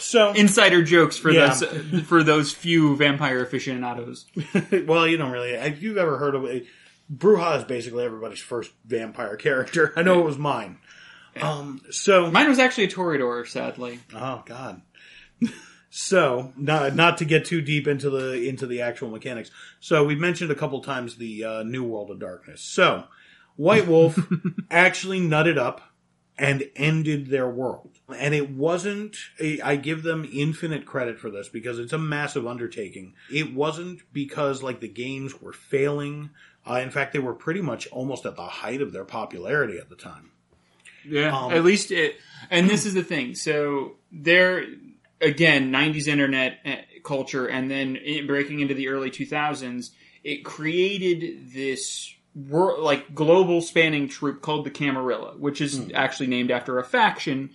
So 0.00 0.32
Insider 0.32 0.82
jokes 0.84 1.18
for 1.18 1.30
Yeah. 1.30 1.52
those 1.52 2.02
for 2.04 2.22
those 2.22 2.52
few 2.52 2.94
vampire 2.96 3.42
aficionados. 3.42 4.26
well, 4.86 5.08
you 5.08 5.16
don't 5.16 5.32
really. 5.32 5.50
If 5.50 5.82
you've 5.82 5.96
ever 5.96 6.18
heard 6.18 6.36
of 6.36 6.44
it, 6.44 6.66
Brujah 7.14 7.58
is 7.58 7.64
basically 7.64 8.04
everybody's 8.04 8.40
first 8.40 8.72
vampire 8.84 9.36
character. 9.36 9.92
I 9.96 10.02
know 10.02 10.20
it 10.20 10.24
was 10.24 10.38
mine. 10.38 10.78
Um, 11.40 11.80
so, 11.90 12.30
Mine 12.30 12.48
was 12.48 12.58
actually 12.58 12.84
a 12.84 12.88
Toreador, 12.88 13.46
sadly. 13.46 14.00
oh 14.14 14.42
god. 14.44 14.82
So, 15.90 16.52
not 16.56 16.94
not 16.94 17.18
to 17.18 17.24
get 17.24 17.44
too 17.46 17.62
deep 17.62 17.86
into 17.86 18.10
the 18.10 18.48
into 18.48 18.66
the 18.66 18.82
actual 18.82 19.08
mechanics. 19.08 19.50
So, 19.80 20.04
we've 20.04 20.18
mentioned 20.18 20.50
a 20.50 20.54
couple 20.54 20.80
times 20.82 21.16
the 21.16 21.44
uh, 21.44 21.62
New 21.62 21.84
World 21.84 22.10
of 22.10 22.18
Darkness. 22.18 22.60
So, 22.60 23.04
White 23.56 23.86
Wolf 23.86 24.18
actually 24.70 25.20
nutted 25.20 25.56
up 25.56 25.80
and 26.38 26.68
ended 26.76 27.28
their 27.28 27.48
world. 27.48 27.98
And 28.16 28.34
it 28.34 28.50
wasn't, 28.50 29.16
I 29.64 29.74
give 29.76 30.04
them 30.04 30.28
infinite 30.32 30.86
credit 30.86 31.18
for 31.18 31.30
this 31.30 31.48
because 31.48 31.78
it's 31.80 31.92
a 31.92 31.98
massive 31.98 32.46
undertaking. 32.46 33.14
It 33.32 33.52
wasn't 33.54 34.02
because 34.12 34.62
like 34.62 34.80
the 34.80 34.88
games 34.88 35.40
were 35.40 35.52
failing. 35.52 36.30
Uh, 36.68 36.80
in 36.80 36.90
fact, 36.90 37.12
they 37.12 37.18
were 37.18 37.34
pretty 37.34 37.60
much 37.60 37.86
almost 37.88 38.26
at 38.26 38.36
the 38.36 38.42
height 38.42 38.82
of 38.82 38.92
their 38.92 39.04
popularity 39.04 39.78
at 39.78 39.88
the 39.88 39.96
time. 39.96 40.30
Yeah, 41.08 41.36
Um, 41.36 41.52
at 41.52 41.64
least 41.64 41.90
it. 41.90 42.16
And 42.50 42.68
this 42.68 42.84
is 42.84 42.94
the 42.94 43.02
thing. 43.02 43.34
So 43.34 43.96
there, 44.12 44.64
again, 45.20 45.70
'90s 45.72 46.06
internet 46.06 46.58
uh, 46.66 46.76
culture, 47.02 47.46
and 47.46 47.70
then 47.70 47.96
it 47.96 48.26
breaking 48.26 48.60
into 48.60 48.74
the 48.74 48.88
early 48.88 49.10
2000s, 49.10 49.90
it 50.24 50.44
created 50.44 51.52
this 51.52 52.12
wor- 52.34 52.78
like 52.78 53.14
global 53.14 53.60
spanning 53.62 54.08
troop 54.08 54.42
called 54.42 54.66
the 54.66 54.70
Camarilla, 54.70 55.34
which 55.38 55.60
is 55.60 55.90
actually 55.94 56.26
named 56.26 56.50
after 56.50 56.78
a 56.78 56.84
faction 56.84 57.50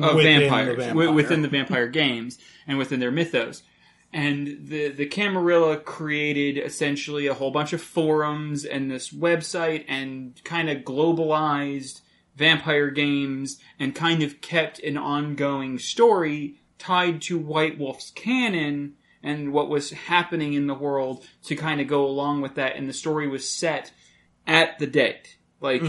of. 0.00 0.16
Within 0.16 0.40
vampires 0.40 0.76
wi- 0.78 0.86
vampire. 0.86 1.12
within 1.14 1.42
the 1.42 1.48
vampire 1.48 1.86
games 1.88 2.38
and 2.66 2.78
within 2.78 2.98
their 3.00 3.10
mythos. 3.12 3.62
And 4.12 4.66
the 4.68 4.88
the 4.88 5.06
Camarilla 5.06 5.78
created 5.78 6.58
essentially 6.58 7.26
a 7.26 7.34
whole 7.34 7.50
bunch 7.50 7.72
of 7.72 7.80
forums 7.80 8.64
and 8.64 8.90
this 8.90 9.10
website 9.10 9.84
and 9.88 10.38
kind 10.44 10.68
of 10.68 10.78
globalized 10.78 12.02
vampire 12.36 12.90
games 12.90 13.58
and 13.78 13.94
kind 13.94 14.22
of 14.22 14.40
kept 14.40 14.78
an 14.80 14.96
ongoing 14.96 15.78
story 15.78 16.56
tied 16.78 17.22
to 17.22 17.38
White 17.38 17.78
Wolf's 17.78 18.10
canon 18.10 18.94
and 19.22 19.52
what 19.52 19.68
was 19.68 19.90
happening 19.90 20.52
in 20.54 20.66
the 20.66 20.74
world 20.74 21.24
to 21.44 21.54
kind 21.54 21.80
of 21.80 21.86
go 21.86 22.04
along 22.04 22.40
with 22.40 22.56
that. 22.56 22.76
And 22.76 22.88
the 22.88 22.92
story 22.92 23.28
was 23.28 23.48
set 23.48 23.92
at 24.46 24.78
the 24.78 24.86
date. 24.86 25.36
Like 25.60 25.82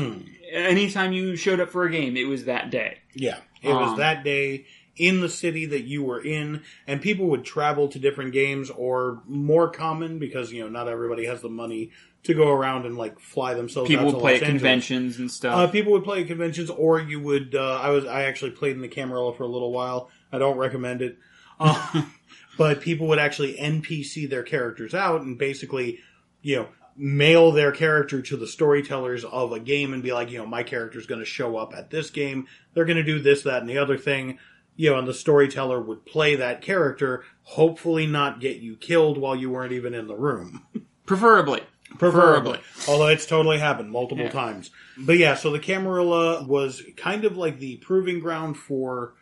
anytime 0.52 1.14
you 1.14 1.36
showed 1.36 1.60
up 1.60 1.70
for 1.70 1.84
a 1.84 1.92
game, 1.92 2.16
it 2.16 2.28
was 2.28 2.46
that 2.46 2.70
day. 2.70 3.00
Yeah. 3.16 3.40
It 3.62 3.74
was 3.74 3.92
Um, 3.94 3.98
that 3.98 4.24
day 4.24 4.66
in 4.96 5.22
the 5.22 5.30
city 5.30 5.66
that 5.66 5.84
you 5.84 6.04
were 6.04 6.24
in, 6.24 6.62
and 6.86 7.02
people 7.02 7.28
would 7.28 7.44
travel 7.44 7.88
to 7.88 8.00
different 8.00 8.32
games, 8.32 8.70
or 8.70 9.22
more 9.28 9.70
common 9.70 10.20
because 10.20 10.52
you 10.52 10.64
know 10.64 10.70
not 10.70 10.88
everybody 10.88 11.26
has 11.26 11.42
the 11.42 11.50
money 11.50 11.92
to 12.24 12.34
go 12.34 12.50
around 12.50 12.86
and 12.86 12.98
like 12.98 13.20
fly 13.20 13.54
themselves. 13.54 13.90
People 13.90 14.06
would 14.06 14.20
play 14.20 14.34
Los 14.34 14.42
at 14.42 14.48
Angeles. 14.48 14.62
conventions 14.62 15.20
and 15.20 15.32
stuff. 15.32 15.56
Uh, 15.56 15.68
people 15.68 15.92
would 15.94 16.04
play 16.04 16.22
at 16.22 16.28
conventions, 16.28 16.70
or 16.70 17.00
you 17.00 17.20
would. 17.20 17.56
Uh, 17.56 17.80
I 17.82 17.90
was. 17.90 18.06
I 18.06 18.24
actually 18.24 18.52
played 18.52 18.76
in 18.76 18.82
the 18.82 18.88
Camarilla 18.88 19.34
for 19.34 19.44
a 19.44 19.48
little 19.48 19.72
while. 19.72 20.10
I 20.32 20.40
don't 20.40 20.58
recommend 20.58 21.02
it, 21.02 21.18
uh, 21.60 22.04
but 22.58 22.82
people 22.82 23.08
would 23.08 23.20
actually 23.20 23.56
NPC 23.56 24.30
their 24.30 24.44
characters 24.44 24.94
out 24.94 25.22
and 25.22 25.38
basically, 25.38 26.00
you 26.42 26.58
know, 26.58 26.68
mail 26.96 27.52
their 27.52 27.72
character 27.72 28.22
to 28.22 28.38
the 28.38 28.48
storytellers 28.48 29.26
of 29.26 29.52
a 29.52 29.60
game 29.60 29.94
and 29.94 30.04
be 30.04 30.14
like, 30.14 30.32
you 30.32 30.38
know, 30.38 30.46
my 30.46 30.64
character's 30.64 31.08
going 31.08 31.20
to 31.20 31.26
show 31.26 31.58
up 31.58 31.74
at 31.76 31.90
this 31.90 32.10
game. 32.10 32.48
They're 32.74 32.86
going 32.86 32.98
to 32.98 33.04
do 33.04 33.20
this, 33.20 33.44
that, 33.44 33.62
and 33.62 33.70
the 33.70 33.80
other 33.80 33.98
thing. 33.98 34.40
You 34.76 34.90
know, 34.92 35.00
and 35.00 35.08
the 35.08 35.14
storyteller 35.14 35.80
would 35.82 36.06
play 36.06 36.36
that 36.36 36.62
character, 36.62 37.24
hopefully 37.44 38.08
not 38.08 38.40
get 38.40 38.58
you 38.58 38.76
killed 38.76 39.18
while 39.18 39.36
you 39.36 39.52
weren't 39.52 39.72
even 39.74 39.94
in 39.94 40.08
the 40.08 40.16
room. 40.16 40.66
Preferably. 41.06 41.62
Preferably. 42.00 42.60
Although 42.88 43.08
it's 43.08 43.28
totally 43.28 43.60
happened 43.60 43.92
multiple 43.92 44.26
Yeah. 44.26 44.32
times. 44.32 44.72
But 44.98 45.18
yeah, 45.20 45.36
so 45.36 45.52
the 45.52 45.60
Camarilla 45.60 46.44
was 46.44 46.82
kind 46.98 47.24
of 47.24 47.38
like 47.38 47.60
the 47.60 47.78
proving 47.78 48.20
ground 48.20 48.58
for 48.58 49.14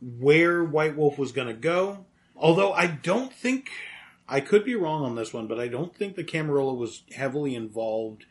where 0.00 0.62
White 0.62 0.96
Wolf 0.96 1.18
was 1.18 1.32
going 1.32 1.48
to 1.48 1.54
go. 1.54 2.06
Although 2.36 2.72
I 2.72 2.86
don't 2.86 3.32
think, 3.32 3.70
I 4.28 4.40
could 4.40 4.64
be 4.64 4.74
wrong 4.76 5.04
on 5.04 5.16
this 5.16 5.32
one, 5.32 5.48
but 5.48 5.58
I 5.58 5.66
don't 5.68 5.94
think 5.96 6.14
the 6.14 6.24
Camarilla 6.24 6.74
was 6.74 7.02
heavily 7.14 7.54
involved 7.56 8.24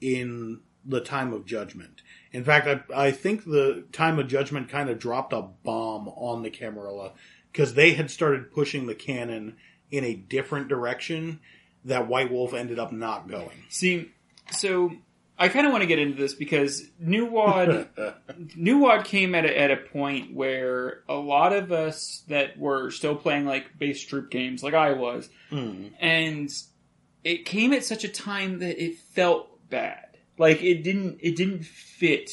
in 0.00 0.60
the 0.84 1.00
time 1.00 1.32
of 1.32 1.44
judgment. 1.46 2.00
In 2.34 2.44
fact, 2.44 2.66
I, 2.66 3.06
I 3.06 3.10
think 3.12 3.44
the 3.44 3.84
time 3.92 4.18
of 4.18 4.28
judgment 4.28 4.68
kind 4.68 4.90
of 4.90 4.98
dropped 4.98 5.32
a 5.32 5.42
bomb 5.42 6.08
on 6.08 6.42
the 6.42 6.50
Camarilla 6.50 7.12
because 7.52 7.74
they 7.74 7.92
had 7.94 8.10
started 8.10 8.52
pushing 8.52 8.86
the 8.86 8.94
canon 8.94 9.56
in 9.90 10.04
a 10.04 10.14
different 10.14 10.68
direction 10.68 11.38
that 11.84 12.08
White 12.08 12.32
Wolf 12.32 12.52
ended 12.52 12.78
up 12.78 12.90
not 12.92 13.28
going. 13.28 13.62
See, 13.68 14.10
so 14.50 14.92
I 15.38 15.48
kind 15.48 15.64
of 15.64 15.70
want 15.72 15.82
to 15.82 15.86
get 15.86 16.00
into 16.00 16.16
this 16.20 16.34
because 16.34 16.82
New 16.98 17.26
WoD, 17.26 17.88
New 18.56 18.78
WoD 18.78 19.04
came 19.04 19.34
at 19.36 19.44
a, 19.44 19.56
at 19.60 19.70
a 19.70 19.76
point 19.76 20.34
where 20.34 21.02
a 21.08 21.14
lot 21.14 21.52
of 21.52 21.70
us 21.70 22.24
that 22.28 22.58
were 22.58 22.90
still 22.90 23.14
playing 23.14 23.44
like 23.46 23.78
base 23.78 24.02
troop 24.04 24.30
games, 24.30 24.62
like 24.64 24.74
I 24.74 24.92
was, 24.92 25.28
Hmm. 25.50 25.88
and 26.00 26.50
it 27.22 27.44
came 27.46 27.72
at 27.72 27.84
such 27.84 28.02
a 28.02 28.08
time 28.08 28.58
that 28.58 28.82
it 28.82 28.96
felt 28.98 29.48
bad. 29.70 30.13
Like 30.38 30.62
it 30.62 30.82
didn't, 30.82 31.18
it 31.20 31.36
didn't 31.36 31.64
fit 31.64 32.30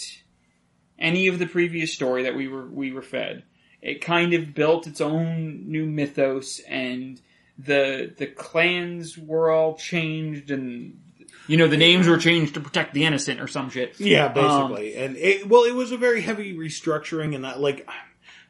any 0.97 1.27
of 1.27 1.39
the 1.39 1.47
previous 1.47 1.93
story 1.93 2.23
that 2.23 2.35
we 2.35 2.47
were 2.47 2.65
we 2.65 2.91
were 2.91 3.01
fed. 3.01 3.43
It 3.81 4.01
kind 4.01 4.33
of 4.33 4.53
built 4.53 4.85
its 4.87 5.01
own 5.01 5.69
new 5.69 5.85
mythos, 5.85 6.59
and 6.67 7.19
the 7.57 8.13
the 8.17 8.27
clans 8.27 9.17
were 9.17 9.49
all 9.51 9.75
changed, 9.75 10.51
and 10.51 10.99
you 11.47 11.57
know 11.57 11.67
the 11.67 11.77
names 11.77 12.07
were 12.07 12.17
changed 12.17 12.53
to 12.53 12.59
protect 12.59 12.93
the 12.93 13.05
innocent 13.05 13.39
or 13.41 13.47
some 13.47 13.69
shit. 13.71 13.99
Yeah, 13.99 14.25
Um, 14.27 14.33
basically. 14.73 14.95
and 14.95 15.17
it, 15.17 15.47
well, 15.49 15.63
it 15.63 15.73
was 15.73 15.91
a 15.91 15.97
very 15.97 16.21
heavy 16.21 16.55
restructuring, 16.55 17.33
and 17.35 17.43
that, 17.43 17.59
like, 17.59 17.87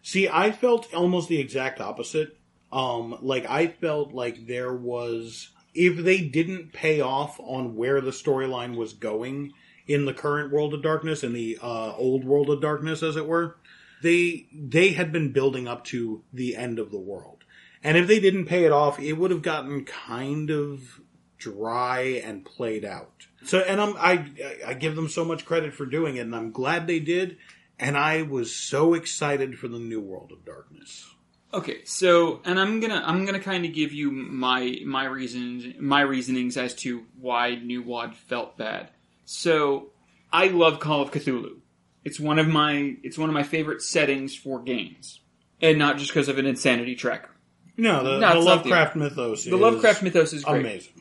see, 0.02 0.28
I 0.28 0.52
felt 0.52 0.94
almost 0.94 1.30
the 1.30 1.40
exact 1.40 1.80
opposite. 1.80 2.38
Um, 2.72 3.18
like, 3.22 3.46
I 3.50 3.68
felt 3.68 4.14
like 4.14 4.48
there 4.48 4.74
was, 4.74 5.50
if 5.74 5.98
they 5.98 6.22
didn't 6.22 6.74
pay 6.74 7.02
off 7.02 7.40
on 7.40 7.76
where 7.76 8.02
the 8.02 8.12
storyline 8.12 8.76
was 8.76 8.94
going 8.94 9.54
in 9.88 10.06
the 10.06 10.14
current 10.14 10.52
World 10.52 10.74
of 10.74 10.82
Darkness, 10.82 11.24
in 11.24 11.34
the 11.34 11.58
uh, 11.62 11.94
old 11.96 12.24
World 12.24 12.50
of 12.50 12.62
Darkness, 12.62 13.04
as 13.04 13.16
it 13.16 13.28
were, 13.28 13.58
they 14.02 14.48
they 14.54 14.90
had 14.90 15.12
been 15.12 15.32
building 15.32 15.68
up 15.68 15.84
to 15.86 16.24
the 16.34 16.56
end 16.56 16.80
of 16.80 16.92
the 16.92 17.00
world, 17.00 17.44
and 17.84 17.98
if 17.98 18.08
they 18.08 18.20
didn't 18.20 18.46
pay 18.46 18.66
it 18.66 18.72
off, 18.72 19.00
it 19.00 19.14
would 19.14 19.32
have 19.32 19.42
gotten 19.42 19.86
kind 19.86 20.50
of 20.50 21.02
dry 21.38 22.22
and 22.24 22.46
played 22.46 22.86
out. 22.86 23.28
So, 23.44 23.60
and 23.60 23.82
I'm, 23.82 23.96
I, 23.98 24.26
I 24.66 24.74
give 24.76 24.96
them 24.96 25.10
so 25.10 25.26
much 25.26 25.46
credit 25.46 25.74
for 25.74 25.86
doing 25.86 26.18
it, 26.18 26.22
and 26.22 26.36
I'm 26.36 26.52
glad 26.52 26.86
they 26.86 27.00
did. 27.00 27.38
And 27.80 27.98
I 27.98 28.22
was 28.22 28.56
so 28.56 28.94
excited 28.94 29.58
for 29.58 29.68
the 29.68 29.80
new 29.80 30.00
world 30.00 30.32
of 30.32 30.46
darkness. 30.46 31.10
Okay, 31.54 31.84
so 31.84 32.40
and 32.46 32.60
I'm 32.60 32.80
gonna 32.80 33.04
I'm 33.06 33.26
gonna 33.26 33.40
kind 33.40 33.66
of 33.66 33.74
give 33.74 33.92
you 33.92 34.12
my 34.12 34.80
my 34.86 35.04
reasons 35.06 35.76
my 35.80 36.02
reasonings 36.02 36.56
as 36.58 36.74
to 36.76 37.04
why 37.20 37.56
New 37.56 37.82
WoD 37.82 38.16
felt 38.16 38.58
bad. 38.58 38.90
So 39.26 39.90
I 40.32 40.48
love 40.48 40.80
Call 40.80 41.02
of 41.02 41.12
Cthulhu. 41.12 41.58
It's 42.06 42.20
one 42.20 42.40
of 42.40 42.48
my 42.48 42.96
it's 43.04 43.18
one 43.18 43.30
of 43.30 43.34
my 43.34 43.44
favorite 43.44 43.82
settings 43.82 44.34
for 44.36 44.62
games, 44.62 45.20
and 45.62 45.78
not 45.78 45.98
just 45.98 46.12
because 46.12 46.30
of 46.30 46.38
an 46.38 46.46
insanity 46.46 46.96
tracker. 46.96 47.30
No, 47.78 48.04
the, 48.04 48.20
No, 48.20 48.34
the 48.36 48.40
Lovecraft 48.40 48.96
mythos. 48.96 49.46
The 49.46 49.56
Lovecraft 49.58 50.04
mythos 50.04 50.34
is 50.34 50.44
great. 50.44 50.60
amazing. 50.62 50.94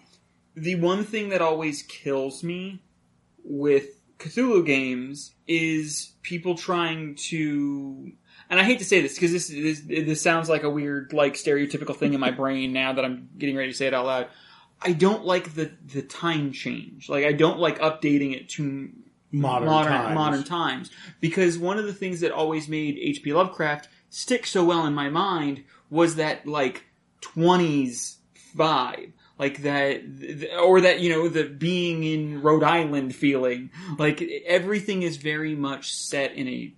the 0.56 0.74
one 0.76 1.04
thing 1.04 1.28
that 1.30 1.40
always 1.42 1.82
kills 1.82 2.42
me 2.42 2.82
with 3.44 3.86
Cthulhu 4.18 4.64
games 4.66 5.34
is 5.46 6.12
people 6.22 6.54
trying 6.54 7.14
to 7.28 8.12
and 8.50 8.60
I 8.60 8.64
hate 8.64 8.80
to 8.80 8.84
say 8.84 9.00
this 9.00 9.14
because 9.14 9.32
this, 9.32 9.48
this 9.48 9.80
this 9.80 10.20
sounds 10.20 10.48
like 10.48 10.64
a 10.64 10.70
weird 10.70 11.12
like 11.12 11.34
stereotypical 11.34 11.96
thing 11.96 12.12
in 12.12 12.20
my 12.20 12.30
brain 12.32 12.72
now 12.72 12.92
that 12.92 13.04
I'm 13.04 13.30
getting 13.38 13.56
ready 13.56 13.70
to 13.70 13.76
say 13.76 13.86
it 13.86 13.94
out 13.94 14.04
loud. 14.04 14.26
I 14.82 14.92
don't 14.92 15.24
like 15.24 15.54
the 15.54 15.70
the 15.86 16.02
time 16.02 16.52
change. 16.52 17.08
Like 17.08 17.24
I 17.24 17.32
don't 17.32 17.58
like 17.58 17.78
updating 17.78 18.34
it 18.34 18.48
to 18.50 18.90
Modern 19.32 19.68
modern 19.68 19.92
times. 19.92 20.14
modern 20.14 20.44
times. 20.44 20.90
Because 21.20 21.56
one 21.56 21.78
of 21.78 21.86
the 21.86 21.94
things 21.94 22.20
that 22.20 22.32
always 22.32 22.68
made 22.68 22.98
H.P. 22.98 23.32
Lovecraft 23.32 23.88
stick 24.08 24.44
so 24.44 24.64
well 24.64 24.86
in 24.86 24.94
my 24.94 25.08
mind 25.08 25.64
was 25.88 26.16
that 26.16 26.46
like 26.46 26.84
twenties 27.20 28.18
vibe. 28.56 29.12
Like 29.38 29.62
that, 29.62 30.02
or 30.60 30.82
that, 30.82 31.00
you 31.00 31.08
know, 31.08 31.28
the 31.28 31.44
being 31.44 32.04
in 32.04 32.42
Rhode 32.42 32.62
Island 32.62 33.14
feeling. 33.14 33.70
Like 33.98 34.20
everything 34.44 35.02
is 35.02 35.16
very 35.16 35.54
much 35.54 35.94
set 35.94 36.34
in 36.34 36.46
a, 36.46 36.74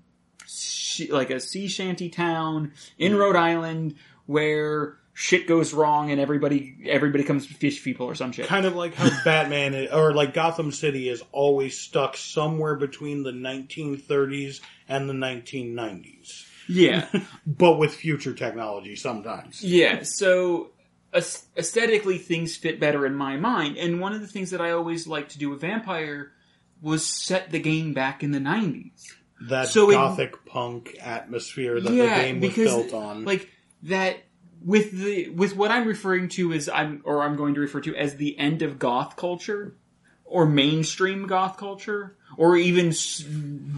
sh- 0.93 1.11
like 1.11 1.30
a 1.30 1.40
sea 1.40 1.68
shanty 1.68 2.09
town 2.09 2.72
in 2.99 3.16
Rhode 3.16 3.36
Island 3.36 3.97
where 4.26 4.97
shit 5.14 5.47
goes 5.47 5.74
wrong 5.74 6.11
and 6.11 6.20
everybody, 6.20 6.74
everybody 6.86 7.22
comes 7.24 7.47
to 7.47 7.55
fish 7.55 7.82
people 7.84 8.07
or 8.07 8.14
some 8.14 8.32
shit. 8.32 8.47
Kind 8.47 8.64
of 8.66 8.74
like 8.74 8.95
how 8.95 9.11
Batman 9.24 9.74
is, 9.74 9.90
or 9.93 10.14
like 10.14 10.32
Gotham 10.32 10.72
City 10.72 11.09
is 11.09 11.22
always 11.32 11.78
stuck 11.78 12.16
somewhere 12.16 12.76
between 12.76 13.22
the 13.22 13.32
1930s 13.32 14.61
and 14.88 15.09
the 15.09 15.14
1990s, 15.14 16.47
Yeah. 16.68 17.07
but 17.47 17.78
with 17.78 17.95
future 17.95 18.32
technology 18.34 18.97
sometimes. 18.97 19.62
Yeah, 19.62 20.03
so 20.05 20.70
aesthetically 21.14 22.16
things 22.16 22.57
fit 22.57 22.80
better 22.80 23.05
in 23.05 23.14
my 23.14 23.36
mind. 23.36 23.76
And 23.76 24.01
one 24.01 24.14
of 24.14 24.22
the 24.22 24.26
things 24.26 24.51
that 24.51 24.62
I 24.62 24.70
always 24.70 25.07
liked 25.07 25.32
to 25.32 25.38
do 25.38 25.51
with 25.51 25.61
Vampire 25.61 26.32
was 26.80 27.05
set 27.07 27.51
the 27.51 27.61
game 27.61 27.93
back 27.93 28.22
in 28.22 28.30
the 28.32 28.38
90s. 28.38 29.12
That 29.49 29.68
So 29.68 29.90
it- 29.90 29.95
gothic 29.95 30.45
punk 30.47 30.97
atmosphere 31.01 31.80
that 31.80 31.93
yeah, 31.93 32.16
the 32.18 32.22
game 32.22 32.40
was 32.40 32.49
because 32.51 32.68
built 32.90 32.93
on. 32.95 33.24
like 33.24 33.49
that 33.84 34.18
with 34.64 34.93
the 34.93 35.28
with 35.30 35.57
what 35.57 35.70
I'm 35.70 35.86
referring 35.88 36.28
to 36.30 36.53
as 36.53 36.68
I'm 36.68 37.03
or 37.05 37.22
I'm 37.22 37.36
going 37.36 37.55
to 37.55 37.61
refer 37.61 37.80
to 37.80 37.97
as 37.97 38.16
the 38.16 38.38
end 38.38 38.62
of 38.62 38.78
goth 38.78 39.16
culture 39.16 39.74
or 40.24 40.47
mainstream 40.47 41.26
goth 41.26 41.57
culture 41.57 42.16
or 42.36 42.57
even 42.57 42.88
s- 42.88 43.24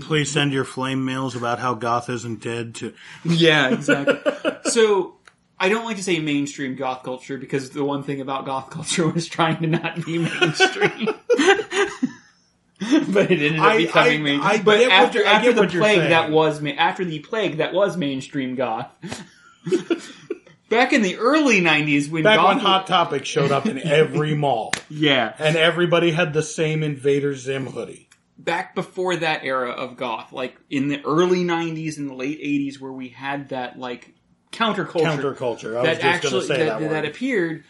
Please 0.02 0.30
send 0.30 0.52
your 0.52 0.64
flame 0.64 1.04
mails 1.04 1.34
about 1.34 1.58
how 1.58 1.74
goth 1.74 2.08
isn't 2.10 2.40
dead 2.42 2.74
to. 2.76 2.92
Yeah, 3.24 3.70
exactly. 3.70 4.52
so 4.70 5.16
I 5.58 5.68
don't 5.70 5.84
like 5.84 5.96
to 5.96 6.02
say 6.02 6.18
mainstream 6.20 6.76
goth 6.76 7.02
culture 7.02 7.38
because 7.38 7.70
the 7.70 7.84
one 7.84 8.02
thing 8.02 8.20
about 8.20 8.44
goth 8.44 8.70
culture 8.70 9.08
was 9.12 9.26
trying 9.26 9.60
to 9.62 9.66
not 9.68 10.04
be 10.04 10.18
mainstream. 10.18 11.08
but 13.08 13.30
it 13.30 13.40
ended 13.42 13.58
up 13.60 13.66
I- 13.66 13.76
becoming 13.78 14.20
I- 14.20 14.22
main. 14.22 14.40
I 14.40 14.62
but 14.62 14.78
get 14.78 14.88
what 14.88 14.92
after 14.92 15.26
I 15.26 15.30
after 15.32 15.52
the 15.52 15.66
plague 15.66 15.98
saying. 15.98 16.10
that 16.10 16.30
was 16.30 16.60
ma- 16.60 16.70
after 16.70 17.04
the 17.04 17.18
plague 17.20 17.56
that 17.58 17.72
was 17.72 17.96
mainstream 17.96 18.54
goth. 18.54 18.88
Back 20.70 20.92
in 20.92 21.02
the 21.02 21.16
early 21.18 21.60
'90s, 21.60 22.08
when 22.10 22.22
Back 22.24 22.36
goth 22.38 22.48
when 22.56 22.58
Hot 22.58 22.86
Topic 22.86 23.24
showed 23.26 23.52
up 23.52 23.66
in 23.66 23.78
every 23.78 24.34
mall, 24.36 24.72
yeah, 24.90 25.32
and 25.38 25.56
everybody 25.56 26.10
had 26.10 26.32
the 26.32 26.42
same 26.42 26.82
Invader 26.82 27.34
Zim 27.36 27.66
hoodie. 27.66 28.08
back 28.38 28.74
before 28.74 29.14
that 29.16 29.44
era 29.44 29.70
of 29.70 29.96
goth, 29.96 30.32
like 30.32 30.56
in 30.70 30.88
the 30.88 31.00
early 31.04 31.44
'90s 31.44 31.98
and 31.98 32.08
the 32.08 32.14
late 32.14 32.40
'80s, 32.40 32.80
where 32.80 32.90
we 32.90 33.08
had 33.10 33.50
that 33.50 33.78
like 33.78 34.14
counterculture, 34.52 35.20
Counterculture. 35.36 35.78
I 35.78 35.82
that 35.82 35.94
just 36.00 36.04
actually 36.04 36.46
say 36.46 36.64
that, 36.64 36.80
that, 36.80 36.90
that, 36.90 37.04
appeared. 37.04 37.64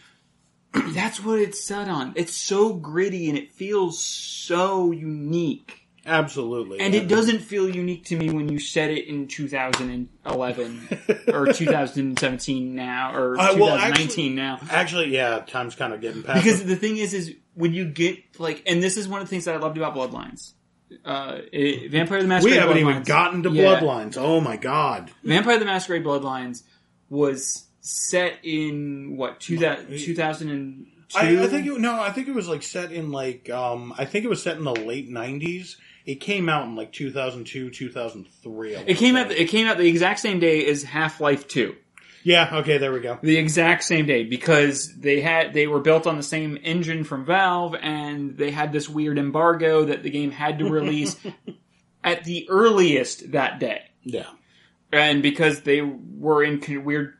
That's 0.93 1.23
what 1.23 1.39
it's 1.39 1.63
set 1.63 1.87
on. 1.89 2.13
It's 2.15 2.33
so 2.33 2.73
gritty 2.73 3.29
and 3.29 3.37
it 3.37 3.51
feels 3.51 4.01
so 4.03 4.91
unique. 4.91 5.81
Absolutely. 6.07 6.79
And 6.81 6.93
it 6.93 7.07
doesn't 7.07 7.39
feel 7.39 7.67
unique 7.67 8.05
to 8.05 8.15
me 8.15 8.29
when 8.29 8.47
you 8.47 8.59
set 8.59 8.91
it 8.91 9.07
in 9.07 9.27
2011 9.27 10.87
or 11.33 11.47
2017 11.53 12.75
now 12.75 13.15
or 13.15 13.33
Uh, 13.39 13.55
well, 13.55 13.75
2019 13.77 13.87
actually- 14.05 14.29
now. 14.29 14.59
Actually, 14.69 15.07
yeah, 15.15 15.39
time's 15.39 15.73
kind 15.75 15.93
of 15.93 16.01
getting 16.01 16.21
past. 16.21 16.43
Because 16.43 16.61
it. 16.61 16.65
the 16.67 16.75
thing 16.75 16.97
is, 16.97 17.13
is 17.15 17.33
when 17.55 17.73
you 17.73 17.85
get 17.85 18.19
like, 18.39 18.61
and 18.67 18.83
this 18.83 18.97
is 18.97 19.07
one 19.07 19.21
of 19.21 19.27
the 19.27 19.29
things 19.31 19.45
that 19.45 19.55
I 19.55 19.57
loved 19.57 19.77
about 19.77 19.95
Bloodlines. 19.95 20.53
Uh, 21.03 21.39
it, 21.51 21.89
Vampire 21.91 22.21
the 22.21 22.27
Masquerade. 22.27 22.53
we 22.53 22.57
haven't 22.59 22.77
even 22.77 23.01
gotten 23.03 23.41
to 23.43 23.49
Yeah. 23.49 23.79
Bloodlines. 23.79 24.15
Oh 24.17 24.39
my 24.39 24.57
god. 24.57 25.09
Vampire 25.23 25.57
the 25.57 25.65
Masquerade 25.65 26.03
Bloodlines 26.03 26.61
was 27.09 27.64
set 27.85 28.39
in 28.43 29.15
what 29.15 29.39
2000, 29.39 29.97
2002. 29.99 30.91
I, 31.15 31.43
I 31.43 31.47
think 31.47 31.67
it, 31.67 31.79
no, 31.79 32.01
I 32.01 32.11
think 32.11 32.27
it 32.27 32.33
was 32.33 32.47
like 32.47 32.63
set 32.63 32.91
in 32.91 33.11
like 33.11 33.49
um, 33.51 33.93
I 33.97 34.05
think 34.05 34.25
it 34.25 34.27
was 34.27 34.41
set 34.41 34.57
in 34.57 34.63
the 34.63 34.73
late 34.73 35.09
'90s. 35.09 35.75
It 36.05 36.15
came 36.15 36.49
out 36.49 36.65
in 36.65 36.75
like 36.75 36.91
2002, 36.91 37.69
2003. 37.69 38.75
It 38.75 38.97
came 38.97 39.15
out. 39.15 39.31
It 39.31 39.49
came 39.49 39.67
out 39.67 39.77
the 39.77 39.87
exact 39.87 40.19
same 40.19 40.39
day 40.39 40.65
as 40.65 40.81
Half 40.83 41.21
Life 41.21 41.47
Two. 41.47 41.75
Yeah. 42.23 42.49
Okay. 42.57 42.79
There 42.79 42.91
we 42.91 43.01
go. 43.01 43.19
The 43.21 43.37
exact 43.37 43.83
same 43.83 44.07
day 44.07 44.23
because 44.23 44.95
they 44.99 45.21
had 45.21 45.53
they 45.53 45.67
were 45.67 45.79
built 45.79 46.07
on 46.07 46.17
the 46.17 46.23
same 46.23 46.57
engine 46.63 47.03
from 47.03 47.23
Valve 47.23 47.75
and 47.75 48.35
they 48.35 48.49
had 48.49 48.71
this 48.73 48.89
weird 48.89 49.19
embargo 49.19 49.85
that 49.85 50.01
the 50.01 50.09
game 50.09 50.31
had 50.31 50.57
to 50.57 50.67
release 50.67 51.15
at 52.03 52.23
the 52.23 52.47
earliest 52.49 53.31
that 53.33 53.59
day. 53.59 53.83
Yeah. 54.01 54.25
and 54.91 55.21
because 55.21 55.61
they 55.61 55.81
were 55.81 56.43
in 56.43 56.83
weird 56.83 57.14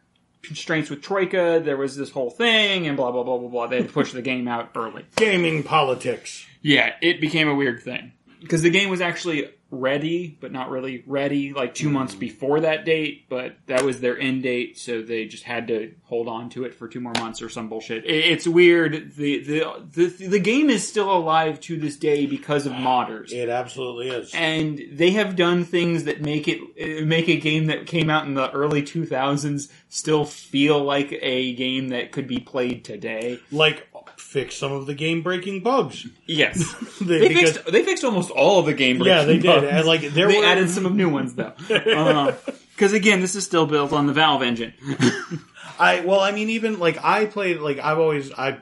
constraints 0.45 0.89
with 0.89 1.01
Troika, 1.01 1.61
there 1.63 1.77
was 1.77 1.95
this 1.95 2.11
whole 2.11 2.29
thing, 2.29 2.87
and 2.87 2.95
blah 2.97 3.11
blah 3.11 3.23
blah 3.23 3.37
blah 3.37 3.49
blah. 3.49 3.67
They 3.67 3.77
had 3.77 3.87
to 3.87 3.93
push 3.93 4.13
the 4.13 4.21
game 4.21 4.47
out 4.47 4.71
early. 4.75 5.05
Gaming 5.15 5.63
politics. 5.63 6.45
Yeah, 6.61 6.95
it 7.01 7.21
became 7.21 7.47
a 7.47 7.55
weird 7.55 7.83
thing 7.83 8.13
because 8.45 8.61
the 8.61 8.69
game 8.69 8.89
was 8.89 9.01
actually 9.01 9.49
ready, 9.71 10.37
but 10.39 10.51
not 10.51 10.69
really 10.69 11.03
ready. 11.07 11.51
Like 11.51 11.73
two 11.73 11.89
months 11.89 12.13
hmm. 12.13 12.19
before 12.19 12.59
that 12.61 12.85
date, 12.85 13.27
but 13.27 13.57
that 13.65 13.83
was 13.83 13.99
their 13.99 14.17
end 14.19 14.43
date, 14.43 14.77
so 14.77 15.01
they 15.01 15.25
just 15.25 15.43
had 15.43 15.67
to 15.69 15.93
hold 16.03 16.27
on 16.27 16.49
to 16.51 16.63
it 16.63 16.75
for 16.75 16.87
two 16.87 16.99
more 16.99 17.13
months 17.13 17.41
or 17.41 17.49
some 17.49 17.69
bullshit. 17.69 18.05
It, 18.05 18.25
it's 18.25 18.47
weird. 18.47 19.15
The, 19.15 19.43
the 19.43 19.85
the 19.91 20.27
the 20.27 20.39
game 20.39 20.69
is 20.69 20.87
still 20.87 21.11
alive 21.11 21.59
to 21.61 21.77
this 21.77 21.97
day 21.97 22.27
because 22.27 22.65
of 22.65 22.73
modders. 22.73 23.31
It 23.31 23.49
absolutely 23.49 24.09
is. 24.09 24.31
and 24.35 24.79
they 24.91 25.11
have 25.11 25.35
done 25.35 25.63
things 25.63 26.03
that 26.03 26.21
make 26.21 26.47
it 26.47 27.05
make 27.05 27.27
a 27.27 27.39
game 27.39 27.65
that 27.65 27.87
came 27.87 28.09
out 28.09 28.25
in 28.25 28.35
the 28.35 28.51
early 28.51 28.83
2000s 28.83 29.71
still 29.89 30.25
feel 30.25 30.83
like 30.83 31.17
a 31.21 31.55
game 31.55 31.89
that 31.89 32.11
could 32.11 32.27
be 32.27 32.39
played 32.39 32.85
today. 32.85 33.39
like 33.51 33.87
fix 34.27 34.55
some 34.57 34.71
of 34.71 34.85
the 34.85 34.93
game 34.93 35.21
breaking 35.21 35.61
bugs. 35.61 36.07
Yes, 36.25 36.57
They- 37.01 37.19
they 37.19 37.27
because- 37.29 37.53
fixed 37.57 37.71
they 37.71 37.83
fixed 37.83 38.03
almost 38.03 38.31
all 38.31 38.59
of 38.59 38.65
the 38.65 38.73
game. 38.73 39.01
Yeah, 39.01 39.23
they 39.23 39.39
breaking 39.39 39.61
did. 39.61 39.63
And 39.69 39.85
like 39.87 40.01
there 40.01 40.27
they 40.27 40.39
were 40.39 40.45
added 40.45 40.69
some 40.69 40.85
of 40.85 40.93
new 40.93 41.09
ones 41.09 41.35
though, 41.35 41.53
because 42.75 42.93
again, 42.93 43.21
this 43.21 43.35
is 43.35 43.45
still 43.45 43.65
built 43.65 43.93
on 43.93 44.07
the 44.07 44.13
Valve 44.13 44.41
engine. 44.43 44.73
I 45.79 46.01
well, 46.01 46.19
I 46.19 46.31
mean, 46.31 46.49
even 46.49 46.79
like 46.79 46.97
I 47.03 47.25
played 47.25 47.59
like 47.59 47.79
I've 47.79 47.99
always 47.99 48.31
I 48.31 48.59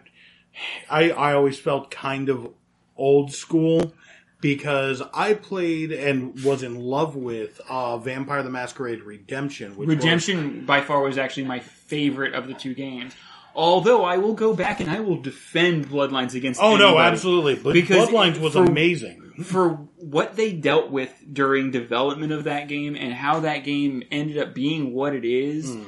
I 0.89 1.11
I 1.11 1.33
always 1.33 1.59
felt 1.59 1.89
kind 1.91 2.29
of 2.29 2.49
old 2.97 3.31
school 3.33 3.93
because 4.41 5.01
I 5.13 5.33
played 5.35 5.91
and 5.91 6.43
was 6.43 6.63
in 6.63 6.75
love 6.79 7.15
with 7.15 7.61
uh, 7.69 7.97
Vampire 7.97 8.43
the 8.43 8.49
Masquerade 8.49 9.01
Redemption. 9.03 9.75
Which 9.77 9.87
was- 9.87 9.95
Redemption 9.97 10.65
by 10.65 10.81
far 10.81 11.01
was 11.01 11.17
actually 11.17 11.45
my 11.45 11.59
favorite 11.59 12.33
of 12.33 12.47
the 12.47 12.53
two 12.53 12.73
games. 12.73 13.13
Although 13.55 14.03
I 14.03 14.17
will 14.17 14.33
go 14.33 14.53
back 14.55 14.79
and 14.79 14.89
I 14.89 14.99
will 14.99 15.21
defend 15.21 15.87
Bloodlines 15.89 16.33
against. 16.33 16.61
oh 16.61 16.75
no, 16.77 16.97
absolutely. 16.97 17.55
But 17.55 17.73
Because 17.73 18.09
Bloodlines 18.09 18.39
was 18.39 18.53
for- 18.53 18.63
amazing. 18.65 19.19
for 19.43 19.69
what 19.97 20.35
they 20.35 20.51
dealt 20.53 20.89
with 20.91 21.13
during 21.31 21.71
development 21.71 22.31
of 22.33 22.43
that 22.45 22.67
game 22.67 22.95
and 22.95 23.13
how 23.13 23.39
that 23.41 23.59
game 23.63 24.03
ended 24.11 24.37
up 24.37 24.53
being 24.55 24.93
what 24.93 25.13
it 25.15 25.25
is, 25.25 25.71
Hmm. 25.73 25.83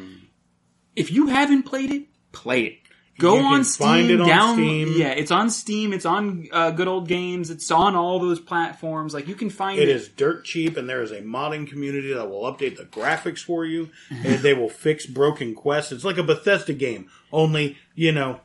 if 0.96 1.12
you 1.12 1.28
haven't 1.28 1.64
played 1.64 1.92
it, 1.92 2.06
play 2.32 2.64
it. 2.66 2.78
Go 3.18 3.40
on 3.40 3.64
Steam, 3.64 3.88
find 3.88 4.10
it 4.10 4.20
on 4.20 4.28
down, 4.28 4.56
Steam. 4.56 4.94
yeah, 4.98 5.12
it's 5.12 5.32
on 5.32 5.50
Steam, 5.50 5.94
it's 5.94 6.06
on 6.06 6.48
uh, 6.52 6.72
Good 6.72 6.90
Old 6.90 7.08
Games, 7.08 7.50
it's 7.50 7.72
on 7.72 7.96
all 7.96 8.20
those 8.20 8.42
platforms. 8.42 9.14
Like 9.14 9.30
you 9.30 9.36
can 9.36 9.50
find 9.50 9.80
It 9.80 9.88
is 9.88 10.10
dirt 10.10 10.44
cheap, 10.44 10.76
and 10.76 10.90
there 10.90 11.02
is 11.02 11.12
a 11.12 11.22
modding 11.22 11.66
community 11.66 12.14
that 12.14 12.30
will 12.30 12.42
update 12.42 12.76
the 12.76 12.84
graphics 12.84 13.40
for 13.40 13.64
you, 13.64 13.90
and 14.10 14.40
they 14.40 14.54
will 14.54 14.68
fix 14.70 15.06
broken 15.06 15.56
quests. 15.56 15.94
It's 15.94 16.04
like 16.04 16.18
a 16.18 16.24
Bethesda 16.24 16.74
game, 16.74 17.10
only 17.32 17.78
you 17.96 18.12
know, 18.12 18.42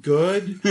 good. 0.00 0.60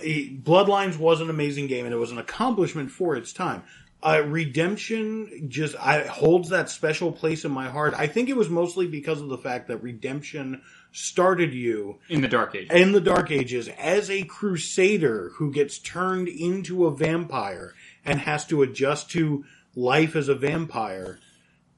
Bloodlines 0.00 0.96
was 0.96 1.20
an 1.20 1.28
amazing 1.28 1.66
game, 1.66 1.84
and 1.84 1.92
it 1.92 1.98
was 1.98 2.12
an 2.12 2.18
accomplishment 2.18 2.90
for 2.90 3.14
its 3.14 3.34
time. 3.34 3.62
Uh, 4.02 4.22
Redemption 4.26 5.48
just 5.48 5.76
I, 5.76 6.06
holds 6.06 6.48
that 6.48 6.70
special 6.70 7.12
place 7.12 7.44
in 7.44 7.52
my 7.52 7.68
heart. 7.68 7.92
I 7.94 8.06
think 8.06 8.30
it 8.30 8.36
was 8.36 8.48
mostly 8.48 8.86
because 8.86 9.20
of 9.20 9.28
the 9.28 9.36
fact 9.36 9.68
that 9.68 9.82
Redemption 9.82 10.62
started 10.92 11.54
you 11.54 11.98
in 12.08 12.20
the 12.20 12.28
Dark 12.28 12.54
Age. 12.54 12.70
in 12.70 12.92
the 12.92 13.00
Dark 13.00 13.30
Ages 13.30 13.68
as 13.78 14.10
a 14.10 14.24
crusader 14.24 15.32
who 15.36 15.52
gets 15.52 15.78
turned 15.78 16.28
into 16.28 16.86
a 16.86 16.94
vampire 16.94 17.74
and 18.04 18.20
has 18.20 18.46
to 18.46 18.62
adjust 18.62 19.10
to 19.10 19.44
life 19.74 20.16
as 20.16 20.28
a 20.28 20.34
vampire. 20.34 21.20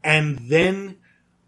And 0.02 0.38
then 0.48 0.96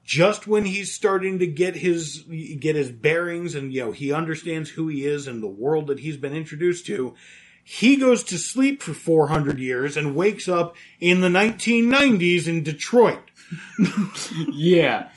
just 0.04 0.46
when 0.46 0.66
he's 0.66 0.92
starting 0.92 1.38
to 1.38 1.46
get 1.46 1.76
his 1.76 2.24
get 2.60 2.76
his 2.76 2.90
bearings 2.90 3.54
and 3.54 3.72
you 3.72 3.86
know 3.86 3.92
he 3.92 4.12
understands 4.12 4.70
who 4.70 4.88
he 4.88 5.06
is 5.06 5.26
and 5.26 5.42
the 5.42 5.48
world 5.48 5.86
that 5.86 6.00
he's 6.00 6.18
been 6.18 6.34
introduced 6.34 6.86
to, 6.86 7.14
he 7.62 7.96
goes 7.96 8.22
to 8.24 8.38
sleep 8.38 8.82
for 8.82 8.92
400 8.92 9.58
years 9.58 9.96
and 9.96 10.14
wakes 10.14 10.48
up 10.48 10.76
in 11.00 11.22
the 11.22 11.28
1990s 11.28 12.46
in 12.46 12.62
Detroit. 12.62 13.30
yeah. 14.52 15.08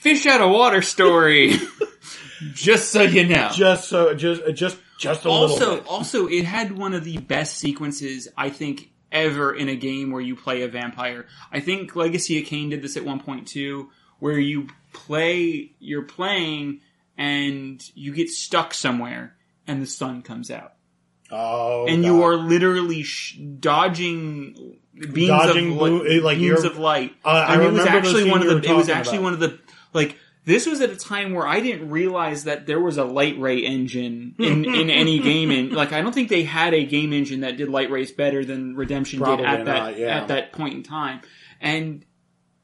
Fish 0.00 0.26
out 0.26 0.40
of 0.40 0.50
water 0.50 0.82
story. 0.82 1.52
Just 2.54 2.90
so 2.90 3.02
you 3.02 3.26
know. 3.28 3.50
Just 3.52 3.88
so 3.90 4.14
just 4.14 4.42
just 4.54 4.78
just 4.98 5.24
a 5.26 5.30
little 5.30 5.42
also 5.50 5.76
bit. 5.76 5.86
also 5.86 6.26
it 6.26 6.44
had 6.46 6.76
one 6.76 6.94
of 6.94 7.04
the 7.04 7.18
best 7.18 7.58
sequences 7.58 8.28
I 8.36 8.48
think 8.48 8.90
ever 9.12 9.54
in 9.54 9.68
a 9.68 9.76
game 9.76 10.10
where 10.10 10.22
you 10.22 10.36
play 10.36 10.62
a 10.62 10.68
vampire. 10.68 11.26
I 11.52 11.60
think 11.60 11.94
Legacy 11.96 12.40
of 12.40 12.46
Kain 12.46 12.70
did 12.70 12.80
this 12.80 12.96
at 12.96 13.04
one 13.04 13.20
point 13.20 13.46
too, 13.48 13.90
where 14.20 14.38
you 14.38 14.68
play 14.94 15.72
you're 15.80 16.04
playing 16.04 16.80
and 17.18 17.82
you 17.94 18.14
get 18.14 18.30
stuck 18.30 18.72
somewhere 18.72 19.36
and 19.66 19.82
the 19.82 19.86
sun 19.86 20.22
comes 20.22 20.50
out. 20.50 20.72
Oh, 21.30 21.86
and 21.86 22.02
you 22.04 22.22
are 22.24 22.36
literally 22.36 23.02
sh- 23.02 23.36
dodging 23.38 24.78
beams 25.12 25.28
Dodging 25.28 25.72
of 25.72 25.78
blue- 25.78 26.08
light, 26.08 26.22
like 26.22 26.38
beams 26.38 26.64
of 26.64 26.78
light. 26.78 27.14
Uh, 27.24 27.28
I 27.28 27.54
and 27.54 27.62
it 27.62 27.70
was 27.70 27.78
remember 27.84 27.98
actually 27.98 28.30
one 28.30 28.42
of 28.46 28.62
the. 28.62 28.70
It 28.70 28.74
was 28.74 28.88
actually 28.88 29.18
about. 29.18 29.24
one 29.24 29.32
of 29.34 29.40
the 29.40 29.58
like. 29.92 30.16
This 30.46 30.66
was 30.66 30.80
at 30.80 30.88
a 30.88 30.96
time 30.96 31.34
where 31.34 31.46
I 31.46 31.60
didn't 31.60 31.90
realize 31.90 32.44
that 32.44 32.66
there 32.66 32.80
was 32.80 32.96
a 32.96 33.04
light 33.04 33.38
ray 33.38 33.58
engine 33.58 34.34
in, 34.38 34.64
in 34.74 34.88
any 34.88 35.18
game. 35.18 35.50
And 35.50 35.70
like, 35.70 35.92
I 35.92 36.00
don't 36.00 36.14
think 36.14 36.30
they 36.30 36.44
had 36.44 36.72
a 36.72 36.82
game 36.86 37.12
engine 37.12 37.40
that 37.40 37.58
did 37.58 37.68
light 37.68 37.90
rays 37.90 38.10
better 38.10 38.42
than 38.42 38.74
Redemption 38.74 39.20
Probably 39.20 39.44
did 39.44 39.54
at 39.54 39.64
that 39.66 39.98
yeah. 39.98 40.16
at 40.16 40.28
that 40.28 40.52
point 40.52 40.74
in 40.74 40.82
time. 40.82 41.20
And 41.60 42.06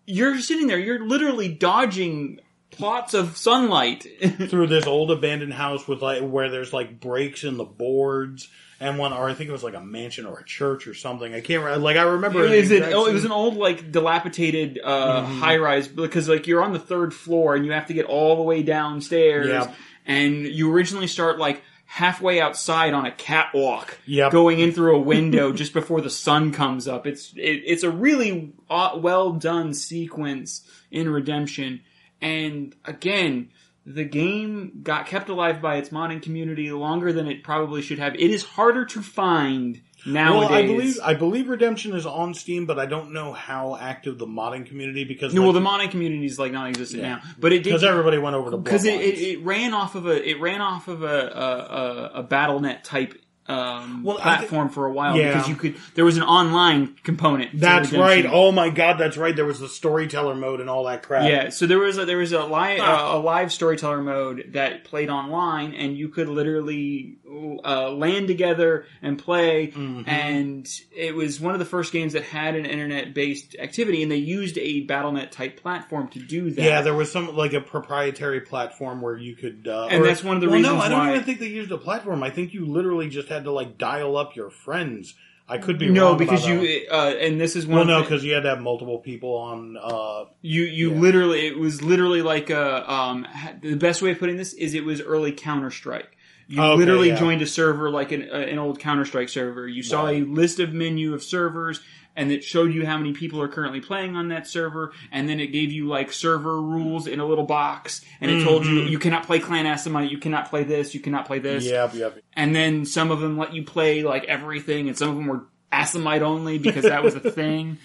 you're 0.06 0.40
sitting 0.40 0.68
there, 0.68 0.78
you're 0.78 1.06
literally 1.06 1.48
dodging 1.48 2.40
plots 2.70 3.14
of 3.14 3.36
sunlight. 3.36 4.06
through 4.48 4.68
this 4.68 4.86
old 4.86 5.10
abandoned 5.10 5.52
house 5.52 5.86
with 5.86 6.02
like 6.02 6.22
where 6.22 6.48
there's 6.50 6.72
like 6.72 6.98
breaks 7.00 7.44
in 7.44 7.56
the 7.56 7.64
boards 7.64 8.48
and 8.80 8.98
one 8.98 9.12
or 9.12 9.28
I 9.28 9.34
think 9.34 9.48
it 9.48 9.52
was 9.52 9.62
like 9.64 9.74
a 9.74 9.80
mansion 9.80 10.26
or 10.26 10.38
a 10.38 10.44
church 10.44 10.86
or 10.86 10.94
something. 10.94 11.32
I 11.34 11.40
can't 11.40 11.62
remember. 11.64 11.82
Like 11.82 11.96
I 11.96 12.02
remember 12.02 12.44
It 12.44 12.60
was, 12.60 12.68
the 12.68 12.86
an, 12.86 12.92
oh, 12.92 13.06
it 13.06 13.12
was 13.12 13.24
an 13.24 13.32
old, 13.32 13.56
like, 13.56 13.90
dilapidated 13.92 14.78
uh, 14.84 15.22
Mm-hmm. 15.22 15.38
high 15.40 15.56
rise 15.56 15.88
because, 15.88 16.28
like, 16.28 16.46
you're 16.46 16.62
on 16.62 16.72
the 16.72 16.78
third 16.78 17.14
floor 17.14 17.54
and 17.54 17.64
you 17.64 17.72
have 17.72 17.86
to 17.86 17.94
get 17.94 18.04
all 18.06 18.36
the 18.36 18.42
way 18.42 18.62
downstairs. 18.62 19.48
Yeah. 19.48 19.72
And 20.04 20.46
you 20.46 20.72
originally 20.72 21.06
start, 21.06 21.38
like, 21.38 21.62
halfway 21.86 22.40
outside 22.40 22.92
on 22.94 23.06
a 23.06 23.12
catwalk, 23.12 23.98
Yep. 24.06 24.32
going 24.32 24.58
in 24.60 24.72
through 24.72 24.96
a 24.96 25.00
window 25.00 25.52
just 25.62 25.72
before 25.72 26.00
the 26.00 26.10
sun 26.10 26.52
comes 26.52 26.86
up. 26.86 27.06
It's 27.06 27.32
it, 27.36 27.62
it's 27.64 27.82
a 27.84 27.90
really 27.90 28.52
uh, 28.68 28.98
well 28.98 29.32
done 29.32 29.72
sequence 29.72 30.68
in 30.90 31.08
Redemption. 31.08 31.80
And 32.20 32.74
again, 32.84 33.50
the 33.86 34.04
game 34.04 34.80
got 34.82 35.06
kept 35.06 35.28
alive 35.28 35.62
by 35.62 35.76
its 35.76 35.90
modding 35.90 36.20
community 36.20 36.72
longer 36.72 37.12
than 37.12 37.28
it 37.28 37.44
probably 37.44 37.82
should 37.82 38.00
have. 38.00 38.14
It 38.16 38.30
is 38.32 38.42
harder 38.42 38.84
to 38.86 39.00
find 39.00 39.80
nowadays. 40.04 40.50
Well, 40.50 40.58
I 40.58 40.62
believe 40.66 40.98
I 41.04 41.14
believe 41.14 41.48
Redemption 41.48 41.94
is 41.94 42.04
on 42.04 42.34
Steam, 42.34 42.66
but 42.66 42.80
I 42.80 42.86
don't 42.86 43.12
know 43.12 43.32
how 43.32 43.76
active 43.76 44.18
the 44.18 44.26
modding 44.26 44.66
community 44.66 45.04
because 45.04 45.32
No, 45.32 45.42
well, 45.42 45.52
the 45.52 45.60
modding 45.60 45.90
community 45.92 46.26
is 46.26 46.36
like 46.36 46.50
non-existent 46.50 47.00
Yeah. 47.02 47.08
now, 47.16 47.22
but 47.38 47.52
it 47.52 47.58
did 47.58 47.64
because 47.70 47.84
everybody 47.84 48.18
went 48.18 48.34
over 48.34 48.50
to 48.50 48.56
because 48.56 48.84
it, 48.84 49.00
it, 49.00 49.18
it 49.20 49.44
ran 49.44 49.72
off 49.72 49.94
of 49.94 50.06
a 50.06 50.28
it 50.28 50.40
ran 50.40 50.60
off 50.60 50.88
of 50.88 51.04
a 51.04 51.06
a, 51.06 52.18
a, 52.18 52.20
a 52.20 52.24
BattleNet 52.24 52.82
type 52.82 53.14
um, 53.48 54.02
Well, 54.02 54.16
platform 54.18 54.68
for 54.68 54.86
a 54.86 54.92
while 54.92 55.16
Yeah. 55.16 55.32
because 55.34 55.48
you 55.48 55.54
could 55.56 55.76
there 55.94 56.04
was 56.04 56.16
an 56.16 56.22
online 56.24 56.94
component. 57.04 57.58
That's 57.60 57.92
right. 57.92 58.26
Oh 58.28 58.52
my 58.52 58.70
god, 58.70 58.98
that's 58.98 59.16
right. 59.16 59.34
There 59.34 59.44
was 59.46 59.60
the 59.60 59.68
storyteller 59.68 60.34
mode 60.34 60.60
and 60.60 60.68
all 60.68 60.84
that 60.84 61.02
crap. 61.02 61.28
Yeah, 61.30 61.48
so 61.50 61.66
there 61.66 61.78
was 61.78 61.98
a, 61.98 62.04
there 62.04 62.18
was 62.18 62.32
a 62.32 62.44
live 62.44 62.80
Ah. 62.82 63.12
uh, 63.14 63.18
a 63.18 63.20
live 63.20 63.52
storyteller 63.52 64.02
mode 64.02 64.50
that 64.52 64.84
played 64.84 65.10
online, 65.10 65.74
and 65.74 65.96
you 65.96 66.08
could 66.08 66.28
literally 66.28 67.16
uh, 67.64 67.90
land 67.90 68.28
together 68.28 68.86
and 69.02 69.18
play. 69.18 69.68
Mm-hmm. 69.68 70.08
And 70.08 70.68
it 70.94 71.14
was 71.14 71.40
one 71.40 71.52
of 71.54 71.58
the 71.58 71.64
first 71.66 71.92
games 71.92 72.14
that 72.14 72.22
had 72.24 72.54
an 72.56 72.66
internet 72.66 73.14
based 73.14 73.56
activity, 73.58 74.02
and 74.02 74.10
they 74.10 74.16
used 74.16 74.58
a 74.58 74.86
BattleNet 74.86 75.30
type 75.30 75.60
platform 75.60 76.08
to 76.08 76.18
do 76.18 76.50
that. 76.50 76.62
Yeah, 76.62 76.82
there 76.82 76.94
was 76.94 77.12
some 77.12 77.36
like 77.36 77.52
a 77.52 77.60
proprietary 77.60 78.40
platform 78.40 79.00
where 79.00 79.16
you 79.16 79.36
could, 79.36 79.68
uh, 79.68 79.86
And 79.90 80.04
that's 80.04 80.24
one 80.24 80.36
of 80.36 80.42
the 80.42 80.48
well, 80.48 80.58
No, 80.60 80.76
I 80.78 80.88
don't 80.88 80.98
why- 80.98 81.12
even 81.12 81.24
think 81.24 81.40
they 81.40 81.46
used 81.48 81.70
a 81.70 81.78
platform. 81.78 82.22
I 82.22 82.30
think 82.30 82.54
you 82.54 82.64
literally 82.66 83.08
just 83.08 83.28
had 83.28 83.35
to 83.44 83.52
like 83.52 83.78
dial 83.78 84.16
up 84.16 84.34
your 84.36 84.50
friends. 84.50 85.14
I 85.48 85.58
could 85.58 85.78
be 85.78 85.88
no, 85.88 86.08
wrong 86.08 86.18
because 86.18 86.44
you 86.46 86.86
uh, 86.90 87.14
and 87.20 87.40
this 87.40 87.54
is 87.54 87.66
one. 87.68 87.86
Well, 87.86 88.00
no, 88.00 88.02
because 88.02 88.24
you 88.24 88.32
had 88.34 88.42
to 88.42 88.48
have 88.48 88.60
multiple 88.60 88.98
people 88.98 89.34
on. 89.36 89.76
Uh, 89.80 90.24
You 90.42 90.64
you 90.64 90.92
Yeah. 90.92 91.00
literally 91.00 91.46
it 91.46 91.56
was 91.56 91.82
literally 91.82 92.20
like 92.22 92.50
a 92.50 92.90
um 92.92 93.26
the 93.62 93.76
best 93.76 94.02
way 94.02 94.10
of 94.10 94.18
putting 94.18 94.36
this 94.36 94.52
is 94.54 94.74
it 94.74 94.84
was 94.84 95.00
early 95.00 95.30
Counter 95.30 95.70
Strike. 95.70 96.16
You 96.48 96.60
Okay, 96.62 96.76
literally 96.78 97.08
yeah. 97.08 97.16
joined 97.16 97.42
a 97.42 97.46
server 97.46 97.90
like 97.90 98.12
an, 98.12 98.28
uh, 98.32 98.36
an 98.36 98.58
old 98.58 98.78
Counter 98.80 99.04
Strike 99.04 99.28
server. 99.28 99.66
You 99.68 99.82
saw 99.82 100.08
a 100.08 100.22
list 100.22 100.58
of 100.60 100.72
menu 100.72 101.12
of 101.14 101.22
servers 101.22 101.80
and 102.16 102.32
it 102.32 102.42
showed 102.42 102.72
you 102.72 102.84
how 102.84 102.96
many 102.96 103.12
people 103.12 103.40
are 103.40 103.48
currently 103.48 103.80
playing 103.80 104.16
on 104.16 104.28
that 104.28 104.46
server 104.46 104.92
and 105.12 105.28
then 105.28 105.38
it 105.38 105.48
gave 105.48 105.70
you 105.70 105.86
like 105.86 106.12
server 106.12 106.60
rules 106.60 107.06
in 107.06 107.20
a 107.20 107.26
little 107.26 107.44
box 107.44 108.00
and 108.20 108.30
it 108.30 108.42
told 108.42 108.64
you 108.64 108.80
mm-hmm. 108.80 108.88
you 108.88 108.98
cannot 108.98 109.26
play 109.26 109.38
Clan 109.38 109.66
Assamite, 109.66 110.10
you 110.10 110.18
cannot 110.18 110.50
play 110.50 110.64
this, 110.64 110.94
you 110.94 111.00
cannot 111.00 111.26
play 111.26 111.38
this. 111.38 111.64
yep, 111.64 111.94
yep. 111.94 112.18
And 112.34 112.54
then 112.54 112.84
some 112.84 113.10
of 113.10 113.20
them 113.20 113.38
let 113.38 113.52
you 113.52 113.64
play 113.64 114.02
like 114.02 114.24
everything, 114.24 114.88
and 114.88 114.96
some 114.96 115.10
of 115.10 115.16
them 115.16 115.26
were 115.26 115.44
Assamite 115.72 116.22
only 116.22 116.58
because 116.58 116.84
that 116.84 117.02
was 117.02 117.14
a 117.14 117.20
thing. 117.30 117.78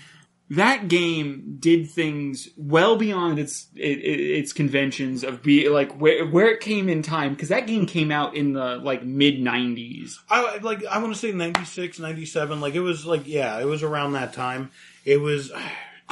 That 0.51 0.89
game 0.89 1.55
did 1.61 1.89
things 1.89 2.49
well 2.57 2.97
beyond 2.97 3.39
its 3.39 3.67
it, 3.73 3.99
it, 3.99 4.39
its 4.39 4.51
conventions 4.51 5.23
of 5.23 5.41
be 5.41 5.69
like 5.69 5.93
where 5.93 6.25
where 6.25 6.49
it 6.51 6.59
came 6.59 6.89
in 6.89 7.03
time 7.03 7.33
because 7.33 7.47
that 7.49 7.67
game 7.67 7.85
came 7.85 8.11
out 8.11 8.35
in 8.35 8.51
the 8.51 8.75
like 8.75 9.01
mid 9.01 9.35
'90s. 9.35 10.15
I 10.29 10.57
like. 10.57 10.85
I 10.85 10.97
want 10.97 11.13
to 11.13 11.19
say 11.19 11.31
96, 11.31 11.99
97. 11.99 12.59
Like 12.59 12.75
it 12.75 12.81
was 12.81 13.05
like 13.05 13.27
yeah, 13.27 13.59
it 13.59 13.65
was 13.65 13.81
around 13.81 14.13
that 14.13 14.33
time. 14.33 14.71
It 15.05 15.21
was. 15.21 15.53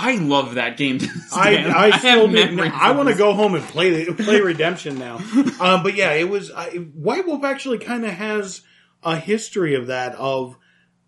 I 0.01 0.15
love 0.15 0.55
that 0.55 0.77
game. 0.77 0.99
to 0.99 1.09
I. 1.33 1.89
I 1.89 1.97
still 1.97 2.29
memories 2.29 2.71
I 2.73 2.91
want 2.91 3.09
to 3.09 3.15
go 3.15 3.33
home 3.33 3.55
and 3.55 3.63
play 3.65 4.05
the, 4.05 4.13
play 4.13 4.39
Redemption 4.39 4.97
now. 4.97 5.17
um, 5.59 5.83
but 5.83 5.95
yeah, 5.95 6.13
it 6.13 6.29
was 6.29 6.49
I, 6.49 6.69
White 6.69 7.27
Wolf 7.27 7.43
actually 7.43 7.79
kind 7.79 8.05
of 8.05 8.11
has 8.11 8.61
a 9.03 9.17
history 9.17 9.75
of 9.75 9.87
that 9.87 10.15
of 10.15 10.55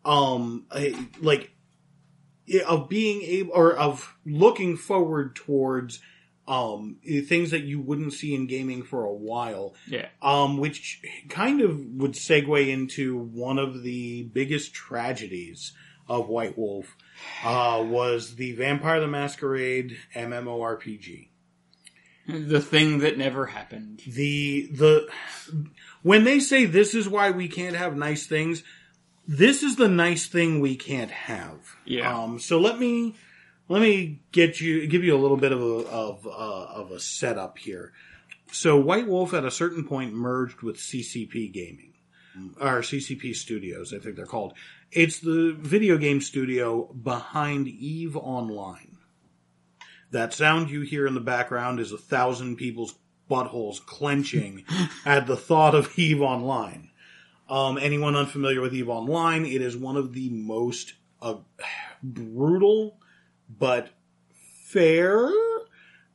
um 0.04 0.66
like 1.22 1.52
of 2.68 2.90
being 2.90 3.22
able 3.24 3.54
or 3.54 3.74
of 3.76 4.16
looking 4.26 4.78
forward 4.78 5.36
towards 5.36 6.00
um 6.48 6.98
things 7.28 7.52
that 7.52 7.64
you 7.64 7.80
wouldn't 7.80 8.14
see 8.14 8.34
in 8.34 8.48
gaming 8.48 8.82
for 8.84 9.04
a 9.06 9.14
while 9.14 9.76
Yeah, 9.88 10.08
um, 10.22 10.58
which 10.58 11.02
kind 11.30 11.62
of 11.62 11.80
would 11.80 12.14
segue 12.14 12.68
into 12.68 13.18
one 13.18 13.60
of 13.60 13.84
the 13.84 14.24
biggest 14.24 14.74
tragedies 14.74 15.74
of 16.10 16.28
White 16.28 16.58
Wolf, 16.58 16.98
uh, 17.46 17.82
was 17.88 18.36
the 18.36 18.54
Vampire 18.54 19.00
the 19.00 19.08
Masquerade 19.08 19.98
MMORPG. 20.16 21.30
the 22.28 22.60
thing 22.60 23.00
that 23.00 23.18
never 23.18 23.46
happened. 23.46 24.02
The 24.08 24.68
the 24.74 25.08
when 26.02 26.24
they 26.24 26.40
say 26.40 26.66
this 26.66 26.94
is 26.96 27.08
why 27.08 27.32
we 27.32 27.48
can't 27.48 27.76
have 27.76 27.96
nice 27.96 28.26
things, 28.28 28.64
this 29.28 29.64
is 29.64 29.76
the 29.76 29.88
nice 29.88 30.28
thing 30.28 30.60
we 30.60 30.76
can't 30.76 31.12
have. 31.12 31.76
Yeah. 31.86 32.24
Um, 32.24 32.40
so 32.40 32.60
let 32.60 32.80
me 32.80 33.16
let 33.70 33.82
me 33.82 34.22
get 34.32 34.60
you 34.60 34.88
give 34.88 35.04
you 35.04 35.16
a 35.16 35.20
little 35.20 35.38
bit 35.38 35.52
of 35.52 35.62
a 35.62 35.88
of 35.90 36.28
uh, 36.28 36.30
of 36.30 36.92
a 36.92 37.00
setup 37.00 37.58
here. 37.58 37.94
So 38.52 38.78
White 38.78 39.08
Wolf 39.08 39.34
at 39.34 39.46
a 39.46 39.52
certain 39.52 39.88
point 39.88 40.14
merged 40.14 40.62
with 40.62 40.78
CCP 40.78 41.54
Gaming, 41.54 41.94
or 42.60 42.82
CCP 42.82 43.36
Studios, 43.36 43.94
I 43.94 44.00
think 44.00 44.16
they're 44.16 44.26
called. 44.26 44.54
It's 44.92 45.20
the 45.20 45.56
video 45.58 45.98
game 45.98 46.20
studio 46.20 46.92
behind 46.94 47.68
Eve 47.70 48.18
Online. 48.18 48.98
That 50.12 50.34
sound 50.34 50.70
you 50.70 50.82
hear 50.82 51.08
in 51.08 51.14
the 51.14 51.22
background 51.22 51.80
is 51.80 51.94
a 51.94 51.98
thousand 51.98 52.58
people's 52.58 52.96
buttholes 53.30 53.84
clenching 53.86 54.66
at 55.06 55.28
the 55.28 55.38
thought 55.38 55.74
of 55.74 55.98
Eve 55.98 56.22
Online. 56.22 56.91
Um, 57.52 57.78
anyone 57.78 58.16
unfamiliar 58.16 58.62
with 58.62 58.74
Eve 58.74 58.88
Online, 58.88 59.46
it 59.46 59.62
is 59.62 59.76
one 59.76 59.98
of 59.98 60.14
the 60.14 60.30
most 60.30 60.94
uh, 61.22 61.36
brutal 62.02 62.98
but 63.50 63.90
fair 64.68 65.30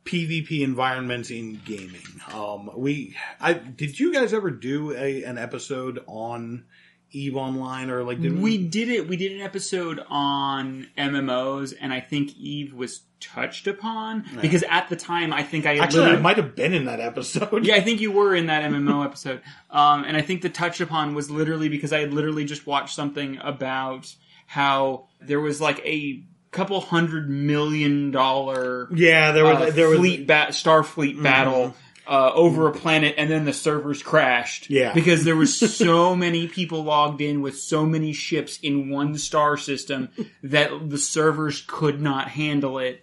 PvP 0.06 0.62
environments 0.62 1.30
in 1.30 1.60
gaming. 1.62 2.00
Um, 2.32 2.70
we, 2.74 3.16
I 3.38 3.52
did 3.52 4.00
you 4.00 4.14
guys 4.14 4.32
ever 4.32 4.50
do 4.50 4.92
a 4.92 5.24
an 5.24 5.36
episode 5.36 6.02
on 6.06 6.64
Eve 7.12 7.36
Online 7.36 7.90
or 7.90 8.02
like 8.02 8.20
did 8.20 8.40
We 8.40 8.58
did 8.58 8.88
it. 8.88 9.08
We 9.08 9.16
did 9.16 9.32
an 9.32 9.40
episode 9.40 10.02
on 10.08 10.88
MMOs, 10.98 11.74
and 11.80 11.92
I 11.92 12.00
think 12.00 12.36
Eve 12.36 12.74
was 12.74 13.02
touched 13.20 13.66
upon 13.66 14.24
because 14.40 14.62
at 14.68 14.88
the 14.88 14.96
time 14.96 15.32
I 15.32 15.42
think 15.42 15.66
I 15.66 15.78
Actually, 15.78 16.10
I 16.10 16.16
might 16.16 16.36
have 16.36 16.54
been 16.54 16.74
in 16.74 16.84
that 16.86 17.00
episode. 17.00 17.64
Yeah, 17.64 17.76
I 17.76 17.80
think 17.80 18.00
you 18.00 18.12
were 18.12 18.34
in 18.34 18.46
that 18.46 18.62
MMO 18.70 19.04
episode. 19.06 19.40
Um, 19.70 20.04
and 20.04 20.16
I 20.16 20.22
think 20.22 20.42
the 20.42 20.50
touch 20.50 20.80
upon 20.80 21.14
was 21.14 21.30
literally 21.30 21.68
because 21.68 21.92
I 21.92 22.00
had 22.00 22.12
literally 22.12 22.44
just 22.44 22.66
watched 22.66 22.94
something 22.94 23.38
about 23.42 24.14
how 24.46 25.08
there 25.20 25.40
was 25.40 25.60
like 25.60 25.80
a 25.84 26.22
couple 26.50 26.80
hundred 26.80 27.28
million 27.28 28.10
dollar 28.10 28.88
yeah. 28.94 29.32
There 29.32 29.44
was 29.44 29.56
uh, 29.56 29.70
there 29.70 29.88
was 29.88 29.98
fleet 29.98 30.26
ba- 30.26 30.48
Starfleet 30.50 31.22
battle 31.22 31.74
uh, 32.06 32.30
over 32.34 32.68
a 32.68 32.72
planet, 32.72 33.14
and 33.18 33.30
then 33.30 33.44
the 33.44 33.52
servers 33.52 34.02
crashed. 34.02 34.70
Yeah. 34.70 34.92
because 34.92 35.24
there 35.24 35.36
was 35.36 35.56
so 35.76 36.14
many 36.14 36.48
people 36.48 36.84
logged 36.84 37.20
in 37.20 37.42
with 37.42 37.58
so 37.58 37.84
many 37.84 38.12
ships 38.12 38.58
in 38.62 38.88
one 38.90 39.16
star 39.18 39.56
system 39.56 40.10
that 40.42 40.90
the 40.90 40.98
servers 40.98 41.62
could 41.66 42.00
not 42.00 42.28
handle 42.28 42.78
it, 42.78 43.02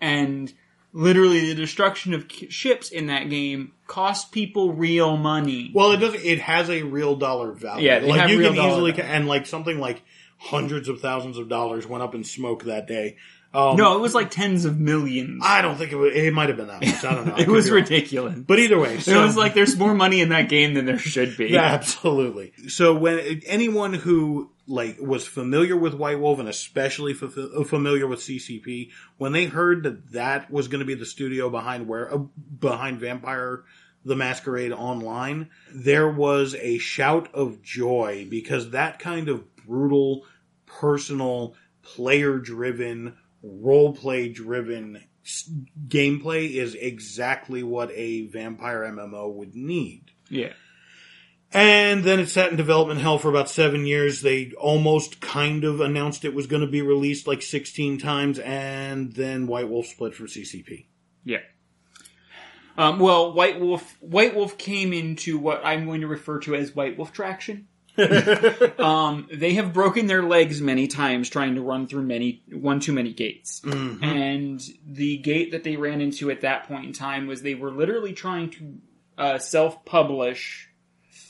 and 0.00 0.52
literally 0.92 1.48
the 1.48 1.54
destruction 1.54 2.14
of 2.14 2.26
ships 2.48 2.90
in 2.90 3.06
that 3.06 3.28
game 3.28 3.72
cost 3.86 4.32
people 4.32 4.72
real 4.72 5.16
money. 5.16 5.70
Well, 5.74 5.92
it 5.92 5.98
doesn't. 5.98 6.24
It 6.24 6.40
has 6.40 6.70
a 6.70 6.82
real 6.82 7.16
dollar 7.16 7.52
value. 7.52 7.86
Yeah, 7.86 7.98
like 7.98 8.30
you 8.30 8.40
can 8.40 8.54
easily 8.54 8.92
value. 8.92 9.12
and 9.12 9.26
like 9.28 9.46
something 9.46 9.78
like 9.78 10.02
hundreds 10.38 10.88
of 10.88 11.00
thousands 11.00 11.38
of 11.38 11.48
dollars 11.48 11.86
went 11.86 12.02
up 12.02 12.14
in 12.14 12.22
smoke 12.24 12.64
that 12.64 12.86
day. 12.86 13.16
Um, 13.54 13.76
no, 13.76 13.96
it 13.96 14.00
was 14.00 14.14
like 14.14 14.30
tens 14.30 14.64
of 14.64 14.80
millions. 14.80 15.42
I 15.46 15.62
don't 15.62 15.76
think 15.76 15.92
it 15.92 15.96
was. 15.96 16.12
It 16.12 16.34
might 16.34 16.48
have 16.48 16.56
been 16.56 16.66
that 16.66 16.84
much. 16.84 17.04
I 17.04 17.14
don't 17.14 17.26
know. 17.26 17.34
I 17.36 17.42
it 17.42 17.48
was 17.48 17.70
ridiculous. 17.70 18.36
But 18.36 18.58
either 18.58 18.78
way, 18.78 18.96
it 18.96 19.06
was 19.06 19.36
like 19.36 19.54
there's 19.54 19.76
more 19.76 19.94
money 19.94 20.20
in 20.20 20.30
that 20.30 20.48
game 20.48 20.74
than 20.74 20.86
there 20.86 20.98
should 20.98 21.36
be. 21.36 21.50
Yeah, 21.50 21.62
absolutely. 21.62 22.52
So 22.68 22.94
when 22.94 23.42
anyone 23.46 23.94
who 23.94 24.50
like 24.66 24.98
was 25.00 25.24
familiar 25.26 25.76
with 25.76 25.94
White 25.94 26.18
Wolf 26.18 26.40
and 26.40 26.48
especially 26.48 27.12
f- 27.12 27.68
familiar 27.68 28.08
with 28.08 28.20
CCP, 28.20 28.90
when 29.18 29.30
they 29.30 29.44
heard 29.44 29.84
that 29.84 30.12
that 30.12 30.50
was 30.50 30.66
going 30.66 30.80
to 30.80 30.84
be 30.84 30.94
the 30.94 31.06
studio 31.06 31.48
behind 31.48 31.86
where 31.86 32.12
uh, 32.12 32.18
behind 32.18 32.98
Vampire 32.98 33.62
the 34.04 34.16
Masquerade 34.16 34.72
Online, 34.72 35.48
there 35.72 36.08
was 36.10 36.54
a 36.56 36.78
shout 36.78 37.32
of 37.34 37.62
joy 37.62 38.26
because 38.28 38.70
that 38.70 38.98
kind 38.98 39.28
of 39.28 39.54
brutal, 39.56 40.24
personal, 40.66 41.54
player-driven, 43.44 43.62
role-play 43.62 44.28
driven 44.28 45.04
s- 45.24 45.50
gameplay 45.88 46.50
is 46.50 46.74
exactly 46.74 47.62
what 47.62 47.90
a 47.92 48.26
vampire 48.26 48.82
MMO 48.82 49.32
would 49.32 49.54
need. 49.54 50.10
Yeah. 50.28 50.52
And 51.52 52.02
then 52.02 52.18
it 52.18 52.28
sat 52.28 52.50
in 52.50 52.56
development 52.56 53.00
hell 53.00 53.18
for 53.18 53.28
about 53.28 53.48
seven 53.48 53.86
years. 53.86 54.22
They 54.22 54.52
almost 54.58 55.20
kind 55.20 55.62
of 55.62 55.80
announced 55.80 56.24
it 56.24 56.34
was 56.34 56.48
going 56.48 56.62
to 56.62 56.68
be 56.68 56.82
released 56.82 57.28
like 57.28 57.42
16 57.42 57.98
times, 57.98 58.40
and 58.40 59.12
then 59.12 59.46
White 59.46 59.68
Wolf 59.68 59.86
split 59.86 60.14
from 60.16 60.26
CCP. 60.26 60.86
Yeah. 61.24 61.38
Um, 62.76 62.98
well, 62.98 63.32
White 63.32 63.60
Wolf 63.60 63.96
White 64.00 64.34
Wolf 64.34 64.58
came 64.58 64.92
into 64.92 65.38
what 65.38 65.64
I'm 65.64 65.86
going 65.86 66.00
to 66.00 66.08
refer 66.08 66.40
to 66.40 66.56
as 66.56 66.74
White 66.74 66.98
Wolf 66.98 67.12
traction. 67.12 67.68
um, 68.78 69.28
they 69.32 69.54
have 69.54 69.72
broken 69.72 70.06
their 70.06 70.22
legs 70.22 70.60
many 70.60 70.86
times 70.86 71.28
trying 71.28 71.54
to 71.54 71.62
run 71.62 71.86
through 71.86 72.02
many 72.02 72.42
one 72.52 72.80
too 72.80 72.92
many 72.92 73.12
gates, 73.12 73.60
and 73.64 74.60
the 74.86 75.16
gate 75.18 75.52
that 75.52 75.64
they 75.64 75.76
ran 75.76 76.00
into 76.00 76.30
at 76.30 76.40
that 76.42 76.66
point 76.66 76.86
in 76.86 76.92
time 76.92 77.26
was 77.26 77.42
they 77.42 77.54
were 77.54 77.70
literally 77.70 78.12
trying 78.12 78.50
to 78.50 78.74
uh, 79.18 79.38
self-publish. 79.38 80.70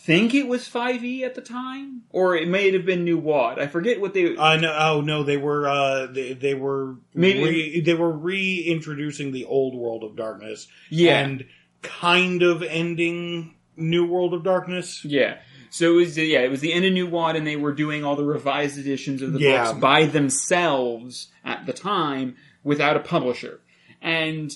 Think 0.06 0.34
it 0.34 0.46
was 0.46 0.68
5e 0.68 1.22
at 1.22 1.34
the 1.34 1.40
time, 1.40 2.02
or 2.10 2.36
it 2.36 2.46
may 2.46 2.70
have 2.72 2.84
been 2.84 3.04
New 3.04 3.16
WoD. 3.16 3.58
I 3.58 3.68
forget 3.68 4.02
what 4.02 4.12
they. 4.12 4.36
Uh, 4.36 4.56
no, 4.56 4.76
oh 4.78 5.00
no, 5.00 5.22
they 5.22 5.38
were 5.38 5.66
uh, 5.66 6.06
they, 6.12 6.34
they 6.34 6.52
were 6.54 6.96
Maybe- 7.14 7.42
re, 7.42 7.80
they 7.80 7.94
were 7.94 8.12
reintroducing 8.12 9.32
the 9.32 9.46
old 9.46 9.74
World 9.74 10.04
of 10.04 10.14
Darkness, 10.14 10.68
Yeah. 10.90 11.20
and 11.20 11.46
kind 11.80 12.42
of 12.42 12.62
ending 12.62 13.54
New 13.78 14.06
World 14.06 14.34
of 14.34 14.44
Darkness. 14.44 15.02
Yeah. 15.06 15.38
So 15.74 15.94
it 15.94 15.96
was 15.96 16.16
yeah, 16.16 16.38
it 16.42 16.52
was 16.52 16.60
the 16.60 16.72
end 16.72 16.84
of 16.84 16.92
New 16.92 17.08
WoD, 17.08 17.34
and 17.34 17.44
they 17.44 17.56
were 17.56 17.72
doing 17.72 18.04
all 18.04 18.14
the 18.14 18.24
revised 18.24 18.78
editions 18.78 19.22
of 19.22 19.32
the 19.32 19.40
Yeah. 19.40 19.64
books 19.72 19.80
by 19.80 20.06
themselves 20.06 21.32
at 21.44 21.66
the 21.66 21.72
time 21.72 22.36
without 22.62 22.96
a 22.96 23.00
publisher. 23.00 23.60
And 24.00 24.52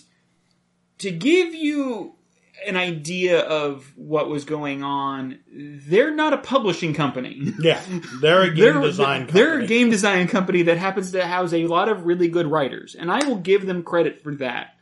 to 0.98 1.10
give 1.10 1.54
you 1.54 2.14
an 2.68 2.76
idea 2.76 3.40
of 3.40 3.92
what 3.96 4.28
was 4.28 4.44
going 4.44 4.84
on, 4.84 5.40
they're 5.52 6.14
not 6.14 6.32
a 6.34 6.38
publishing 6.38 6.94
company. 6.94 7.52
Yeah, 7.60 7.82
they're 8.20 8.42
a 8.42 8.54
game 8.54 8.56
They're, 8.74 8.80
design. 8.80 9.26
they're 9.32 9.46
company. 9.58 9.64
a 9.64 9.68
game 9.68 9.90
design 9.90 10.28
company 10.28 10.62
that 10.62 10.78
happens 10.78 11.10
to 11.12 11.26
house 11.26 11.52
a 11.52 11.66
lot 11.66 11.88
of 11.88 12.04
really 12.06 12.28
good 12.28 12.46
writers, 12.46 12.94
and 12.94 13.10
I 13.10 13.26
will 13.26 13.38
give 13.38 13.66
them 13.66 13.82
credit 13.82 14.22
for 14.22 14.36
that. 14.36 14.76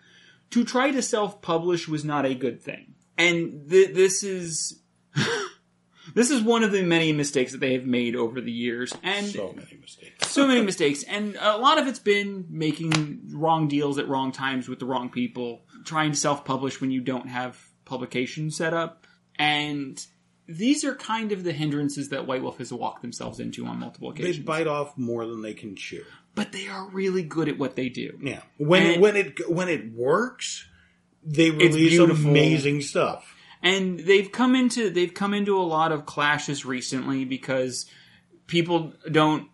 To 0.51 0.65
try 0.65 0.91
to 0.91 1.01
self-publish 1.01 1.89
was 1.89 2.05
not 2.05 2.27
a 2.27 2.35
good 2.35 2.61
thing, 2.61 2.93
and 3.17 3.69
th- 3.71 3.95
this 3.95 4.23
is 4.23 4.81
this 6.15 6.31
is 6.31 6.43
one 6.43 6.63
of 6.65 6.73
the 6.73 6.83
many 6.83 7.13
mistakes 7.13 7.53
that 7.53 7.59
they 7.59 7.73
have 7.75 7.85
made 7.87 8.17
over 8.17 8.41
the 8.41 8.53
years, 8.53 8.95
and 9.03 9.27
so 9.27 9.53
many 9.55 9.79
mistakes. 9.81 10.31
so 10.31 10.47
many 10.47 10.63
mistakes, 10.63 11.03
and 11.05 11.37
a 11.41 11.57
lot 11.59 11.79
of 11.79 11.87
it's 11.87 11.99
been 11.99 12.47
making 12.51 13.31
wrong 13.33 13.69
deals 13.69 13.99
at 13.99 14.09
wrong 14.09 14.33
times 14.33 14.69
with 14.69 14.79
the 14.79 14.87
wrong 14.87 15.09
people, 15.11 15.63
trying 15.85 16.13
to 16.13 16.17
self-publish 16.17 16.81
when 16.81 16.91
you 16.91 17.01
don't 17.01 17.29
have 17.29 17.59
publication 17.85 18.51
set 18.51 18.73
up, 18.75 19.07
and 19.39 20.05
these 20.49 20.85
are 20.85 20.95
kind 20.95 21.33
of 21.33 21.43
the 21.43 21.53
hindrances 21.53 22.11
that 22.11 22.27
White 22.27 22.43
Wolf 22.43 22.59
has 22.59 22.73
walked 22.73 23.03
themselves 23.03 23.41
into 23.41 23.67
on 23.67 23.81
multiple 23.81 24.11
occasions. 24.11 24.37
They 24.39 24.43
bite 24.43 24.67
off 24.69 24.97
more 24.97 25.27
than 25.27 25.43
they 25.43 25.55
can 25.55 25.75
chew. 25.77 26.05
but 26.37 26.53
they 26.53 26.69
are 26.69 26.89
really 26.91 27.23
good 27.23 27.49
at 27.49 27.59
what 27.59 27.77
they 27.77 27.89
do. 27.89 28.19
Yeah, 28.23 28.43
when 28.59 28.83
And- 28.87 29.01
when 29.03 29.17
it 29.17 29.51
when 29.51 29.69
it 29.69 29.93
works, 29.93 30.67
they 31.25 31.51
release 31.51 31.99
amazing 31.99 32.83
stuff. 32.83 33.35
And 33.67 34.01
they've 34.01 34.31
come 34.31 34.55
into 34.55 34.91
they've 34.91 35.13
come 35.15 35.35
into 35.35 35.57
a 35.59 35.63
lot 35.77 35.93
of 35.93 36.07
clashes 36.07 36.65
recently 36.65 37.25
because 37.25 37.87
people 38.47 38.93
don't 39.11 39.49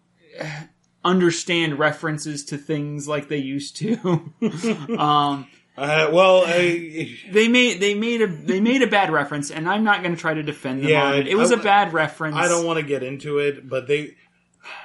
understand 1.05 1.79
references 1.79 2.45
to 2.47 2.57
things 2.59 3.09
like 3.09 3.29
they 3.29 3.39
used 3.39 3.77
to. 3.77 3.97
um, 4.99 5.47
Uh, 5.75 6.11
well, 6.13 6.45
I, 6.47 7.17
they 7.31 7.49
made 7.49 7.81
they 7.81 7.95
made 7.95 8.21
a 8.21 8.27
they 8.27 8.61
made 8.61 8.83
a 8.83 8.87
bad 8.87 9.11
reference, 9.11 9.51
and 9.51 9.67
I'm 9.67 9.85
not 9.85 10.03
going 10.03 10.15
to 10.15 10.21
try 10.21 10.35
to 10.35 10.43
defend 10.43 10.83
them 10.83 10.91
Yeah, 10.91 11.15
it. 11.15 11.27
It 11.27 11.35
was 11.35 11.51
I- 11.51 11.55
a 11.59 11.63
bad 11.63 11.95
reference. 11.95 12.37
I 12.37 12.47
don't 12.47 12.67
want 12.67 12.79
to 12.79 12.85
get 12.85 13.03
into 13.03 13.39
it, 13.39 13.67
but 13.69 13.87
they 13.89 14.17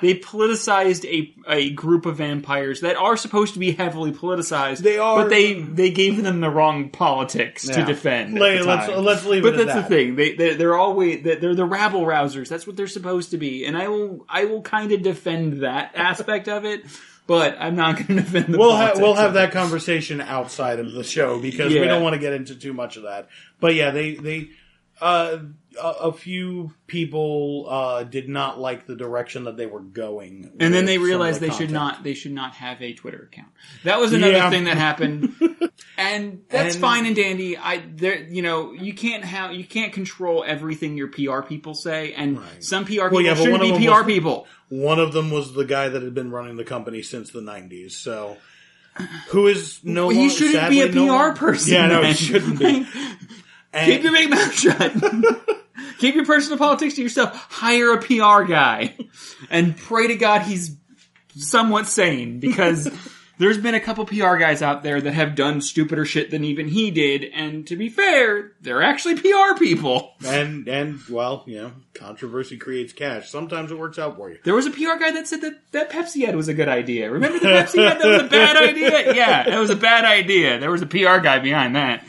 They 0.02 0.16
politicized 0.16 1.06
a 1.06 1.34
a 1.48 1.70
group 1.72 2.06
of 2.06 2.18
vampires 2.18 2.82
that 2.82 2.96
are 2.96 3.16
supposed 3.18 3.54
to 3.54 3.60
be 3.60 3.72
heavily 3.72 4.12
politicized. 4.12 4.80
They 4.80 4.98
are- 4.98 5.22
but 5.24 5.30
they 5.30 5.54
they 5.62 5.90
gave 5.92 6.22
them 6.24 6.40
the 6.42 6.50
wrong 6.50 6.90
politics 6.90 7.68
to 7.68 7.80
Yeah. 7.80 7.86
defend. 7.86 8.40
Lay- 8.40 8.58
the 8.60 8.64
let's 8.64 8.88
let's 8.90 9.26
leave 9.26 9.44
But 9.44 9.56
that's 9.58 9.74
that. 9.74 9.90
the 9.90 9.96
thing. 9.96 10.16
They 10.16 10.34
they're, 10.36 10.56
they're 10.56 10.76
always 10.78 11.24
they're 11.24 11.56
the 11.56 11.66
rabble 11.66 12.02
rousers. 12.06 12.48
That's 12.50 12.66
what 12.68 12.76
they're 12.76 12.88
supposed 12.88 13.32
to 13.32 13.38
be, 13.38 13.66
and 13.66 13.78
I 13.78 13.88
will 13.88 14.26
I 14.30 14.46
will 14.46 14.62
kind 14.62 14.92
of 14.92 15.02
defend 15.04 15.62
that 15.64 15.92
aspect 15.96 16.48
of 16.48 16.66
it. 16.66 16.84
But 17.28 17.58
I'm 17.60 17.76
not 17.76 17.96
going 17.98 18.08
to 18.08 18.14
defend 18.16 18.54
the. 18.54 18.58
We'll 18.58 18.76
ha- 18.76 18.94
we'll 18.96 19.16
have 19.16 19.34
that 19.34 19.52
conversation 19.52 20.22
outside 20.22 20.80
of 20.80 20.94
the 20.94 21.04
show 21.04 21.40
because 21.40 21.74
we 21.74 21.80
don't 21.84 22.02
want 22.02 22.14
to 22.14 22.20
get 22.20 22.32
into 22.34 22.56
too 22.56 22.72
much 22.74 22.96
of 22.98 23.04
that. 23.04 23.28
But 23.60 23.76
yeah, 23.76 23.92
they 23.92 24.16
they 24.16 24.50
uh, 25.02 25.38
a, 25.80 25.88
a 25.88 26.12
few 26.14 26.74
people 26.88 27.68
uh, 27.70 28.04
did 28.04 28.28
not 28.28 28.60
like 28.60 28.88
the 28.88 28.96
direction 28.96 29.44
that 29.44 29.56
they 29.58 29.66
were 29.68 29.80
going, 29.82 30.52
And 30.60 30.74
then 30.74 30.86
they 30.86 30.98
realized 30.98 31.40
the 31.40 31.48
they 31.48 31.54
should 31.54 31.70
not 31.72 32.04
they 32.04 32.14
should 32.16 32.32
not 32.32 32.54
have 32.56 32.82
a 32.82 32.94
Twitter 32.94 33.30
account. 33.32 33.50
That 33.84 34.00
was 34.00 34.14
another 34.14 34.34
Yeah. 34.34 34.50
thing 34.50 34.64
that 34.64 34.78
happened, 34.78 35.34
and 35.98 36.42
that's 36.50 36.76
And- 36.76 36.82
fine 36.82 37.06
and 37.06 37.16
dandy. 37.16 37.58
I 37.58 37.84
there 37.96 38.20
you 38.24 38.42
know 38.42 38.72
you 38.74 38.94
can't 38.94 39.24
have 39.24 39.54
you 39.54 39.64
can't 39.66 39.94
control 39.94 40.44
everything 40.48 40.98
your 40.98 41.10
PR 41.10 41.42
people 41.42 41.76
say, 41.76 42.14
and 42.14 42.40
Right. 42.40 42.64
some 42.64 42.86
PR 42.86 42.92
people 43.10 43.22
yeah, 43.22 43.36
shouldn't 43.36 43.62
be 43.62 43.86
PR 43.86 43.92
was- 44.02 44.06
people. 44.06 44.48
One 44.70 45.00
of 45.00 45.14
them 45.14 45.30
was 45.32 45.54
the 45.54 45.64
guy 45.66 45.90
that 45.90 46.02
had 46.02 46.14
been 46.16 46.32
running 46.32 46.58
the 46.58 46.66
company 46.66 47.02
since 47.04 47.30
the 47.32 47.40
'90s. 47.42 47.92
So, 47.92 48.36
who 49.30 49.48
is 49.48 49.80
no? 49.84 50.08
Well, 50.08 50.16
he 50.16 50.30
shouldn't 50.30 50.70
be 50.72 50.82
a 50.82 50.86
sadly, 50.88 51.06
no 51.06 51.32
PR 51.32 51.38
person. 51.38 51.74
Yeah, 51.74 51.86
no, 51.88 52.02
he 52.04 52.14
shouldn't 52.14 52.58
be. 52.60 52.88
And- 53.78 53.92
Keep 53.92 54.04
your 54.04 54.12
big 54.14 54.30
mouth 54.30 54.54
shut. 54.54 54.94
Keep 56.00 56.16
your 56.16 56.26
personal 56.26 56.58
politics 56.58 56.96
to 56.96 57.02
yourself. 57.04 57.34
Hire 57.50 57.94
a 57.94 57.98
PR 58.02 58.44
guy, 58.50 58.96
and 59.50 59.76
pray 59.78 60.08
to 60.08 60.16
God 60.16 60.42
he's 60.44 60.76
somewhat 61.36 61.88
sane 61.88 62.40
because. 62.40 62.90
There's 63.40 63.60
been 63.60 63.76
a 63.76 63.80
couple 63.80 64.04
PR 64.08 64.38
guys 64.38 64.64
out 64.64 64.82
there 64.82 65.00
that 65.00 65.14
have 65.14 65.36
done 65.36 65.62
stupider 65.62 66.06
shit 66.06 66.32
than 66.32 66.44
even 66.44 66.68
he 66.68 66.90
did, 66.90 67.24
and 67.24 67.68
to 67.68 67.76
be 67.76 67.88
fair, 67.88 68.54
they're 68.62 68.82
actually 68.82 69.14
PR 69.14 69.56
people. 69.60 70.16
and 70.26 70.68
and 70.68 71.00
well, 71.08 71.44
you 71.46 71.58
know, 71.62 71.72
controversy 71.94 72.58
creates 72.58 72.94
cash. 72.94 73.30
Sometimes 73.30 73.70
it 73.70 73.78
works 73.78 74.00
out 74.00 74.16
for 74.18 74.32
you. 74.32 74.40
There 74.44 74.56
was 74.56 74.66
a 74.66 74.72
PR 74.72 74.98
guy 75.00 75.12
that 75.12 75.28
said 75.28 75.42
that 75.42 75.54
that 75.72 75.92
Pepsi 75.92 76.28
ad 76.28 76.36
was 76.36 76.48
a 76.48 76.56
good 76.56 76.68
idea. 76.68 77.12
Remember 77.12 77.38
the 77.38 77.46
Pepsi 77.46 77.78
ad? 77.88 78.02
That 78.02 78.08
was 78.08 78.22
a 78.24 78.28
bad 78.28 78.58
idea. 78.70 79.14
Yeah, 79.14 79.44
that 79.44 79.60
was 79.60 79.70
a 79.70 79.76
bad 79.76 80.04
idea. 80.04 80.58
There 80.60 80.72
was 80.72 80.82
a 80.82 80.88
PR 80.88 81.20
guy 81.20 81.38
behind 81.38 81.76
that. 81.76 82.04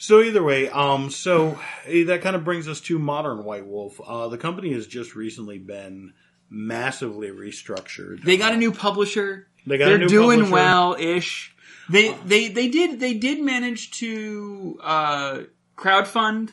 So 0.00 0.22
either 0.22 0.42
way, 0.42 0.66
um, 0.70 1.10
so 1.10 1.60
eh, 1.84 2.04
that 2.04 2.22
kind 2.22 2.34
of 2.34 2.42
brings 2.42 2.66
us 2.68 2.80
to 2.82 2.98
modern 2.98 3.44
White 3.44 3.66
Wolf. 3.66 4.00
Uh, 4.00 4.28
the 4.28 4.38
company 4.38 4.72
has 4.72 4.86
just 4.86 5.14
recently 5.14 5.58
been 5.58 6.14
massively 6.48 7.28
restructured. 7.28 8.24
They 8.24 8.38
got 8.38 8.54
a 8.54 8.56
new 8.56 8.72
publisher. 8.72 9.48
They 9.66 9.76
got 9.76 9.92
a 9.92 9.98
new 9.98 10.06
publisher. 10.06 10.20
They're 10.20 10.36
doing 10.38 10.50
well 10.50 10.96
ish. 10.98 11.54
They 11.90 12.14
they 12.24 12.48
they 12.48 12.68
did 12.68 12.98
they 12.98 13.12
did 13.12 13.42
manage 13.42 13.90
to 13.98 14.80
uh, 14.82 15.40
crowdfund 15.76 16.52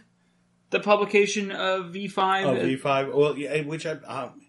the 0.71 0.81
publication 0.81 1.53
of 1.53 1.91
V 1.91 2.09
five. 2.09 2.47
V5. 2.47 3.15
Well, 3.15 3.37
yeah, 3.37 3.61
which 3.61 3.85
I, 3.85 3.91
um, 3.91 4.41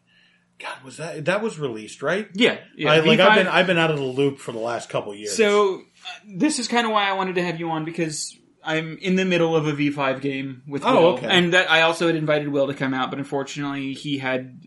God, 0.58 0.82
was 0.84 0.96
that 0.96 1.24
that 1.26 1.40
was 1.40 1.56
released 1.56 2.02
right? 2.02 2.28
yeah, 2.34 2.58
yeah. 2.76 2.90
I, 2.90 2.98
like 2.98 3.20
V5 3.20 3.28
I've 3.28 3.36
been 3.36 3.46
I've 3.46 3.66
been 3.68 3.78
out 3.78 3.92
of 3.92 3.98
the 3.98 4.02
loop 4.02 4.40
for 4.40 4.50
the 4.50 4.58
last 4.58 4.88
couple 4.88 5.14
years. 5.14 5.36
So 5.36 5.76
uh, 5.76 5.82
this 6.26 6.58
is 6.58 6.66
kind 6.66 6.84
of 6.84 6.92
why 6.92 7.08
I 7.08 7.12
wanted 7.12 7.36
to 7.36 7.44
have 7.44 7.60
you 7.60 7.70
on 7.70 7.84
because 7.84 8.37
I'm 8.68 8.98
in 8.98 9.16
the 9.16 9.24
middle 9.24 9.56
of 9.56 9.66
a 9.66 9.72
V5 9.72 10.20
game 10.20 10.62
with 10.68 10.84
Oh, 10.84 10.94
Will, 10.94 11.06
okay. 11.14 11.26
and 11.26 11.52
that 11.54 11.70
I 11.70 11.82
also 11.82 12.06
had 12.06 12.16
invited 12.16 12.48
Will 12.48 12.66
to 12.68 12.74
come 12.74 12.94
out, 12.94 13.10
but 13.10 13.18
unfortunately 13.18 13.94
he 13.94 14.18
had 14.18 14.60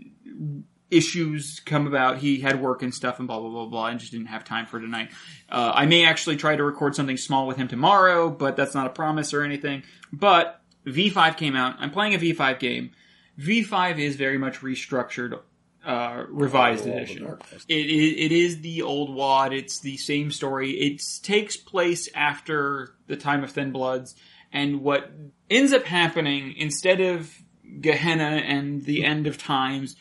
issues 0.89 1.62
come 1.66 1.88
about. 1.88 2.18
He 2.18 2.41
had 2.41 2.62
work 2.62 2.84
and 2.84 2.93
stuff 2.93 3.20
and 3.20 3.28
blah 3.28 3.39
blah 3.39 3.49
blah 3.49 3.66
blah, 3.68 3.88
and 3.88 3.99
just 3.99 4.12
didn't 4.12 4.28
have 4.28 4.43
time 4.43 4.66
for 4.66 4.80
tonight. 4.80 5.12
Uh, 5.49 5.72
I 5.74 5.86
may 5.86 6.06
actually 6.06 6.36
try 6.38 6.56
to 6.56 6.64
record 6.64 6.95
something 6.95 7.18
small 7.18 7.47
with 7.47 7.58
him 7.58 7.68
tomorrow, 7.68 8.30
but 8.30 8.56
that's 8.56 8.74
not 8.76 8.88
a 8.88 8.89
promise 8.89 9.34
or 9.34 9.43
anything. 9.43 9.84
But 10.12 10.62
V5 10.86 11.38
came 11.38 11.56
out. 11.56 11.76
I'm 11.80 11.91
playing 11.91 12.14
a 12.16 12.18
V5 12.18 12.60
game. 12.60 12.91
V5 13.39 13.99
is 13.99 14.16
very 14.18 14.38
much 14.38 14.60
restructured, 14.62 15.39
uh, 15.86 16.25
revised 16.29 16.86
edition. 16.86 17.38
It 17.67 17.89
is, 17.89 18.13
it 18.17 18.32
is 18.32 18.61
the 18.61 18.82
old 18.84 19.13
WoD. 19.13 19.53
It's 19.53 19.79
the 19.79 19.97
same 19.97 20.32
story. 20.32 20.71
It 20.71 21.01
takes 21.23 21.57
place 21.57 22.07
after 22.13 22.95
the 23.07 23.17
time 23.17 23.43
of 23.43 23.51
Thin 23.51 23.71
Bloods, 23.71 24.15
and 24.51 24.82
what 24.82 25.11
ends 25.49 25.73
up 25.73 25.86
happening 25.86 26.53
instead 26.57 27.01
of 27.01 27.34
Gehenna 27.79 28.23
and 28.45 28.84
the 28.84 29.03
end 29.05 29.27
of 29.27 29.38
times, 29.38 29.95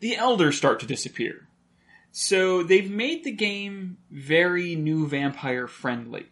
the 0.00 0.16
Elders 0.16 0.56
start 0.56 0.80
to 0.80 0.86
disappear. 0.86 1.48
So 2.10 2.62
they've 2.62 2.90
made 2.90 3.24
the 3.24 3.30
game 3.32 3.96
very 4.10 4.74
new 4.76 5.06
vampire 5.06 5.66
friendly. 5.66 6.26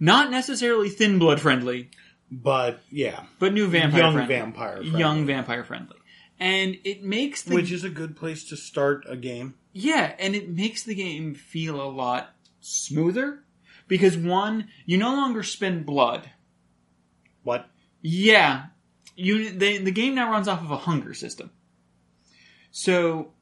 Not 0.00 0.30
necessarily 0.30 0.88
Thin 0.88 1.18
Blood 1.18 1.40
friendly, 1.40 1.90
But 2.32 2.80
yeah, 2.90 3.24
but 3.38 3.52
new 3.52 3.66
vampire 3.68 4.00
young 4.00 4.14
friendly. 4.14 4.34
vampire, 4.34 4.76
friendly. 4.78 4.98
Young 4.98 5.26
vampire 5.26 5.62
friendly. 5.62 5.96
And 6.40 6.78
it 6.84 7.04
makes 7.04 7.42
the 7.42 7.54
which 7.54 7.70
is 7.70 7.84
a 7.84 7.90
good 7.90 8.16
place 8.16 8.44
to 8.48 8.56
start 8.56 9.04
a 9.06 9.16
game. 9.16 9.54
Yeah, 9.72 10.14
and 10.18 10.34
it 10.34 10.48
makes 10.48 10.82
the 10.82 10.94
game 10.94 11.34
feel 11.34 11.80
a 11.80 11.84
lot 11.84 12.34
smoother 12.60 13.44
because 13.86 14.16
one, 14.16 14.68
you 14.86 14.96
no 14.96 15.14
longer 15.14 15.42
spend 15.42 15.84
blood. 15.84 16.30
What? 17.42 17.68
Yeah, 18.00 18.66
you 19.16 19.50
the 19.50 19.78
the 19.78 19.90
game 19.90 20.14
now 20.14 20.30
runs 20.30 20.48
off 20.48 20.62
of 20.62 20.70
a 20.70 20.76
hunger 20.76 21.12
system. 21.12 21.50
So 22.70 23.32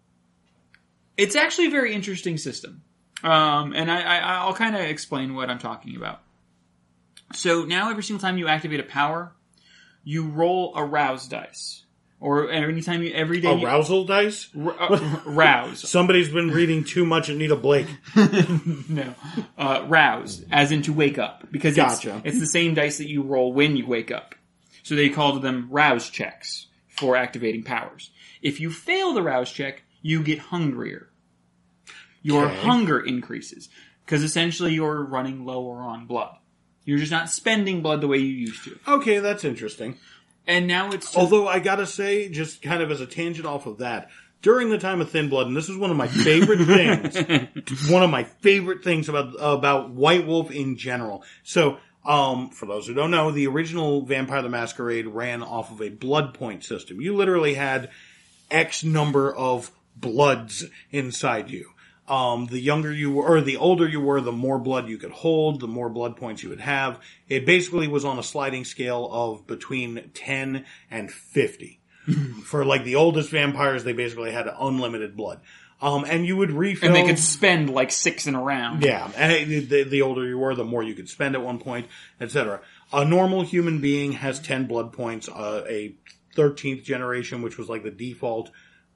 it's 1.16 1.36
actually 1.36 1.66
a 1.66 1.70
very 1.70 1.94
interesting 1.94 2.36
system, 2.36 2.82
um, 3.22 3.72
and 3.74 3.90
I, 3.90 4.00
I 4.00 4.18
I'll 4.38 4.54
kind 4.54 4.74
of 4.74 4.82
explain 4.82 5.34
what 5.34 5.50
I'm 5.50 5.58
talking 5.58 5.94
about. 5.94 6.22
So 7.34 7.64
now 7.64 7.90
every 7.90 8.02
single 8.02 8.20
time 8.20 8.38
you 8.38 8.48
activate 8.48 8.80
a 8.80 8.84
power, 8.84 9.32
you 10.02 10.28
roll 10.28 10.74
a 10.74 10.84
rouse 10.84 11.28
dice, 11.28 11.84
or 12.20 12.50
anytime 12.50 13.02
you 13.02 13.12
every 13.12 13.40
day 13.40 13.54
you- 13.54 13.64
Arousal 13.66 14.04
dice? 14.04 14.48
r- 14.58 14.74
uh, 14.80 15.20
rouse. 15.26 15.88
Somebody's 15.88 16.28
been 16.30 16.50
reading 16.50 16.84
too 16.84 17.04
much 17.06 17.28
Anita 17.28 17.56
Blake. 17.56 17.86
No, 18.88 19.14
uh, 19.56 19.84
rouse, 19.88 20.42
as 20.50 20.72
in 20.72 20.82
to 20.82 20.92
wake 20.92 21.18
up, 21.18 21.46
because 21.52 21.76
Gotcha. 21.76 22.16
it's, 22.24 22.26
it's 22.34 22.40
the 22.40 22.46
same 22.46 22.74
dice 22.74 22.98
that 22.98 23.08
you 23.08 23.22
roll 23.22 23.52
when 23.52 23.76
you 23.76 23.86
wake 23.86 24.10
up. 24.10 24.34
So 24.82 24.94
they 24.94 25.08
called 25.10 25.42
them 25.42 25.68
rouse 25.70 26.08
checks 26.10 26.66
for 26.88 27.14
activating 27.16 27.62
powers. 27.62 28.10
If 28.42 28.60
you 28.60 28.70
fail 28.70 29.12
the 29.12 29.22
rouse 29.22 29.52
check, 29.52 29.82
you 30.02 30.22
get 30.22 30.38
hungrier. 30.38 31.10
Your 32.22 32.46
Okay. 32.46 32.56
hunger 32.60 32.98
increases 33.00 33.68
because 34.04 34.22
essentially 34.24 34.72
you're 34.72 35.04
running 35.04 35.44
lower 35.44 35.80
on 35.82 36.06
blood. 36.06 36.34
You're 36.84 36.98
just 36.98 37.12
not 37.12 37.28
spending 37.30 37.82
blood 37.82 38.00
the 38.00 38.08
way 38.08 38.16
you 38.18 38.32
used 38.32 38.64
to. 38.64 38.78
Okay, 38.88 39.18
that's 39.18 39.44
interesting. 39.44 39.98
And 40.48 40.66
now 40.66 40.90
it's 40.90 41.06
just, 41.06 41.16
Although 41.16 41.46
I 41.46 41.58
gotta 41.58 41.86
say, 41.86 42.28
just 42.30 42.62
kind 42.62 42.82
of 42.82 42.90
as 42.90 43.02
a 43.02 43.06
tangent 43.06 43.46
off 43.46 43.66
of 43.66 43.78
that, 43.78 44.08
during 44.40 44.70
the 44.70 44.78
time 44.78 45.00
of 45.00 45.10
Thin 45.10 45.28
Blood, 45.28 45.46
and 45.46 45.56
this 45.56 45.68
is 45.68 45.76
one 45.76 45.90
of 45.90 45.96
my 45.96 46.08
favorite 46.08 46.64
things, 46.64 47.90
one 47.90 48.02
of 48.02 48.10
my 48.10 48.24
favorite 48.24 48.82
things 48.82 49.08
about 49.08 49.34
about 49.38 49.90
White 49.90 50.26
Wolf 50.26 50.50
in 50.50 50.76
general. 50.76 51.22
So, 51.42 51.76
um, 52.04 52.48
for 52.48 52.64
those 52.64 52.86
who 52.86 52.94
don't 52.94 53.10
know, 53.10 53.30
the 53.30 53.46
original 53.46 54.02
Vampire 54.06 54.40
the 54.40 54.48
Masquerade 54.48 55.06
ran 55.06 55.42
off 55.42 55.70
of 55.70 55.82
a 55.82 55.90
blood 55.90 56.32
point 56.32 56.64
system. 56.64 57.00
You 57.00 57.14
literally 57.14 57.54
had 57.54 57.90
X 58.50 58.82
number 58.82 59.34
of 59.34 59.70
bloods 59.96 60.64
inside 60.90 61.50
you. 61.50 61.70
Um, 62.08 62.46
the 62.46 62.58
younger 62.58 62.92
you 62.92 63.12
were, 63.12 63.24
or 63.24 63.40
the 63.40 63.56
older 63.58 63.86
you 63.86 64.00
were, 64.00 64.20
the 64.20 64.32
more 64.32 64.58
blood 64.58 64.88
you 64.88 64.98
could 64.98 65.10
hold, 65.10 65.60
the 65.60 65.68
more 65.68 65.90
blood 65.90 66.16
points 66.16 66.42
you 66.42 66.48
would 66.48 66.60
have. 66.60 67.00
It 67.28 67.44
basically 67.44 67.86
was 67.86 68.04
on 68.04 68.18
a 68.18 68.22
sliding 68.22 68.64
scale 68.64 69.08
of 69.12 69.46
between 69.46 70.10
10 70.14 70.64
and 70.90 71.10
50. 71.10 71.80
For 72.44 72.64
like 72.64 72.84
the 72.84 72.94
oldest 72.94 73.30
vampires, 73.30 73.84
they 73.84 73.92
basically 73.92 74.32
had 74.32 74.48
unlimited 74.58 75.16
blood. 75.16 75.40
Um, 75.80 76.04
and 76.04 76.26
you 76.26 76.36
would 76.36 76.50
refill. 76.50 76.88
and 76.88 76.96
they 76.96 77.06
could 77.06 77.20
spend 77.20 77.70
like 77.70 77.92
six 77.92 78.26
in 78.26 78.34
a 78.34 78.42
round. 78.42 78.82
Yeah, 78.82 79.10
and 79.16 79.68
the, 79.68 79.84
the 79.84 80.02
older 80.02 80.26
you 80.26 80.38
were, 80.38 80.54
the 80.54 80.64
more 80.64 80.82
you 80.82 80.94
could 80.94 81.08
spend 81.08 81.36
at 81.36 81.42
one 81.42 81.58
point, 81.58 81.86
etc. 82.20 82.60
A 82.92 83.04
normal 83.04 83.42
human 83.42 83.80
being 83.80 84.12
has 84.12 84.40
10 84.40 84.66
blood 84.66 84.92
points. 84.92 85.28
Uh, 85.28 85.64
a 85.68 85.94
13th 86.36 86.84
generation, 86.84 87.42
which 87.42 87.58
was 87.58 87.68
like 87.68 87.82
the 87.82 87.90
default 87.90 88.50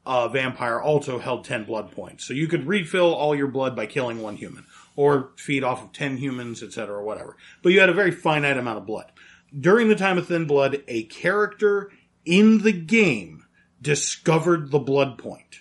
uh, 0.04 0.28
vampire, 0.28 0.80
also 0.80 1.18
held 1.18 1.44
10 1.44 1.64
blood 1.64 1.90
points. 1.92 2.24
So 2.24 2.34
you 2.34 2.48
could 2.48 2.66
refill 2.66 3.14
all 3.14 3.34
your 3.34 3.46
blood 3.46 3.76
by 3.76 3.86
killing 3.86 4.20
one 4.20 4.36
human, 4.36 4.66
or 4.96 5.30
feed 5.36 5.64
off 5.64 5.82
of 5.82 5.92
10 5.92 6.16
humans, 6.16 6.62
etc., 6.62 6.96
or 6.96 7.02
whatever. 7.02 7.36
But 7.62 7.72
you 7.72 7.80
had 7.80 7.88
a 7.88 7.94
very 7.94 8.10
finite 8.10 8.58
amount 8.58 8.78
of 8.78 8.86
blood. 8.86 9.12
During 9.58 9.88
the 9.88 9.94
time 9.94 10.18
of 10.18 10.26
Thin 10.26 10.46
Blood, 10.46 10.82
a 10.88 11.04
character 11.04 11.90
in 12.24 12.58
the 12.62 12.72
game 12.72 13.44
discovered 13.80 14.70
the 14.70 14.78
blood 14.78 15.18
point 15.18 15.60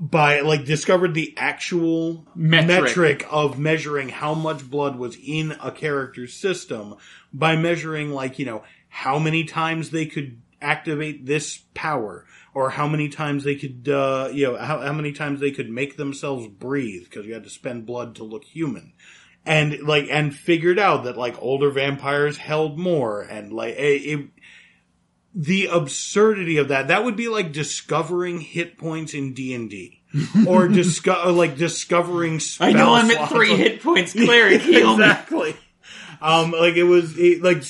by 0.00 0.40
like 0.40 0.64
discovered 0.64 1.14
the 1.14 1.32
actual 1.36 2.26
Metric. 2.34 2.82
metric. 2.82 3.26
of 3.30 3.58
measuring 3.58 4.08
how 4.08 4.34
much 4.34 4.68
blood 4.68 4.96
was 4.96 5.16
in 5.16 5.52
a 5.62 5.70
character's 5.70 6.34
system 6.34 6.96
by 7.32 7.54
measuring 7.54 8.10
like 8.10 8.38
you 8.38 8.44
know 8.44 8.64
how 8.88 9.18
many 9.20 9.44
times 9.44 9.90
they 9.90 10.06
could 10.06 10.40
activate 10.60 11.26
this 11.26 11.58
power 11.74 12.26
or 12.54 12.70
how 12.70 12.86
many 12.88 13.08
times 13.08 13.44
they 13.44 13.56
could 13.56 13.88
uh 13.88 14.30
you 14.32 14.46
know 14.46 14.56
how, 14.56 14.80
how 14.80 14.92
many 14.92 15.12
times 15.12 15.40
they 15.40 15.50
could 15.50 15.68
make 15.68 15.96
themselves 15.96 16.46
breathe 16.46 17.04
because 17.04 17.26
you 17.26 17.34
had 17.34 17.44
to 17.44 17.50
spend 17.50 17.84
blood 17.84 18.14
to 18.14 18.24
look 18.24 18.44
human 18.44 18.92
and 19.44 19.80
like 19.82 20.06
and 20.10 20.34
figured 20.34 20.78
out 20.78 21.04
that 21.04 21.16
like 21.18 21.40
older 21.42 21.70
vampires 21.70 22.38
held 22.38 22.78
more 22.78 23.22
and 23.22 23.52
like 23.52 23.74
it, 23.74 24.02
it 24.02 24.30
the 25.34 25.66
absurdity 25.66 26.56
of 26.58 26.68
that 26.68 26.88
that 26.88 27.04
would 27.04 27.16
be 27.16 27.28
like 27.28 27.52
discovering 27.52 28.40
hit 28.40 28.78
points 28.78 29.14
in 29.14 29.34
D&D 29.34 30.00
or 30.46 30.68
disco- 30.68 31.32
like 31.32 31.56
discovering 31.56 32.40
I 32.60 32.72
know 32.72 32.94
I'm 32.94 33.10
at 33.10 33.28
three 33.28 33.56
hit 33.56 33.82
points. 33.82 34.14
Me. 34.14 34.54
exactly 34.54 35.56
um 36.22 36.52
like 36.52 36.76
it 36.76 36.84
was 36.84 37.18
it, 37.18 37.42
like 37.42 37.64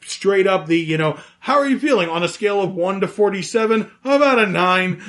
straight 0.00 0.46
up 0.46 0.66
the 0.66 0.78
you 0.78 0.96
know 0.98 1.18
how 1.40 1.58
are 1.58 1.68
you 1.68 1.78
feeling? 1.78 2.08
On 2.08 2.22
a 2.22 2.28
scale 2.28 2.60
of 2.60 2.74
1 2.74 3.00
to 3.00 3.08
47 3.08 3.90
about 4.04 4.38
a 4.38 4.46
9 4.46 5.02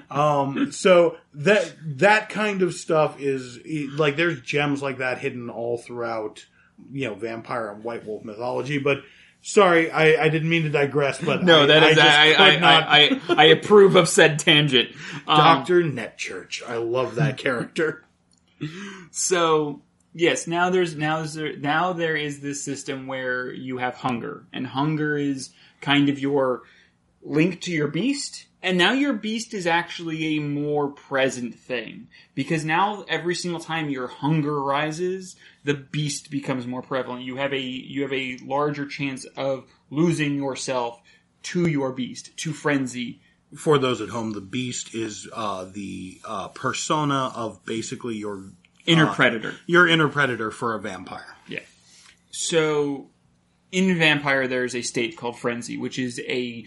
um 0.10 0.72
so 0.72 1.16
that 1.34 1.74
that 1.84 2.28
kind 2.28 2.62
of 2.62 2.74
stuff 2.74 3.20
is 3.20 3.58
like 3.96 4.16
there's 4.16 4.40
gems 4.40 4.82
like 4.82 4.98
that 4.98 5.18
hidden 5.18 5.48
all 5.50 5.78
throughout 5.78 6.44
you 6.92 7.08
know 7.08 7.14
vampire 7.14 7.68
and 7.70 7.84
white 7.84 8.04
wolf 8.06 8.24
mythology 8.24 8.78
but 8.78 9.02
sorry 9.42 9.90
i 9.90 10.24
i 10.24 10.28
didn't 10.28 10.48
mean 10.48 10.62
to 10.64 10.70
digress 10.70 11.20
but 11.20 11.42
No, 11.44 11.62
I, 11.62 11.66
that 11.66 11.82
is 11.92 11.98
I, 11.98 12.32
I 12.32 12.58
I, 12.98 13.20
I, 13.28 13.44
approve 13.44 13.96
of 13.96 14.08
said 14.08 14.38
tangent. 14.38 14.90
Um, 15.26 15.64
dr 15.64 15.82
netchurch. 15.84 16.62
I 16.68 16.76
love 16.76 17.16
that 17.16 17.36
character. 17.38 18.04
So 19.12 19.80
yes, 20.14 20.46
now 20.46 20.70
there's 20.70 20.96
now 20.96 21.22
there 21.24 21.56
now 21.56 21.92
there 21.92 22.16
is 22.16 22.40
this 22.40 22.62
system 22.62 23.06
where 23.06 23.52
you 23.52 23.78
have 23.78 23.96
hunger, 23.96 24.44
and 24.52 24.66
hunger 24.66 25.16
is 25.16 25.50
kind 25.80 26.08
of 26.08 26.18
your 26.18 26.62
link 27.22 27.60
to 27.62 27.72
your 27.72 27.88
beast. 27.88 28.46
And 28.62 28.76
now 28.76 28.92
your 28.92 29.14
beast 29.14 29.54
is 29.54 29.66
actually 29.66 30.36
a 30.36 30.40
more 30.40 30.88
present 30.88 31.54
thing 31.54 32.08
because 32.34 32.62
now 32.62 33.06
every 33.08 33.34
single 33.34 33.60
time 33.60 33.88
your 33.88 34.06
hunger 34.06 34.62
rises, 34.62 35.34
the 35.64 35.72
beast 35.72 36.30
becomes 36.30 36.66
more 36.66 36.82
prevalent. 36.82 37.22
You 37.22 37.36
have 37.36 37.54
a 37.54 37.60
you 37.60 38.02
have 38.02 38.12
a 38.12 38.36
larger 38.44 38.86
chance 38.86 39.24
of 39.36 39.64
losing 39.88 40.36
yourself 40.36 41.00
to 41.42 41.66
your 41.66 41.92
beast, 41.92 42.36
to 42.36 42.52
frenzy, 42.52 43.22
for 43.54 43.78
those 43.78 44.00
at 44.00 44.08
home 44.08 44.32
the 44.32 44.40
beast 44.40 44.94
is 44.94 45.28
uh 45.32 45.64
the 45.64 46.20
uh 46.24 46.48
persona 46.48 47.32
of 47.34 47.64
basically 47.64 48.16
your 48.16 48.44
inner 48.86 49.06
uh, 49.06 49.14
predator. 49.14 49.54
your 49.66 49.86
inner 49.86 50.08
predator 50.08 50.50
for 50.50 50.74
a 50.74 50.80
vampire 50.80 51.36
Yeah. 51.48 51.60
So, 52.30 53.08
in 53.72 53.98
Vampire, 53.98 54.48
there's 54.48 54.74
a 54.74 54.82
state 54.82 55.16
called 55.16 55.38
Frenzy, 55.38 55.76
which 55.76 55.98
is 55.98 56.20
a 56.26 56.64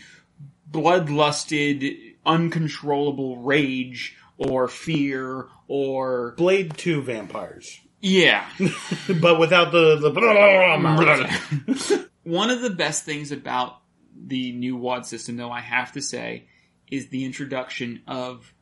bloodlusted, 0.69 2.15
uncontrollable 2.25 3.37
rage 3.37 4.15
or 4.37 4.67
fear 4.67 5.47
or. 5.67 6.33
blade 6.37 6.77
2 6.77 7.01
vampires 7.01 7.79
Yeah. 8.01 8.47
but 9.21 9.39
without 9.39 9.71
the 9.71 9.97
the 9.97 12.09
One 12.23 12.49
of 12.49 12.61
the 12.61 12.69
best 12.69 13.03
things 13.03 13.31
about 13.31 13.79
the 14.15 14.51
new 14.53 14.77
WoD 14.77 15.05
system, 15.05 15.37
though, 15.37 15.51
I 15.51 15.59
have 15.59 15.91
to 15.93 16.01
say, 16.01 16.47
is 16.89 17.09
the 17.09 17.25
introduction 17.25 18.01
of 18.07 18.53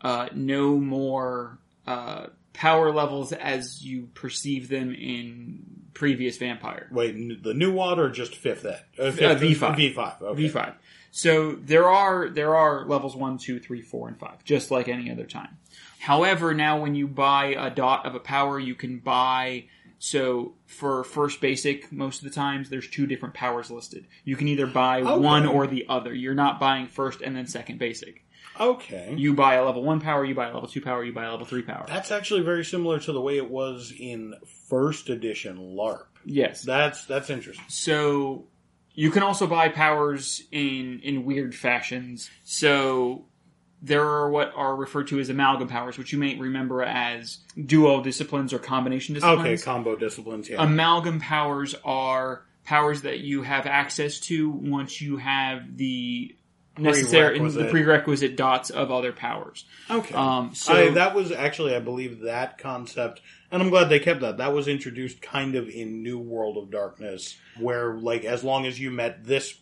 uh, 0.00 0.28
no 0.34 0.78
more 0.78 1.58
uh, 1.86 2.26
power 2.54 2.90
levels 2.90 3.32
as 3.32 3.84
you 3.84 4.08
perceive 4.14 4.68
them 4.68 4.94
in 4.94 5.84
previous 5.92 6.38
Vampire. 6.38 6.88
Wait, 6.90 7.42
the 7.42 7.52
new 7.52 7.72
WoD 7.72 7.98
or 7.98 8.08
just 8.08 8.34
fifth 8.34 8.64
ed? 8.64 8.80
Uh, 8.98 9.10
V5. 9.10 9.94
V5. 9.94 10.22
Okay. 10.22 10.48
V5. 10.48 10.74
So 11.10 11.52
there 11.52 11.88
are 11.88 12.28
there 12.28 12.56
are 12.56 12.84
levels 12.86 13.14
one, 13.14 13.38
two, 13.38 13.60
three, 13.60 13.82
four, 13.82 14.08
and 14.08 14.18
five, 14.18 14.42
just 14.44 14.70
like 14.70 14.88
any 14.88 15.12
other 15.12 15.26
time. 15.26 15.58
However, 16.00 16.54
now 16.54 16.80
when 16.80 16.94
you 16.96 17.06
buy 17.06 17.54
a 17.56 17.70
dot 17.70 18.04
of 18.04 18.14
a 18.14 18.20
power, 18.20 18.58
you 18.58 18.74
can 18.74 18.98
buy 18.98 19.66
so 20.00 20.54
for 20.66 21.04
first 21.04 21.40
basic, 21.40 21.92
most 21.92 22.18
of 22.18 22.24
the 22.24 22.34
times 22.34 22.68
there's 22.68 22.88
two 22.88 23.06
different 23.06 23.34
powers 23.34 23.70
listed. 23.70 24.06
You 24.24 24.36
can 24.36 24.48
either 24.48 24.66
buy 24.66 25.02
one 25.02 25.46
or 25.46 25.66
the 25.66 25.86
other. 25.88 26.12
You're 26.12 26.34
not 26.34 26.58
buying 26.58 26.88
first 26.88 27.20
and 27.22 27.36
then 27.36 27.46
second 27.46 27.78
basic. 27.78 28.23
Okay. 28.58 29.14
You 29.16 29.34
buy 29.34 29.54
a 29.54 29.64
level 29.64 29.82
one 29.82 30.00
power, 30.00 30.24
you 30.24 30.34
buy 30.34 30.48
a 30.48 30.54
level 30.54 30.68
two 30.68 30.80
power, 30.80 31.04
you 31.04 31.12
buy 31.12 31.24
a 31.24 31.30
level 31.30 31.46
three 31.46 31.62
power. 31.62 31.84
That's 31.88 32.10
actually 32.10 32.42
very 32.42 32.64
similar 32.64 32.98
to 33.00 33.12
the 33.12 33.20
way 33.20 33.36
it 33.36 33.50
was 33.50 33.92
in 33.98 34.34
first 34.68 35.08
edition 35.08 35.58
LARP. 35.58 36.06
Yes. 36.24 36.62
That's 36.62 37.04
that's 37.04 37.30
interesting. 37.30 37.64
So 37.68 38.46
you 38.94 39.10
can 39.10 39.22
also 39.22 39.46
buy 39.46 39.68
powers 39.68 40.42
in 40.52 41.00
in 41.02 41.24
weird 41.24 41.54
fashions. 41.54 42.30
So 42.44 43.26
there 43.82 44.04
are 44.04 44.30
what 44.30 44.52
are 44.56 44.74
referred 44.74 45.08
to 45.08 45.20
as 45.20 45.28
amalgam 45.28 45.68
powers, 45.68 45.98
which 45.98 46.12
you 46.12 46.18
may 46.18 46.36
remember 46.36 46.82
as 46.82 47.38
duo 47.66 48.02
disciplines 48.02 48.52
or 48.52 48.58
combination 48.58 49.14
disciplines. 49.14 49.40
Okay, 49.40 49.56
combo 49.58 49.96
disciplines. 49.96 50.48
Yeah. 50.48 50.62
amalgam 50.62 51.20
powers 51.20 51.74
are 51.84 52.44
powers 52.64 53.02
that 53.02 53.20
you 53.20 53.42
have 53.42 53.66
access 53.66 54.20
to 54.20 54.48
once 54.48 55.00
you 55.00 55.18
have 55.18 55.76
the 55.76 56.34
necessary 56.78 57.38
the 57.38 57.44
Prerequisite. 57.44 57.70
prerequisite 57.70 58.36
dots 58.36 58.70
of 58.70 58.90
other 58.90 59.12
powers. 59.12 59.64
okay. 59.90 60.14
Um, 60.14 60.54
so 60.54 60.72
I, 60.74 60.90
that 60.90 61.14
was 61.14 61.30
actually, 61.32 61.74
I 61.74 61.80
believe, 61.80 62.20
that 62.22 62.58
concept, 62.58 63.20
and 63.50 63.62
I'm 63.62 63.70
glad 63.70 63.88
they 63.88 64.00
kept 64.00 64.20
that. 64.22 64.38
That 64.38 64.52
was 64.52 64.66
introduced 64.68 65.22
kind 65.22 65.54
of 65.54 65.68
in 65.68 66.02
New 66.02 66.18
World 66.18 66.56
of 66.56 66.70
Darkness, 66.70 67.36
where 67.58 67.94
like 67.94 68.24
as 68.24 68.42
long 68.44 68.66
as 68.66 68.78
you 68.80 68.90
met 68.90 69.24
this 69.24 69.54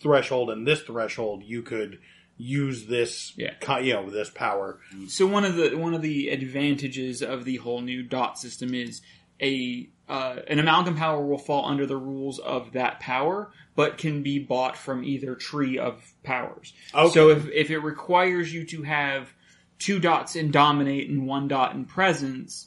threshold 0.00 0.50
and 0.50 0.66
this 0.66 0.80
threshold, 0.82 1.42
you 1.44 1.62
could 1.62 1.98
use 2.36 2.86
this, 2.86 3.32
Yeah. 3.36 3.78
you 3.80 3.92
know, 3.94 4.10
this 4.10 4.30
power. 4.30 4.78
So 5.08 5.26
one 5.26 5.44
of 5.44 5.56
the 5.56 5.74
one 5.76 5.94
of 5.94 6.02
the 6.02 6.28
advantages 6.28 7.20
of 7.22 7.44
the 7.44 7.56
whole 7.56 7.80
new 7.80 8.02
dot 8.02 8.38
system 8.38 8.74
is 8.74 9.00
a 9.42 9.88
uh, 10.08 10.36
an 10.48 10.58
amalgam 10.58 10.96
power 10.96 11.24
will 11.24 11.38
fall 11.38 11.66
under 11.66 11.84
the 11.84 11.96
rules 11.96 12.38
of 12.38 12.72
that 12.72 12.98
power, 13.00 13.50
but 13.78 13.96
can 13.96 14.24
be 14.24 14.40
bought 14.40 14.76
from 14.76 15.04
either 15.04 15.36
tree 15.36 15.78
of 15.78 16.02
powers. 16.24 16.72
Okay. 16.92 17.14
So 17.14 17.30
if 17.30 17.46
if 17.50 17.70
it 17.70 17.78
requires 17.78 18.52
you 18.52 18.64
to 18.66 18.82
have 18.82 19.32
two 19.78 20.00
dots 20.00 20.34
in 20.34 20.50
dominate 20.50 21.08
and 21.08 21.28
one 21.28 21.46
dot 21.46 21.76
in 21.76 21.84
presence, 21.84 22.66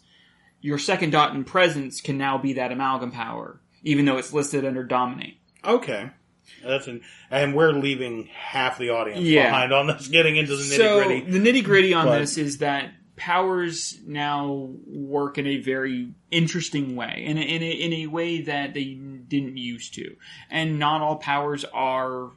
your 0.61 0.77
second 0.77 1.09
dot 1.09 1.35
in 1.35 1.43
presence 1.43 1.99
can 1.99 2.17
now 2.17 2.37
be 2.37 2.53
that 2.53 2.71
amalgam 2.71 3.11
power, 3.11 3.59
even 3.83 4.05
though 4.05 4.15
it's 4.19 4.31
listed 4.31 4.63
under 4.63 4.85
dominate. 4.85 5.37
Okay. 5.65 6.11
That's 6.65 6.87
an, 6.87 7.01
and 7.29 7.53
we're 7.55 7.73
leaving 7.73 8.27
half 8.33 8.77
the 8.77 8.91
audience 8.91 9.19
Yeah. 9.19 9.47
behind 9.47 9.73
on 9.73 9.87
this, 9.87 10.07
getting 10.07 10.37
into 10.37 10.55
the 10.55 10.63
nitty 10.63 10.77
So 10.77 11.03
gritty. 11.03 11.29
the 11.29 11.39
nitty 11.39 11.63
gritty 11.65 11.93
on 11.93 12.05
But- 12.05 12.19
this 12.19 12.37
is 12.37 12.59
that 12.59 12.89
powers 13.21 13.99
now 14.07 14.71
work 14.87 15.37
in 15.37 15.45
a 15.45 15.61
very 15.61 16.11
interesting 16.31 16.95
way, 16.95 17.23
in 17.23 17.37
a, 17.37 17.41
in 17.41 17.61
a, 17.61 17.69
in 17.69 17.93
a 17.93 18.07
way 18.07 18.41
that 18.41 18.73
they 18.73 18.95
didn't 18.95 19.57
used 19.57 19.93
to, 19.93 20.15
and 20.49 20.79
not 20.79 21.01
all 21.01 21.17
powers 21.17 21.63
are 21.71 22.31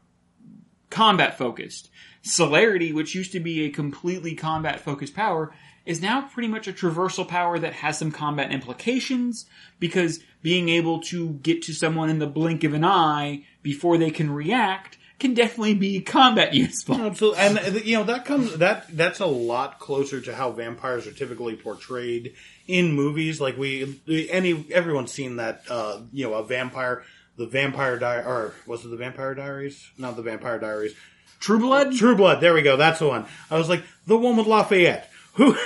combat 0.91 1.39
focused. 1.39 1.89
Celerity, 2.21 2.93
which 2.93 3.15
used 3.15 3.33
to 3.33 3.41
be 3.41 3.65
a 3.65 3.71
completely 3.71 4.35
combat 4.35 4.79
focused 4.79 5.15
power, 5.15 5.55
is 5.87 6.03
now 6.03 6.29
pretty 6.29 6.49
much 6.49 6.69
a 6.69 6.73
traversal 6.73 7.27
power 7.27 7.59
that 7.59 7.73
has 7.73 7.99
some 7.99 8.13
combat 8.13 8.53
implications 8.53 9.47
because 9.81 10.21
being 10.43 10.69
able 10.69 11.01
to 11.01 11.31
get 11.43 11.63
to 11.63 11.73
someone 11.73 12.11
in 12.11 12.19
the 12.19 12.27
blink 12.27 12.63
of 12.63 12.75
an 12.75 12.85
eye 12.85 13.43
before 13.63 13.97
they 13.97 14.11
can 14.11 14.31
react 14.31 14.99
can 15.25 15.33
definitely 15.33 15.73
be 15.73 16.03
combat 16.03 16.53
useful. 16.53 17.01
Absolutely, 17.01 17.41
and 17.41 17.59
uh, 17.59 17.81
you 17.83 17.97
know 17.97 18.05
that 18.05 18.27
comes 18.27 18.59
that 18.59 18.95
that's 18.95 19.21
a 19.21 19.27
lot 19.27 19.79
closer 19.79 20.21
to 20.21 20.35
how 20.35 20.51
vampires 20.53 21.07
are 21.07 21.13
typically 21.13 21.57
portrayed 21.57 22.35
in 22.69 22.93
movies. 22.93 23.41
Like 23.41 23.57
we, 23.57 24.01
any 24.31 24.67
everyone's 24.71 25.13
seen 25.13 25.37
that. 25.37 25.63
Uh, 25.71 26.01
you 26.13 26.29
know, 26.29 26.35
a 26.35 26.45
vampire, 26.45 27.05
the 27.39 27.47
Vampire 27.47 27.99
Di 27.99 28.17
or 28.17 28.53
was 28.67 28.85
it 28.85 28.89
the 28.89 28.99
Vampire 28.99 29.35
Diaries? 29.35 29.91
Not 29.97 30.17
the 30.17 30.23
Vampire 30.23 30.59
Diaries. 30.59 30.95
True 31.41 31.59
Blood? 31.59 31.95
True 31.95 32.17
Blood. 32.17 32.43
There 32.43 32.53
we 32.53 32.61
go. 32.61 32.77
That's 32.77 32.99
the 32.99 33.09
one. 33.09 33.25
I 33.51 33.57
was 33.57 33.71
like 33.71 33.83
the 34.07 34.19
one 34.19 34.37
with 34.37 34.47
Lafayette. 34.47 35.11
Who 35.35 35.57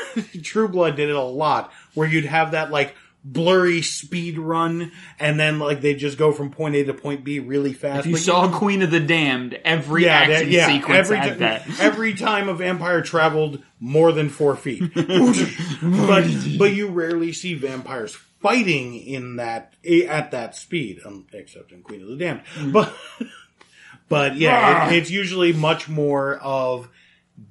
True 0.42 0.68
Blood 0.68 0.94
did 0.94 1.10
it 1.10 1.16
a 1.16 1.20
lot, 1.20 1.72
where 1.94 2.08
you'd 2.08 2.24
have 2.26 2.52
that 2.52 2.70
like 2.70 2.94
blurry 3.24 3.82
speed 3.82 4.38
run, 4.38 4.92
and 5.18 5.38
then 5.38 5.58
like 5.58 5.80
they 5.80 5.94
just 5.94 6.16
go 6.18 6.32
from 6.32 6.50
point 6.50 6.74
A 6.76 6.84
to 6.84 6.94
point 6.94 7.24
B 7.24 7.38
really 7.40 7.72
fast. 7.72 8.00
If 8.00 8.06
you 8.06 8.12
But 8.12 8.20
saw 8.22 8.50
Queen 8.56 8.82
of 8.82 8.90
the 8.90 9.00
Damned, 9.00 9.54
every 9.64 10.08
action 10.08 10.32
that- 10.34 10.46
yeah, 10.48 10.66
sequence 10.68 10.98
every 10.98 11.16
had 11.18 11.38
that. 11.40 11.80
every 11.80 12.14
time 12.14 12.48
a 12.48 12.54
vampire 12.54 13.02
traveled 13.02 13.62
more 13.80 14.12
than 14.12 14.28
four 14.28 14.56
feet, 14.56 14.82
but 14.94 16.26
but 16.58 16.72
you 16.74 16.88
rarely 16.88 17.32
see 17.32 17.54
vampires 17.54 18.14
fighting 18.40 18.94
in 18.96 19.36
that 19.36 19.74
at 20.08 20.30
that 20.30 20.54
speed, 20.54 21.00
um, 21.04 21.26
except 21.32 21.72
in 21.72 21.82
Queen 21.82 22.02
of 22.02 22.08
the 22.08 22.16
Damned. 22.16 22.42
Mm. 22.56 22.72
But 22.72 22.94
but 24.08 24.36
yeah, 24.36 24.88
it, 24.90 24.96
it's 24.96 25.10
usually 25.10 25.52
much 25.52 25.88
more 25.88 26.36
of 26.36 26.88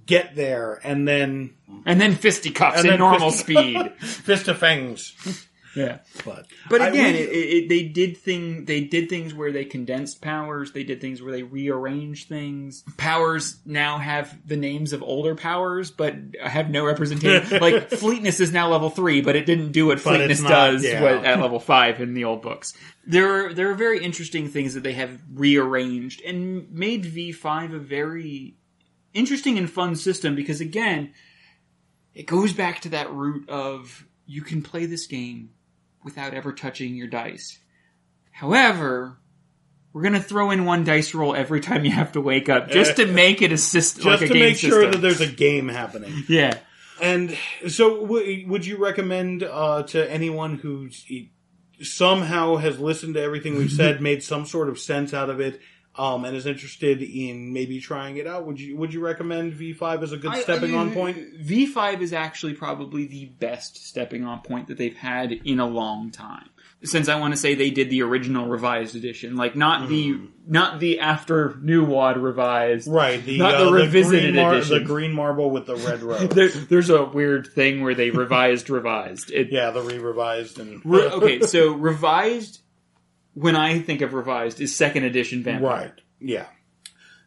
get 0.05 0.35
there 0.35 0.79
and 0.83 1.07
then 1.07 1.53
And 1.85 1.99
then 2.01 2.15
fisticuffs 2.15 2.77
And 2.77 2.85
in 2.85 2.91
then 2.91 2.99
normal 2.99 3.31
speed. 3.31 3.91
fist 3.99 4.47
of 4.47 4.57
fangs. 4.57 5.13
Yeah. 5.75 5.99
But 6.25 6.47
But 6.69 6.81
I 6.81 6.87
again, 6.89 7.13
would- 7.13 7.21
it, 7.21 7.29
it, 7.29 7.69
they 7.69 7.83
did 7.83 8.17
thing. 8.17 8.65
They 8.65 8.81
did 8.81 9.09
things 9.09 9.33
where 9.33 9.51
they 9.51 9.65
condensed 9.65 10.21
powers. 10.21 10.71
They 10.71 10.83
did 10.83 11.01
things 11.01 11.21
where 11.21 11.31
they 11.31 11.43
rearranged 11.43 12.27
things. 12.29 12.83
Powers 12.97 13.57
now 13.65 13.97
have 13.99 14.35
the 14.47 14.57
names 14.57 14.93
of 14.93 15.03
older 15.03 15.35
powers, 15.35 15.91
but 15.91 16.15
have 16.41 16.69
no 16.69 16.85
representation. 16.85 17.59
like 17.61 17.89
Fleetness 17.91 18.39
is 18.39 18.51
now 18.51 18.69
level 18.69 18.89
three, 18.89 19.21
but 19.21 19.35
it 19.35 19.45
didn't 19.45 19.71
do 19.71 19.85
what 19.87 19.99
Fleetness 19.99 20.41
not- 20.41 20.49
does 20.49 20.83
yeah. 20.83 21.01
what- 21.01 21.25
at 21.25 21.39
level 21.39 21.59
five 21.59 22.01
in 22.01 22.13
the 22.13 22.23
old 22.23 22.41
books. 22.41 22.73
There 23.05 23.47
are 23.47 23.53
there 23.53 23.69
are 23.69 23.75
very 23.75 24.03
interesting 24.03 24.49
things 24.49 24.73
that 24.73 24.83
they 24.83 24.93
have 24.93 25.19
rearranged 25.33 26.21
and 26.23 26.71
made 26.71 27.05
V 27.05 27.31
five 27.31 27.73
a 27.73 27.79
very 27.79 28.55
interesting 29.13 29.57
and 29.57 29.69
fun 29.69 29.95
system 29.95 30.35
because 30.35 30.59
again, 30.59 31.13
it 32.13 32.25
goes 32.25 32.53
back 32.53 32.81
to 32.81 32.89
that 32.89 33.11
root 33.13 33.47
of 33.49 34.05
you 34.25 34.41
can 34.41 34.61
play 34.61 34.85
this 34.85 35.07
game 35.07 35.51
without 36.07 36.33
ever 36.33 36.53
touching 36.53 36.95
your 36.95 37.07
dice. 37.07 37.59
However, 38.31 39.17
we're 39.91 40.03
gonna 40.03 40.21
throw 40.21 40.51
in 40.51 40.63
one 40.63 40.85
dice 40.85 41.13
roll 41.13 41.35
every 41.35 41.59
time 41.59 41.83
you 41.83 41.91
have 41.91 42.13
to 42.13 42.21
wake 42.21 42.47
up, 42.47 42.69
just 42.69 42.95
to 42.95 43.05
make 43.05 43.41
it 43.41 43.51
a 43.51 43.57
system, 43.57 44.03
just 44.03 44.21
like 44.21 44.29
a 44.29 44.33
to 44.33 44.39
make 44.39 44.55
sure 44.55 44.89
that 44.89 45.01
there's 45.01 45.19
a 45.19 45.27
game 45.27 45.67
happening. 45.67 46.13
yeah. 46.29 46.57
And 47.01 47.37
so, 47.67 48.01
w- 48.01 48.47
would 48.47 48.65
you 48.65 48.77
recommend 48.77 49.43
uh, 49.43 49.83
to 49.83 50.09
anyone 50.09 50.55
who's 50.55 51.03
e- 51.09 51.31
somehow 51.81 52.55
has 52.55 52.79
listened 52.79 53.15
to 53.15 53.21
everything 53.21 53.57
we've 53.57 53.71
said, 53.71 54.01
made 54.09 54.23
some 54.23 54.45
sort 54.45 54.69
of 54.69 54.79
sense 54.79 55.13
out 55.13 55.29
of 55.29 55.41
it, 55.41 55.59
um, 55.97 56.25
and 56.25 56.35
is 56.35 56.45
interested 56.45 57.01
in 57.01 57.53
maybe 57.53 57.79
trying 57.79 58.17
it 58.17 58.27
out? 58.27 58.45
Would 58.45 58.59
you 58.59 58.77
Would 58.77 58.93
you 58.93 58.99
recommend 58.99 59.53
V 59.53 59.73
five 59.73 60.03
as 60.03 60.11
a 60.11 60.17
good 60.17 60.35
stepping 60.41 60.75
on 60.75 60.91
point? 60.93 61.17
V 61.39 61.65
five 61.65 62.01
is 62.01 62.13
actually 62.13 62.53
probably 62.53 63.07
the 63.07 63.25
best 63.25 63.85
stepping 63.87 64.23
on 64.25 64.41
point 64.41 64.67
that 64.67 64.77
they've 64.77 64.95
had 64.97 65.31
in 65.31 65.59
a 65.59 65.67
long 65.67 66.11
time. 66.11 66.49
Since 66.83 67.09
I 67.09 67.19
want 67.19 67.33
to 67.33 67.39
say 67.39 67.55
they 67.55 67.71
did 67.71 67.89
the 67.89 68.03
original 68.03 68.45
revised 68.47 68.95
edition, 68.95 69.35
like 69.35 69.55
not 69.55 69.89
the 69.89 70.19
not 70.45 70.79
the 70.79 70.99
after 70.99 71.57
New 71.59 71.83
WoD 71.83 72.17
revised, 72.17 72.87
Right, 72.87 73.23
the 73.25 73.39
Not 73.39 73.55
uh, 73.55 73.65
the 73.65 73.71
revisited 73.71 74.33
green 74.33 74.35
mar- 74.35 74.53
edition. 74.53 74.77
the 74.77 74.83
green 74.85 75.11
marble 75.11 75.49
with 75.49 75.65
the 75.65 75.75
red 75.75 76.03
rose. 76.03 76.29
There, 76.29 76.49
there's 76.49 76.91
a 76.91 77.03
weird 77.03 77.47
thing 77.47 77.81
where 77.81 77.95
they 77.95 78.11
revised 78.11 78.69
revised. 78.69 79.31
It, 79.31 79.51
yeah, 79.51 79.71
the 79.71 79.81
re 79.81 79.97
revised 79.97 80.59
and 80.59 80.79
Re- 80.85 81.01
okay, 81.07 81.39
so 81.41 81.73
revised. 81.73 82.59
When 83.39 83.55
I 83.55 83.79
think 83.79 84.01
of 84.01 84.13
revised, 84.13 84.59
is 84.61 84.75
second 84.75 85.03
edition 85.03 85.43
Vampire. 85.43 85.69
right, 85.69 86.01
yeah, 86.19 86.47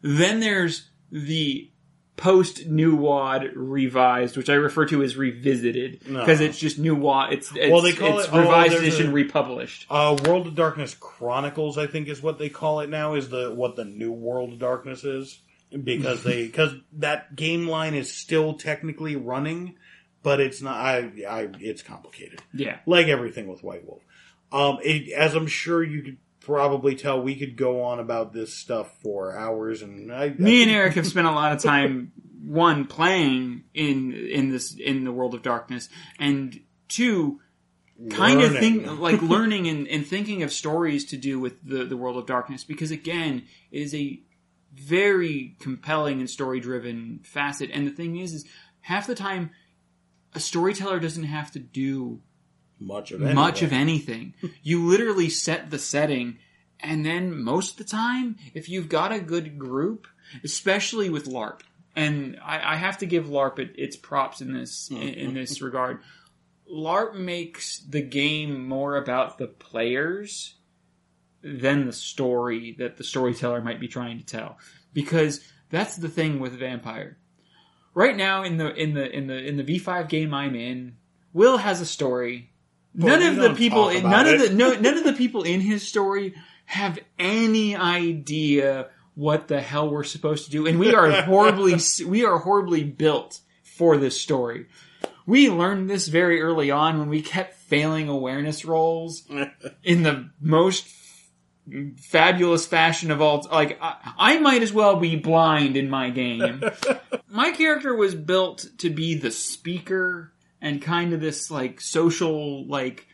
Then 0.01 0.39
there's 0.39 0.89
the 1.11 1.69
post 2.17 2.67
New 2.67 2.95
WoD 2.95 3.51
revised, 3.55 4.35
which 4.37 4.49
I 4.49 4.53
refer 4.55 4.85
to 4.87 5.01
as 5.03 5.15
revisited 5.15 6.07
No. 6.07 6.19
because 6.19 6.39
it's 6.41 6.59
just 6.59 6.77
New 6.77 6.95
WoD. 6.95 7.33
It's, 7.33 7.51
it's 7.55 7.71
Well, 7.71 7.81
they 7.81 7.93
call 7.93 8.19
it's 8.19 8.27
it- 8.27 8.33
oh, 8.33 8.39
revised 8.41 8.73
there's 8.73 8.81
edition 8.83 9.07
a- 9.09 9.13
republished. 9.13 9.85
Uh, 9.89 10.17
World 10.25 10.47
of 10.47 10.55
Darkness 10.55 10.93
Chronicles, 10.99 11.77
I 11.77 11.87
think, 11.87 12.07
is 12.09 12.21
what 12.21 12.37
they 12.37 12.49
call 12.49 12.81
it 12.81 12.89
now. 12.89 13.13
Is 13.15 13.29
the 13.29 13.51
what 13.55 13.75
the 13.75 13.85
new 13.85 14.11
World 14.11 14.53
of 14.53 14.59
Darkness 14.59 15.03
is 15.03 15.39
because 15.83 16.23
they 16.23 16.45
because 16.47 16.73
that 16.93 17.35
game 17.35 17.67
line 17.67 17.93
is 17.95 18.13
still 18.13 18.53
technically 18.55 19.15
running, 19.15 19.75
but 20.23 20.39
it's 20.39 20.61
not. 20.61 20.75
I, 20.75 21.11
I 21.27 21.49
it's 21.59 21.81
complicated, 21.81 22.41
Yeah. 22.53 22.79
like 22.85 23.07
everything 23.07 23.47
with 23.47 23.63
White 23.63 23.85
Wolf. 23.87 24.01
Um, 24.51 24.79
it, 24.83 25.11
as 25.11 25.33
I'm 25.33 25.47
sure 25.47 25.83
you 25.83 26.03
could 26.03 26.17
probably 26.41 26.95
tell, 26.95 27.21
we 27.21 27.35
could 27.35 27.55
go 27.55 27.83
on 27.83 27.99
about 27.99 28.33
this 28.33 28.53
stuff 28.53 28.91
for 29.01 29.37
hours, 29.37 29.81
and 29.81 30.11
I, 30.11 30.29
Me 30.29 30.61
and 30.61 30.71
Eric 30.71 30.93
have 30.95 31.07
spent 31.07 31.27
a 31.27 31.31
lot 31.31 31.53
of 31.53 31.61
time 31.63 32.11
one 32.43 32.85
playing 32.85 33.63
in 33.73 34.13
in 34.13 34.49
this 34.49 34.75
in 34.75 35.03
the 35.03 35.11
world 35.11 35.33
of 35.33 35.41
darkness, 35.41 35.89
and 36.19 36.59
two 36.87 37.39
kind 38.09 38.41
of 38.41 38.51
think 38.57 38.99
like 38.99 39.21
learning 39.21 39.67
and, 39.67 39.87
and 39.87 40.05
thinking 40.07 40.41
of 40.41 40.51
stories 40.51 41.05
to 41.05 41.17
do 41.17 41.39
with 41.39 41.63
the, 41.63 41.85
the 41.85 41.95
world 41.95 42.17
of 42.17 42.25
darkness 42.25 42.63
because 42.63 42.89
again 42.89 43.43
it 43.71 43.79
is 43.79 43.93
a 43.93 44.19
very 44.73 45.55
compelling 45.59 46.19
and 46.19 46.29
story 46.29 46.59
driven 46.59 47.19
facet. 47.23 47.69
And 47.73 47.85
the 47.85 47.91
thing 47.91 48.17
is, 48.17 48.33
is 48.33 48.45
half 48.81 49.07
the 49.07 49.15
time 49.15 49.51
a 50.33 50.39
storyteller 50.39 50.99
doesn't 50.99 51.25
have 51.25 51.51
to 51.51 51.59
do 51.59 52.21
Much 52.81 53.11
of 53.11 53.21
much 53.21 53.61
of 53.61 53.71
anything. 53.71 54.33
anything. 54.41 54.55
you 54.63 54.85
literally 54.85 55.29
set 55.29 55.69
the 55.69 55.77
setting, 55.77 56.39
and 56.79 57.05
then 57.05 57.41
most 57.41 57.71
of 57.71 57.77
the 57.77 57.83
time, 57.91 58.37
if 58.55 58.69
you've 58.69 58.89
got 58.89 59.11
a 59.11 59.19
good 59.19 59.59
group, 59.59 60.07
especially 60.43 61.09
with 61.09 61.27
LARP, 61.27 61.61
and 61.95 62.39
I, 62.43 62.73
I 62.73 62.75
have 62.77 62.97
to 62.99 63.05
give 63.05 63.27
LARP 63.27 63.59
it, 63.59 63.75
its 63.75 63.95
props 63.95 64.41
in 64.41 64.53
this 64.53 64.89
in, 64.91 64.97
in 64.97 65.33
this 65.35 65.61
regard. 65.61 65.99
LARP 66.71 67.15
makes 67.15 67.79
the 67.79 68.01
game 68.01 68.67
more 68.67 68.95
about 68.95 69.37
the 69.37 69.47
players 69.47 70.55
than 71.43 71.85
the 71.85 71.93
story 71.93 72.75
that 72.79 72.97
the 72.97 73.03
storyteller 73.03 73.61
might 73.61 73.79
be 73.79 73.87
trying 73.87 74.17
to 74.17 74.25
tell, 74.25 74.57
because 74.93 75.41
that's 75.69 75.97
the 75.97 76.09
thing 76.09 76.39
with 76.39 76.53
Vampire. 76.53 77.17
Right 77.93 78.15
now, 78.15 78.43
in 78.43 78.57
the 78.57 78.73
in 78.73 78.95
the 78.95 79.07
in 79.07 79.27
the 79.27 79.37
in 79.37 79.57
the 79.57 79.63
V 79.63 79.77
five 79.77 80.07
game 80.07 80.33
I'm 80.33 80.55
in, 80.55 80.95
Will 81.33 81.57
has 81.57 81.81
a 81.81 81.85
story 81.85 82.50
none 82.93 83.21
of 83.21 83.35
the 83.35 83.53
people 83.53 83.91
none 84.01 84.27
of 84.27 84.39
the 84.39 84.49
no, 84.53 84.73
none 84.73 84.97
of 84.97 85.03
the 85.03 85.13
people 85.13 85.43
in 85.43 85.61
his 85.61 85.87
story 85.87 86.35
have 86.65 86.99
any 87.19 87.75
idea 87.75 88.87
what 89.15 89.47
the 89.47 89.59
hell 89.61 89.89
we're 89.89 90.03
supposed 90.03 90.45
to 90.45 90.51
do. 90.51 90.65
And 90.65 90.79
we 90.79 90.93
are 90.93 91.11
horribly 91.23 91.75
we 92.05 92.25
are 92.25 92.37
horribly 92.37 92.83
built 92.83 93.39
for 93.63 93.97
this 93.97 94.19
story. 94.19 94.67
We 95.25 95.49
learned 95.49 95.89
this 95.89 96.07
very 96.07 96.41
early 96.41 96.71
on 96.71 96.99
when 96.99 97.09
we 97.09 97.21
kept 97.21 97.55
failing 97.55 98.09
awareness 98.09 98.65
rolls 98.65 99.23
in 99.83 100.03
the 100.03 100.29
most 100.39 100.87
fabulous 101.97 102.65
fashion 102.65 103.11
of 103.11 103.21
all 103.21 103.47
like 103.51 103.77
I, 103.81 104.13
I 104.17 104.39
might 104.39 104.63
as 104.63 104.73
well 104.73 104.97
be 104.97 105.15
blind 105.15 105.77
in 105.77 105.89
my 105.89 106.09
game. 106.09 106.63
My 107.29 107.51
character 107.51 107.95
was 107.95 108.13
built 108.13 108.65
to 108.79 108.89
be 108.89 109.15
the 109.15 109.31
speaker 109.31 110.30
and 110.61 110.81
kind 110.81 111.13
of 111.13 111.19
this 111.21 111.49
like 111.51 111.81
social 111.81 112.67
like 112.67 113.07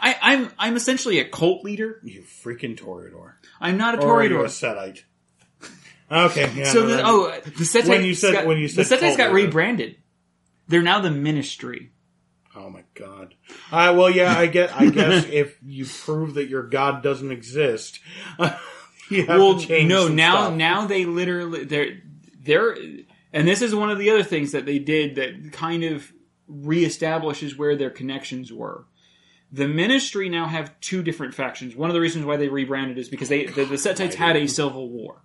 I, 0.00 0.16
I'm 0.20 0.50
I'm 0.58 0.76
essentially 0.76 1.18
a 1.20 1.24
cult 1.28 1.64
leader. 1.64 2.00
You 2.02 2.22
freaking 2.22 2.76
Toreador. 2.78 3.34
I'm 3.60 3.76
not 3.76 3.96
a 3.98 4.02
Or 4.02 4.20
are 4.20 4.24
you 4.24 4.30
Toreador. 4.30 4.44
a 4.44 4.48
Setite? 4.48 5.02
Okay, 6.10 6.52
yeah. 6.54 6.64
So 6.64 6.80
no, 6.80 6.86
the, 6.88 6.96
that- 6.96 7.04
oh, 7.06 7.40
the 7.44 7.64
Setites 7.64 7.88
When 7.88 8.04
you 8.04 8.14
said- 8.14 8.32
got, 8.32 8.46
when 8.46 8.58
you 8.58 8.68
said 8.68 8.84
the 8.86 8.96
Setites 8.96 9.00
cult 9.00 9.18
got 9.18 9.32
leader. 9.32 9.46
rebranded. 9.46 9.96
They're 10.68 10.82
now 10.82 11.00
the 11.00 11.10
Ministry. 11.10 11.92
Oh 12.54 12.68
my 12.68 12.84
god. 12.94 13.34
Uh, 13.70 13.94
well, 13.96 14.10
yeah, 14.10 14.36
I 14.38 14.46
get. 14.46 14.78
I 14.78 14.90
guess 14.90 15.24
if 15.30 15.56
you 15.64 15.86
prove 15.86 16.34
that 16.34 16.48
your 16.48 16.64
god 16.64 17.02
doesn't 17.02 17.30
exist, 17.32 17.98
you 19.08 19.24
have 19.26 19.40
well, 19.40 19.58
to 19.58 19.66
change. 19.66 19.88
no, 19.88 20.06
some 20.06 20.16
now 20.16 20.34
stuff. 20.46 20.54
now 20.56 20.86
they 20.86 21.06
literally 21.06 21.64
they're 21.64 22.02
they're 22.42 22.76
and 23.32 23.48
this 23.48 23.62
is 23.62 23.74
one 23.74 23.88
of 23.90 23.98
the 23.98 24.10
other 24.10 24.22
things 24.22 24.52
that 24.52 24.66
they 24.66 24.78
did 24.78 25.14
that 25.14 25.52
kind 25.52 25.82
of 25.84 26.12
reestablishes 26.50 27.56
where 27.56 27.76
their 27.76 27.90
connections 27.90 28.52
were. 28.52 28.86
The 29.50 29.68
Ministry 29.68 30.28
now 30.28 30.46
have 30.46 30.78
two 30.80 31.02
different 31.02 31.34
factions. 31.34 31.76
One 31.76 31.90
of 31.90 31.94
the 31.94 32.00
reasons 32.00 32.24
why 32.24 32.38
they 32.38 32.48
rebranded 32.48 32.98
is 32.98 33.08
because 33.08 33.28
they 33.28 33.46
the, 33.46 33.64
the 33.64 33.74
Setites 33.74 34.14
had 34.14 34.36
a 34.36 34.46
civil 34.46 34.88
war. 34.88 35.22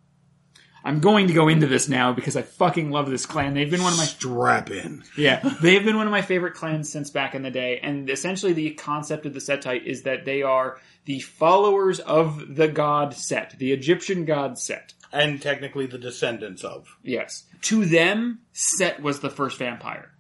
I'm 0.84 1.00
going 1.00 1.28
to 1.28 1.34
go 1.34 1.48
into 1.48 1.68
this 1.68 1.90
now 1.90 2.14
because 2.14 2.38
I 2.38 2.44
fucking 2.44 2.92
love 2.92 3.10
this 3.10 3.26
clan. 3.26 3.54
They've 3.54 3.70
been 3.70 3.84
one 3.84 3.92
of 3.92 3.98
my 3.98 4.06
strap 4.06 4.70
in. 4.70 5.04
yeah, 5.18 5.42
they've 5.62 5.84
been 5.84 5.98
one 5.98 6.08
of 6.08 6.12
my 6.12 6.22
favorite 6.22 6.54
clans 6.54 6.90
since 6.90 7.10
back 7.10 7.36
in 7.36 7.42
the 7.42 7.52
day. 7.52 7.80
And 7.82 8.10
essentially, 8.10 8.54
the 8.54 8.72
concept 8.72 9.26
of 9.26 9.34
the 9.34 9.40
Setite 9.40 9.86
is 9.86 10.04
that 10.04 10.24
they 10.24 10.44
are 10.44 10.80
the 11.06 11.20
followers 11.20 12.00
of 12.00 12.56
the 12.56 12.68
god 12.68 13.14
Set, 13.14 13.56
the 13.60 13.74
Egyptian 13.74 14.26
god 14.26 14.58
Set. 14.58 14.94
And 15.12 15.42
technically, 15.42 15.88
the 15.88 15.98
descendants 15.98 16.64
of. 16.64 16.98
Yes. 17.04 17.44
To 17.64 17.86
them, 17.86 18.40
Set 18.54 19.02
was 19.02 19.20
the 19.20 19.30
first 19.30 19.58
vampire. 19.58 20.14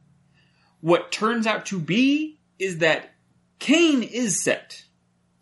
What 0.81 1.11
turns 1.11 1.47
out 1.47 1.65
to 1.67 1.79
be 1.79 2.39
is 2.59 2.79
that 2.79 3.11
Cain 3.59 4.03
is 4.03 4.41
Set. 4.41 4.83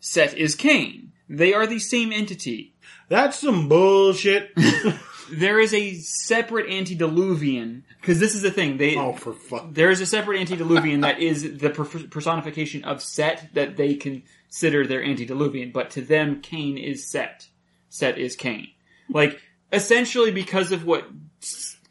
Set 0.00 0.34
is 0.34 0.54
Cain. 0.54 1.12
They 1.28 1.52
are 1.52 1.66
the 1.66 1.78
same 1.78 2.12
entity. 2.12 2.74
That's 3.08 3.38
some 3.38 3.68
bullshit. 3.68 4.52
There 5.30 5.58
is 5.58 5.74
a 5.74 5.94
separate 5.94 6.70
antediluvian, 6.70 7.84
because 8.00 8.20
this 8.20 8.34
is 8.34 8.42
the 8.42 8.50
thing. 8.50 8.76
They 8.76 8.96
oh, 8.96 9.12
for 9.12 9.32
fuck. 9.32 9.72
there 9.72 9.90
is 9.90 10.00
a 10.00 10.06
separate 10.06 10.40
antediluvian 10.40 11.00
that 11.00 11.18
is 11.18 11.58
the 11.58 11.70
per- 11.70 11.84
personification 11.84 12.84
of 12.84 13.02
Set 13.02 13.48
that 13.54 13.76
they 13.76 13.94
consider 13.94 14.86
their 14.86 15.02
antediluvian, 15.02 15.72
but 15.72 15.90
to 15.90 16.00
them, 16.02 16.40
Cain 16.42 16.78
is 16.78 17.10
Set. 17.10 17.48
Set 17.88 18.18
is 18.18 18.36
Cain. 18.36 18.68
Like 19.08 19.40
essentially 19.72 20.30
because 20.30 20.72
of 20.72 20.84
what 20.84 21.08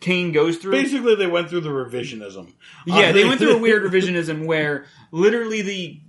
Cain 0.06 0.32
goes 0.32 0.58
through. 0.58 0.74
Basically, 0.74 1.16
they 1.16 1.26
went 1.26 1.50
through 1.50 1.62
the 1.62 1.70
revisionism. 1.70 2.54
Yeah, 2.86 3.12
they 3.12 3.26
went 3.26 3.40
through 3.40 3.56
a 3.56 3.60
weird 3.60 3.82
revisionism 3.92 4.46
where 4.46 4.86
literally 5.12 5.64
the 5.64 6.00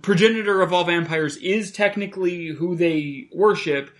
progenitor 0.00 0.62
of 0.62 0.72
all 0.72 0.84
vampires 0.84 1.36
is 1.36 1.70
technically 1.70 2.46
who 2.46 2.74
they 2.74 3.28
worship, 3.30 3.90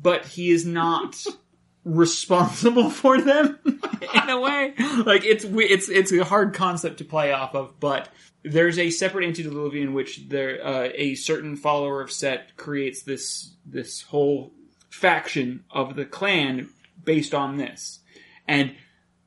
but 0.00 0.24
he 0.24 0.50
is 0.50 0.64
not 0.64 1.26
responsible 1.84 2.88
for 2.88 3.20
them 3.20 3.58
in 3.64 4.30
a 4.30 4.40
way. 4.40 4.72
Like 5.04 5.26
it's 5.26 5.44
it's 5.44 5.90
it's 5.90 6.10
a 6.10 6.24
hard 6.24 6.54
concept 6.54 6.96
to 6.98 7.04
play 7.04 7.32
off 7.32 7.54
of, 7.54 7.78
but 7.78 8.08
there's 8.42 8.78
a 8.78 8.88
separate 8.88 9.26
antediluvian 9.26 9.92
which 9.92 10.26
there 10.30 10.66
uh, 10.66 10.88
a 10.94 11.16
certain 11.16 11.56
follower 11.56 12.00
of 12.00 12.10
Set 12.10 12.56
creates 12.56 13.02
this 13.02 13.52
this 13.66 14.00
whole 14.00 14.54
faction 14.88 15.64
of 15.70 15.96
the 15.96 16.06
clan 16.06 16.70
based 17.04 17.34
on 17.34 17.58
this. 17.58 18.00
And 18.48 18.74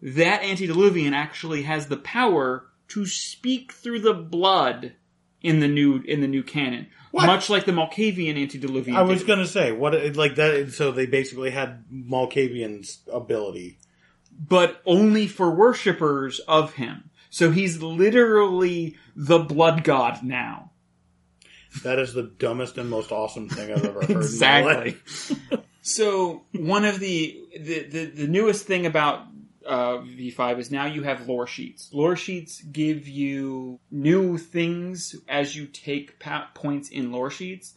that 0.01 0.43
antediluvian 0.43 1.13
actually 1.13 1.63
has 1.63 1.87
the 1.87 1.97
power 1.97 2.67
to 2.89 3.05
speak 3.05 3.71
through 3.71 3.99
the 4.01 4.13
blood 4.13 4.93
in 5.41 5.59
the 5.59 5.67
new 5.67 6.01
in 6.07 6.21
the 6.21 6.27
new 6.27 6.43
canon, 6.43 6.87
What? 7.11 7.25
much 7.27 7.49
like 7.49 7.65
the 7.65 7.71
Malkavian 7.71 8.39
antediluvian. 8.41 8.95
I 8.97 9.01
was 9.03 9.19
did. 9.19 9.27
gonna 9.27 9.47
say 9.47 9.71
what 9.71 9.93
like 10.15 10.35
that. 10.35 10.71
So 10.73 10.91
they 10.91 11.05
basically 11.05 11.51
had 11.51 11.83
Malkavian's 11.91 12.99
ability. 13.11 13.77
but 14.37 14.81
only 14.85 15.27
for 15.27 15.49
worshippers 15.51 16.39
of 16.39 16.73
him. 16.73 17.09
So 17.29 17.51
he's 17.51 17.81
literally 17.81 18.95
the 19.15 19.39
blood 19.39 19.83
god 19.83 20.23
now. 20.23 20.71
That 21.83 21.99
is 21.99 22.13
the 22.13 22.23
dumbest 22.23 22.77
and 22.77 22.89
most 22.89 23.11
awesome 23.11 23.49
thing 23.49 23.71
I've 23.71 23.83
ever 23.85 24.01
heard. 24.05 24.11
Exactly. 24.11 24.97
So 25.87 26.41
one 26.51 26.83
of 26.83 26.99
the 26.99 27.39
the, 27.59 27.83
the, 27.83 28.05
the 28.05 28.27
newest 28.27 28.65
thing 28.65 28.87
about 28.87 29.19
uh, 29.65 29.97
V5 29.97 30.59
is 30.59 30.71
now 30.71 30.85
you 30.85 31.03
have 31.03 31.27
lore 31.27 31.47
sheets. 31.47 31.89
Lore 31.91 32.15
sheets 32.15 32.61
give 32.61 33.07
you 33.07 33.79
new 33.91 34.37
things 34.37 35.15
as 35.27 35.55
you 35.55 35.65
take 35.67 36.19
pa- 36.19 36.49
points 36.53 36.89
in 36.89 37.11
lore 37.11 37.31
sheets 37.31 37.73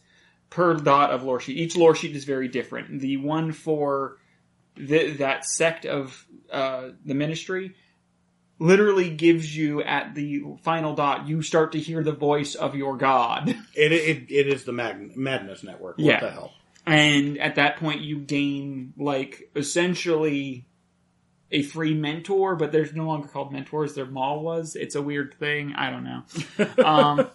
per 0.49 0.73
dot 0.75 1.11
of 1.11 1.23
lore 1.23 1.39
sheet. 1.39 1.57
Each 1.57 1.75
lore 1.75 1.95
sheet 1.95 2.15
is 2.15 2.25
very 2.25 2.47
different. 2.47 2.99
The 3.01 3.17
one 3.17 3.51
for 3.51 4.17
the, 4.75 5.11
that 5.13 5.45
sect 5.45 5.85
of 5.85 6.25
uh, 6.51 6.89
the 7.05 7.13
ministry 7.13 7.75
literally 8.61 9.09
gives 9.09 9.55
you 9.55 9.81
at 9.83 10.13
the 10.15 10.43
final 10.63 10.93
dot 10.93 11.27
you 11.27 11.41
start 11.41 11.71
to 11.71 11.79
hear 11.79 12.03
the 12.03 12.11
voice 12.11 12.55
of 12.55 12.75
your 12.75 12.97
god. 12.97 13.49
It, 13.75 13.91
it 13.93 14.29
it 14.29 14.47
is 14.47 14.65
the 14.65 14.73
Mag- 14.73 15.15
Madness 15.15 15.63
Network. 15.63 15.97
What 15.97 16.05
Yeah. 16.05 16.19
the 16.19 16.29
hell? 16.31 16.53
and 16.85 17.37
at 17.37 17.55
that 17.55 17.77
point 17.77 18.01
you 18.01 18.17
gain 18.19 18.93
like 18.97 19.49
essentially 19.55 20.65
a 21.51 21.61
free 21.63 21.93
mentor 21.93 22.55
but 22.55 22.71
there's 22.71 22.93
no 22.93 23.05
longer 23.05 23.27
called 23.27 23.51
mentors 23.51 23.95
they're 23.95 24.05
mall 24.05 24.41
was 24.41 24.75
it's 24.75 24.95
a 24.95 25.01
weird 25.01 25.33
thing 25.35 25.73
i 25.75 25.89
don't 25.89 26.03
know 26.03 26.83
um, 26.85 27.27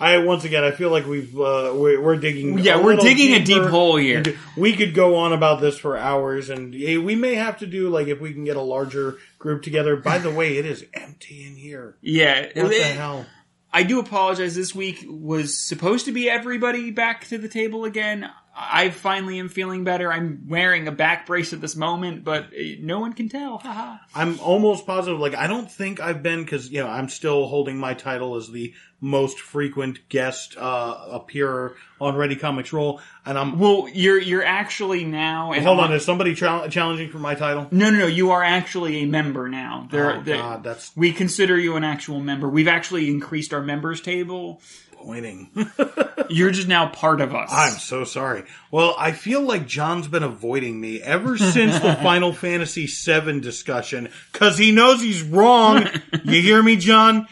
I 0.00 0.18
once 0.18 0.44
again, 0.44 0.64
I 0.64 0.70
feel 0.70 0.90
like 0.90 1.06
we've 1.06 1.34
uh, 1.34 1.72
we're, 1.74 2.00
we're 2.00 2.16
digging. 2.16 2.58
yeah 2.60 2.82
we're 2.82 2.96
digging 2.96 3.34
a 3.34 3.44
deep 3.44 3.64
hole 3.64 3.96
here 3.96 4.22
We 4.56 4.74
could 4.74 4.94
go 4.94 5.16
on 5.16 5.32
about 5.32 5.60
this 5.60 5.76
for 5.76 5.96
hours, 5.98 6.50
and 6.50 6.72
we 6.72 7.14
may 7.14 7.34
have 7.34 7.58
to 7.58 7.66
do 7.66 7.90
like 7.90 8.06
if 8.06 8.20
we 8.20 8.32
can 8.32 8.44
get 8.44 8.56
a 8.56 8.62
larger 8.62 9.18
group 9.38 9.62
together. 9.62 9.96
By 9.96 10.18
the 10.18 10.30
way, 10.30 10.56
it 10.56 10.66
is 10.66 10.84
empty 10.94 11.44
in 11.44 11.56
here. 11.56 11.96
yeah 12.00 12.46
What 12.54 12.70
the 12.70 12.82
hell? 12.82 13.26
i 13.72 13.82
do 13.82 13.98
apologize 13.98 14.54
this 14.54 14.74
week 14.74 15.04
was 15.08 15.58
supposed 15.58 16.04
to 16.04 16.12
be 16.12 16.30
everybody 16.30 16.90
back 16.90 17.26
to 17.26 17.36
the 17.38 17.48
table 17.48 17.84
again 17.84 18.30
i 18.54 18.90
finally 18.90 19.38
am 19.38 19.48
feeling 19.48 19.84
better 19.84 20.12
i'm 20.12 20.44
wearing 20.48 20.86
a 20.88 20.92
back 20.92 21.26
brace 21.26 21.52
at 21.52 21.60
this 21.60 21.74
moment 21.76 22.22
but 22.24 22.46
eh, 22.56 22.76
no 22.80 23.00
one 23.00 23.12
can 23.12 23.28
tell 23.28 23.58
haha 23.58 23.96
I'm 24.14 24.38
almost 24.40 24.86
positive. 24.86 25.18
Like 25.18 25.34
I 25.34 25.46
don't 25.46 25.70
think 25.70 25.98
I've 26.00 26.22
been 26.22 26.42
because 26.42 26.70
you 26.70 26.82
know 26.82 26.88
I'm 26.88 27.08
still 27.08 27.46
holding 27.46 27.78
my 27.78 27.94
title 27.94 28.36
as 28.36 28.50
the 28.50 28.74
most 29.00 29.40
frequent 29.40 30.06
guest 30.10 30.54
uh, 30.58 31.06
appearer 31.10 31.76
on 32.00 32.14
Ready 32.14 32.36
Comics 32.36 32.72
Roll, 32.74 33.00
and 33.24 33.38
I'm. 33.38 33.58
well 33.58 33.88
you're 33.92 34.18
you're 34.18 34.44
actually 34.44 35.04
now 35.04 35.52
and 35.52 35.64
Hold 35.64 35.80
on, 35.80 35.92
is 35.94 36.04
somebody 36.04 36.34
chal- 36.34 36.68
challenging 36.68 37.10
for 37.10 37.18
my 37.18 37.34
title? 37.34 37.68
no 37.70 37.90
no 37.90 38.00
no 38.00 38.06
you 38.06 38.32
are 38.32 38.42
actually 38.44 39.02
a 39.02 39.06
member 39.06 39.48
now 39.48 39.88
there 39.90 40.18
oh 40.18 40.22
God, 40.22 40.62
that's 40.62 40.94
we 40.94 41.12
consider 41.12 41.58
you 41.58 41.76
an 41.76 41.84
actual 41.84 42.20
member. 42.20 42.48
We've 42.48 42.68
actually 42.68 43.08
increased 43.08 43.54
our 43.54 43.62
members 43.62 44.00
table. 44.02 44.60
Disappointing. 45.02 45.50
You're 46.28 46.50
just 46.50 46.68
now 46.68 46.88
part 46.88 47.20
of 47.20 47.34
us. 47.34 47.50
I'm 47.52 47.72
so 47.72 48.04
sorry. 48.04 48.44
Well, 48.70 48.94
I 48.98 49.12
feel 49.12 49.42
like 49.42 49.66
John's 49.66 50.08
been 50.08 50.22
avoiding 50.22 50.80
me 50.80 51.00
ever 51.02 51.36
since 51.36 51.78
the 51.78 51.94
Final 52.02 52.32
Fantasy 52.32 52.86
VII 52.86 53.40
discussion 53.40 54.08
because 54.32 54.58
he 54.58 54.72
knows 54.72 55.00
he's 55.00 55.22
wrong. 55.22 55.86
you 56.24 56.40
hear 56.42 56.62
me, 56.62 56.76
John? 56.76 57.26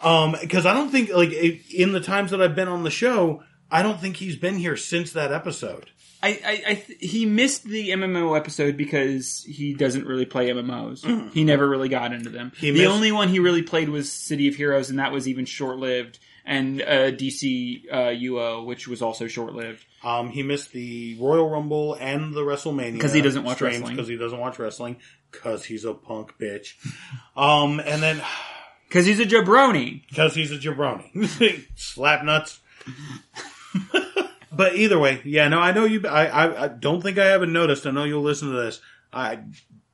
Um, 0.00 0.36
because 0.40 0.64
I 0.64 0.74
don't 0.74 0.90
think 0.90 1.10
like 1.12 1.32
in 1.72 1.92
the 1.92 2.00
times 2.00 2.30
that 2.30 2.40
I've 2.40 2.54
been 2.54 2.68
on 2.68 2.84
the 2.84 2.90
show, 2.90 3.42
I 3.70 3.82
don't 3.82 4.00
think 4.00 4.16
he's 4.16 4.36
been 4.36 4.56
here 4.56 4.76
since 4.76 5.12
that 5.12 5.32
episode. 5.32 5.90
I, 6.20 6.28
I, 6.44 6.62
I 6.70 6.74
th- 6.74 6.98
he 7.00 7.26
missed 7.26 7.62
the 7.62 7.90
MMO 7.90 8.36
episode 8.36 8.76
because 8.76 9.44
he 9.44 9.72
doesn't 9.74 10.04
really 10.04 10.24
play 10.26 10.48
MMOs. 10.48 11.32
He 11.32 11.44
never 11.44 11.68
really 11.68 11.88
got 11.88 12.12
into 12.12 12.28
them. 12.28 12.50
He 12.56 12.72
the 12.72 12.80
missed- 12.80 12.90
only 12.90 13.12
one 13.12 13.28
he 13.28 13.38
really 13.38 13.62
played 13.62 13.88
was 13.88 14.10
City 14.10 14.48
of 14.48 14.56
Heroes, 14.56 14.90
and 14.90 14.98
that 14.98 15.12
was 15.12 15.28
even 15.28 15.44
short 15.44 15.78
lived. 15.78 16.18
And 16.50 16.80
uh, 16.80 17.10
DC 17.12 17.82
uh, 17.92 17.96
UO, 18.08 18.64
which 18.64 18.88
was 18.88 19.02
also 19.02 19.26
short 19.28 19.52
lived. 19.52 19.84
Um, 20.02 20.30
he 20.30 20.42
missed 20.42 20.72
the 20.72 21.14
Royal 21.20 21.50
Rumble 21.50 21.92
and 21.94 22.32
the 22.32 22.40
WrestleMania 22.40 22.98
'Cause 22.98 23.12
he 23.12 23.20
doesn't 23.20 23.44
watch 23.44 23.60
wrestling. 23.60 23.94
because 23.94 24.08
he 24.08 24.16
doesn't 24.16 24.38
watch 24.38 24.58
wrestling 24.58 24.96
because 25.30 25.66
he's 25.66 25.84
a 25.84 25.92
punk 25.92 26.32
bitch. 26.40 26.68
Um, 27.36 27.80
and 27.80 28.02
then 28.02 28.22
Because 28.88 29.04
he's 29.04 29.20
a 29.20 29.26
jabroni. 29.26 30.02
because 30.08 30.34
he's 30.34 30.50
a 30.50 30.56
jabroni, 30.56 31.66
slap 31.76 32.24
nuts. 32.24 32.60
but 34.52 34.74
either 34.76 34.98
way, 34.98 35.20
yeah, 35.24 35.48
no, 35.48 35.58
I 35.60 35.72
know 35.72 35.84
you. 35.84 36.02
I, 36.06 36.26
I, 36.26 36.64
I 36.64 36.68
don't 36.68 37.02
think 37.02 37.18
I 37.18 37.26
haven't 37.26 37.52
noticed. 37.52 37.86
I 37.86 37.90
know 37.90 38.04
you'll 38.04 38.22
listen 38.22 38.48
to 38.50 38.56
this. 38.56 38.80
I, 39.12 39.40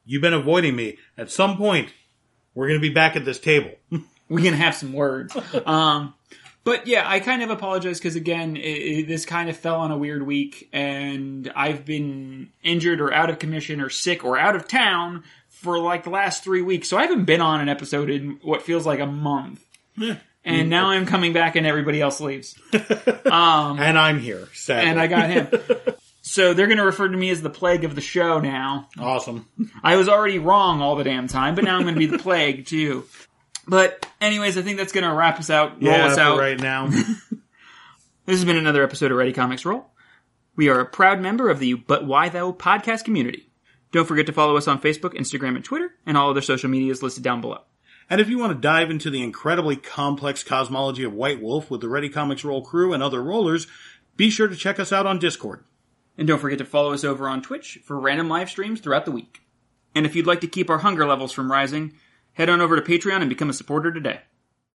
you've 0.06 0.22
been 0.22 0.32
avoiding 0.34 0.76
me. 0.76 0.98
At 1.18 1.30
some 1.30 1.56
point, 1.56 1.92
we're 2.54 2.68
going 2.68 2.78
to 2.80 2.88
be 2.88 2.94
back 2.94 3.16
at 3.16 3.24
this 3.24 3.40
table. 3.40 3.72
we 4.28 4.42
can 4.42 4.54
have 4.54 4.74
some 4.76 4.92
words. 4.92 5.36
Um, 5.66 6.14
but 6.64 6.86
yeah, 6.86 7.08
I 7.08 7.20
kind 7.20 7.42
of 7.42 7.50
apologize 7.50 7.98
because 7.98 8.16
again, 8.16 8.56
it, 8.56 8.60
it, 8.60 9.06
this 9.06 9.26
kind 9.26 9.48
of 9.50 9.56
fell 9.56 9.80
on 9.80 9.90
a 9.90 9.98
weird 9.98 10.26
week, 10.26 10.68
and 10.72 11.52
I've 11.54 11.84
been 11.84 12.50
injured 12.62 13.00
or 13.00 13.12
out 13.12 13.30
of 13.30 13.38
commission 13.38 13.80
or 13.80 13.90
sick 13.90 14.24
or 14.24 14.38
out 14.38 14.56
of 14.56 14.66
town 14.66 15.24
for 15.48 15.78
like 15.78 16.04
the 16.04 16.10
last 16.10 16.42
three 16.42 16.62
weeks. 16.62 16.88
So 16.88 16.96
I 16.96 17.02
haven't 17.02 17.26
been 17.26 17.40
on 17.40 17.60
an 17.60 17.68
episode 17.68 18.10
in 18.10 18.38
what 18.42 18.62
feels 18.62 18.86
like 18.86 19.00
a 19.00 19.06
month. 19.06 19.64
And 20.46 20.68
now 20.68 20.88
I'm 20.88 21.06
coming 21.06 21.32
back, 21.32 21.56
and 21.56 21.66
everybody 21.66 22.02
else 22.02 22.20
leaves, 22.20 22.54
um, 22.72 23.78
and 23.78 23.98
I'm 23.98 24.18
here. 24.18 24.48
Sadly. 24.52 24.90
and 24.90 25.00
I 25.00 25.06
got 25.06 25.30
him. 25.30 25.48
So 26.26 26.54
they're 26.54 26.68
going 26.68 26.78
to 26.78 26.86
refer 26.86 27.06
to 27.06 27.16
me 27.16 27.28
as 27.28 27.42
the 27.42 27.50
plague 27.50 27.84
of 27.84 27.94
the 27.94 28.00
show 28.00 28.40
now. 28.40 28.88
awesome. 28.98 29.46
I 29.82 29.96
was 29.96 30.08
already 30.08 30.38
wrong 30.38 30.80
all 30.80 30.96
the 30.96 31.04
damn 31.04 31.28
time, 31.28 31.54
but 31.54 31.64
now 31.64 31.76
I'm 31.76 31.82
going 31.82 31.94
to 31.94 31.98
be 31.98 32.06
the 32.06 32.18
plague 32.18 32.64
too. 32.64 33.04
But 33.66 34.06
anyways, 34.20 34.58
I 34.58 34.62
think 34.62 34.78
that's 34.78 34.92
going 34.92 35.04
to 35.08 35.12
wrap 35.14 35.38
us 35.38 35.50
out, 35.50 35.82
roll 35.82 35.92
Yeah, 35.92 36.06
us 36.06 36.18
out. 36.18 36.38
right 36.38 36.58
now. 36.58 36.90
This 38.26 38.36
has 38.38 38.46
been 38.46 38.56
another 38.56 38.82
episode 38.82 39.10
of 39.10 39.18
Ready 39.18 39.34
Comics 39.34 39.66
Roll. 39.66 39.90
We 40.56 40.70
are 40.70 40.80
a 40.80 40.86
proud 40.86 41.20
member 41.20 41.50
of 41.50 41.58
the 41.58 41.74
But 41.74 42.06
Why 42.06 42.30
Though 42.30 42.54
podcast 42.54 43.04
community. 43.04 43.50
Don't 43.92 44.06
forget 44.08 44.24
to 44.24 44.32
follow 44.32 44.56
us 44.56 44.66
on 44.66 44.80
Facebook, 44.80 45.12
Instagram, 45.12 45.56
and 45.56 45.64
Twitter, 45.64 45.90
and 46.06 46.16
all 46.16 46.30
other 46.30 46.40
social 46.40 46.70
medias 46.70 47.02
listed 47.02 47.22
down 47.22 47.42
below. 47.42 47.58
And 48.08 48.22
if 48.22 48.30
you 48.30 48.38
want 48.38 48.54
to 48.54 48.58
dive 48.58 48.90
into 48.90 49.10
the 49.10 49.22
incredibly 49.22 49.76
complex 49.76 50.42
cosmology 50.42 51.04
of 51.04 51.12
White 51.12 51.42
Wolf 51.42 51.70
with 51.70 51.82
the 51.82 51.88
Ready 51.90 52.08
Comics 52.08 52.44
Roll 52.46 52.62
crew 52.62 52.94
and 52.94 53.02
other 53.02 53.22
rollers, 53.22 53.66
be 54.16 54.30
sure 54.30 54.48
to 54.48 54.56
check 54.56 54.80
us 54.80 54.90
out 54.90 55.04
on 55.06 55.18
Discord. 55.18 55.62
And 56.16 56.26
don't 56.26 56.38
forget 56.40 56.56
to 56.60 56.64
follow 56.64 56.94
us 56.94 57.04
over 57.04 57.28
on 57.28 57.42
Twitch 57.42 57.80
for 57.84 58.00
random 58.00 58.30
live 58.30 58.48
streams 58.48 58.80
throughout 58.80 59.04
the 59.04 59.12
week. 59.12 59.40
And 59.94 60.06
if 60.06 60.16
you'd 60.16 60.26
like 60.26 60.40
to 60.40 60.46
keep 60.48 60.70
our 60.70 60.78
hunger 60.78 61.06
levels 61.06 61.32
from 61.32 61.52
rising, 61.52 61.92
head 62.34 62.48
on 62.48 62.60
over 62.60 62.76
to 62.76 62.82
Patreon 62.82 63.20
and 63.20 63.28
become 63.28 63.50
a 63.50 63.54
supporter 63.54 63.90
today. 63.92 64.20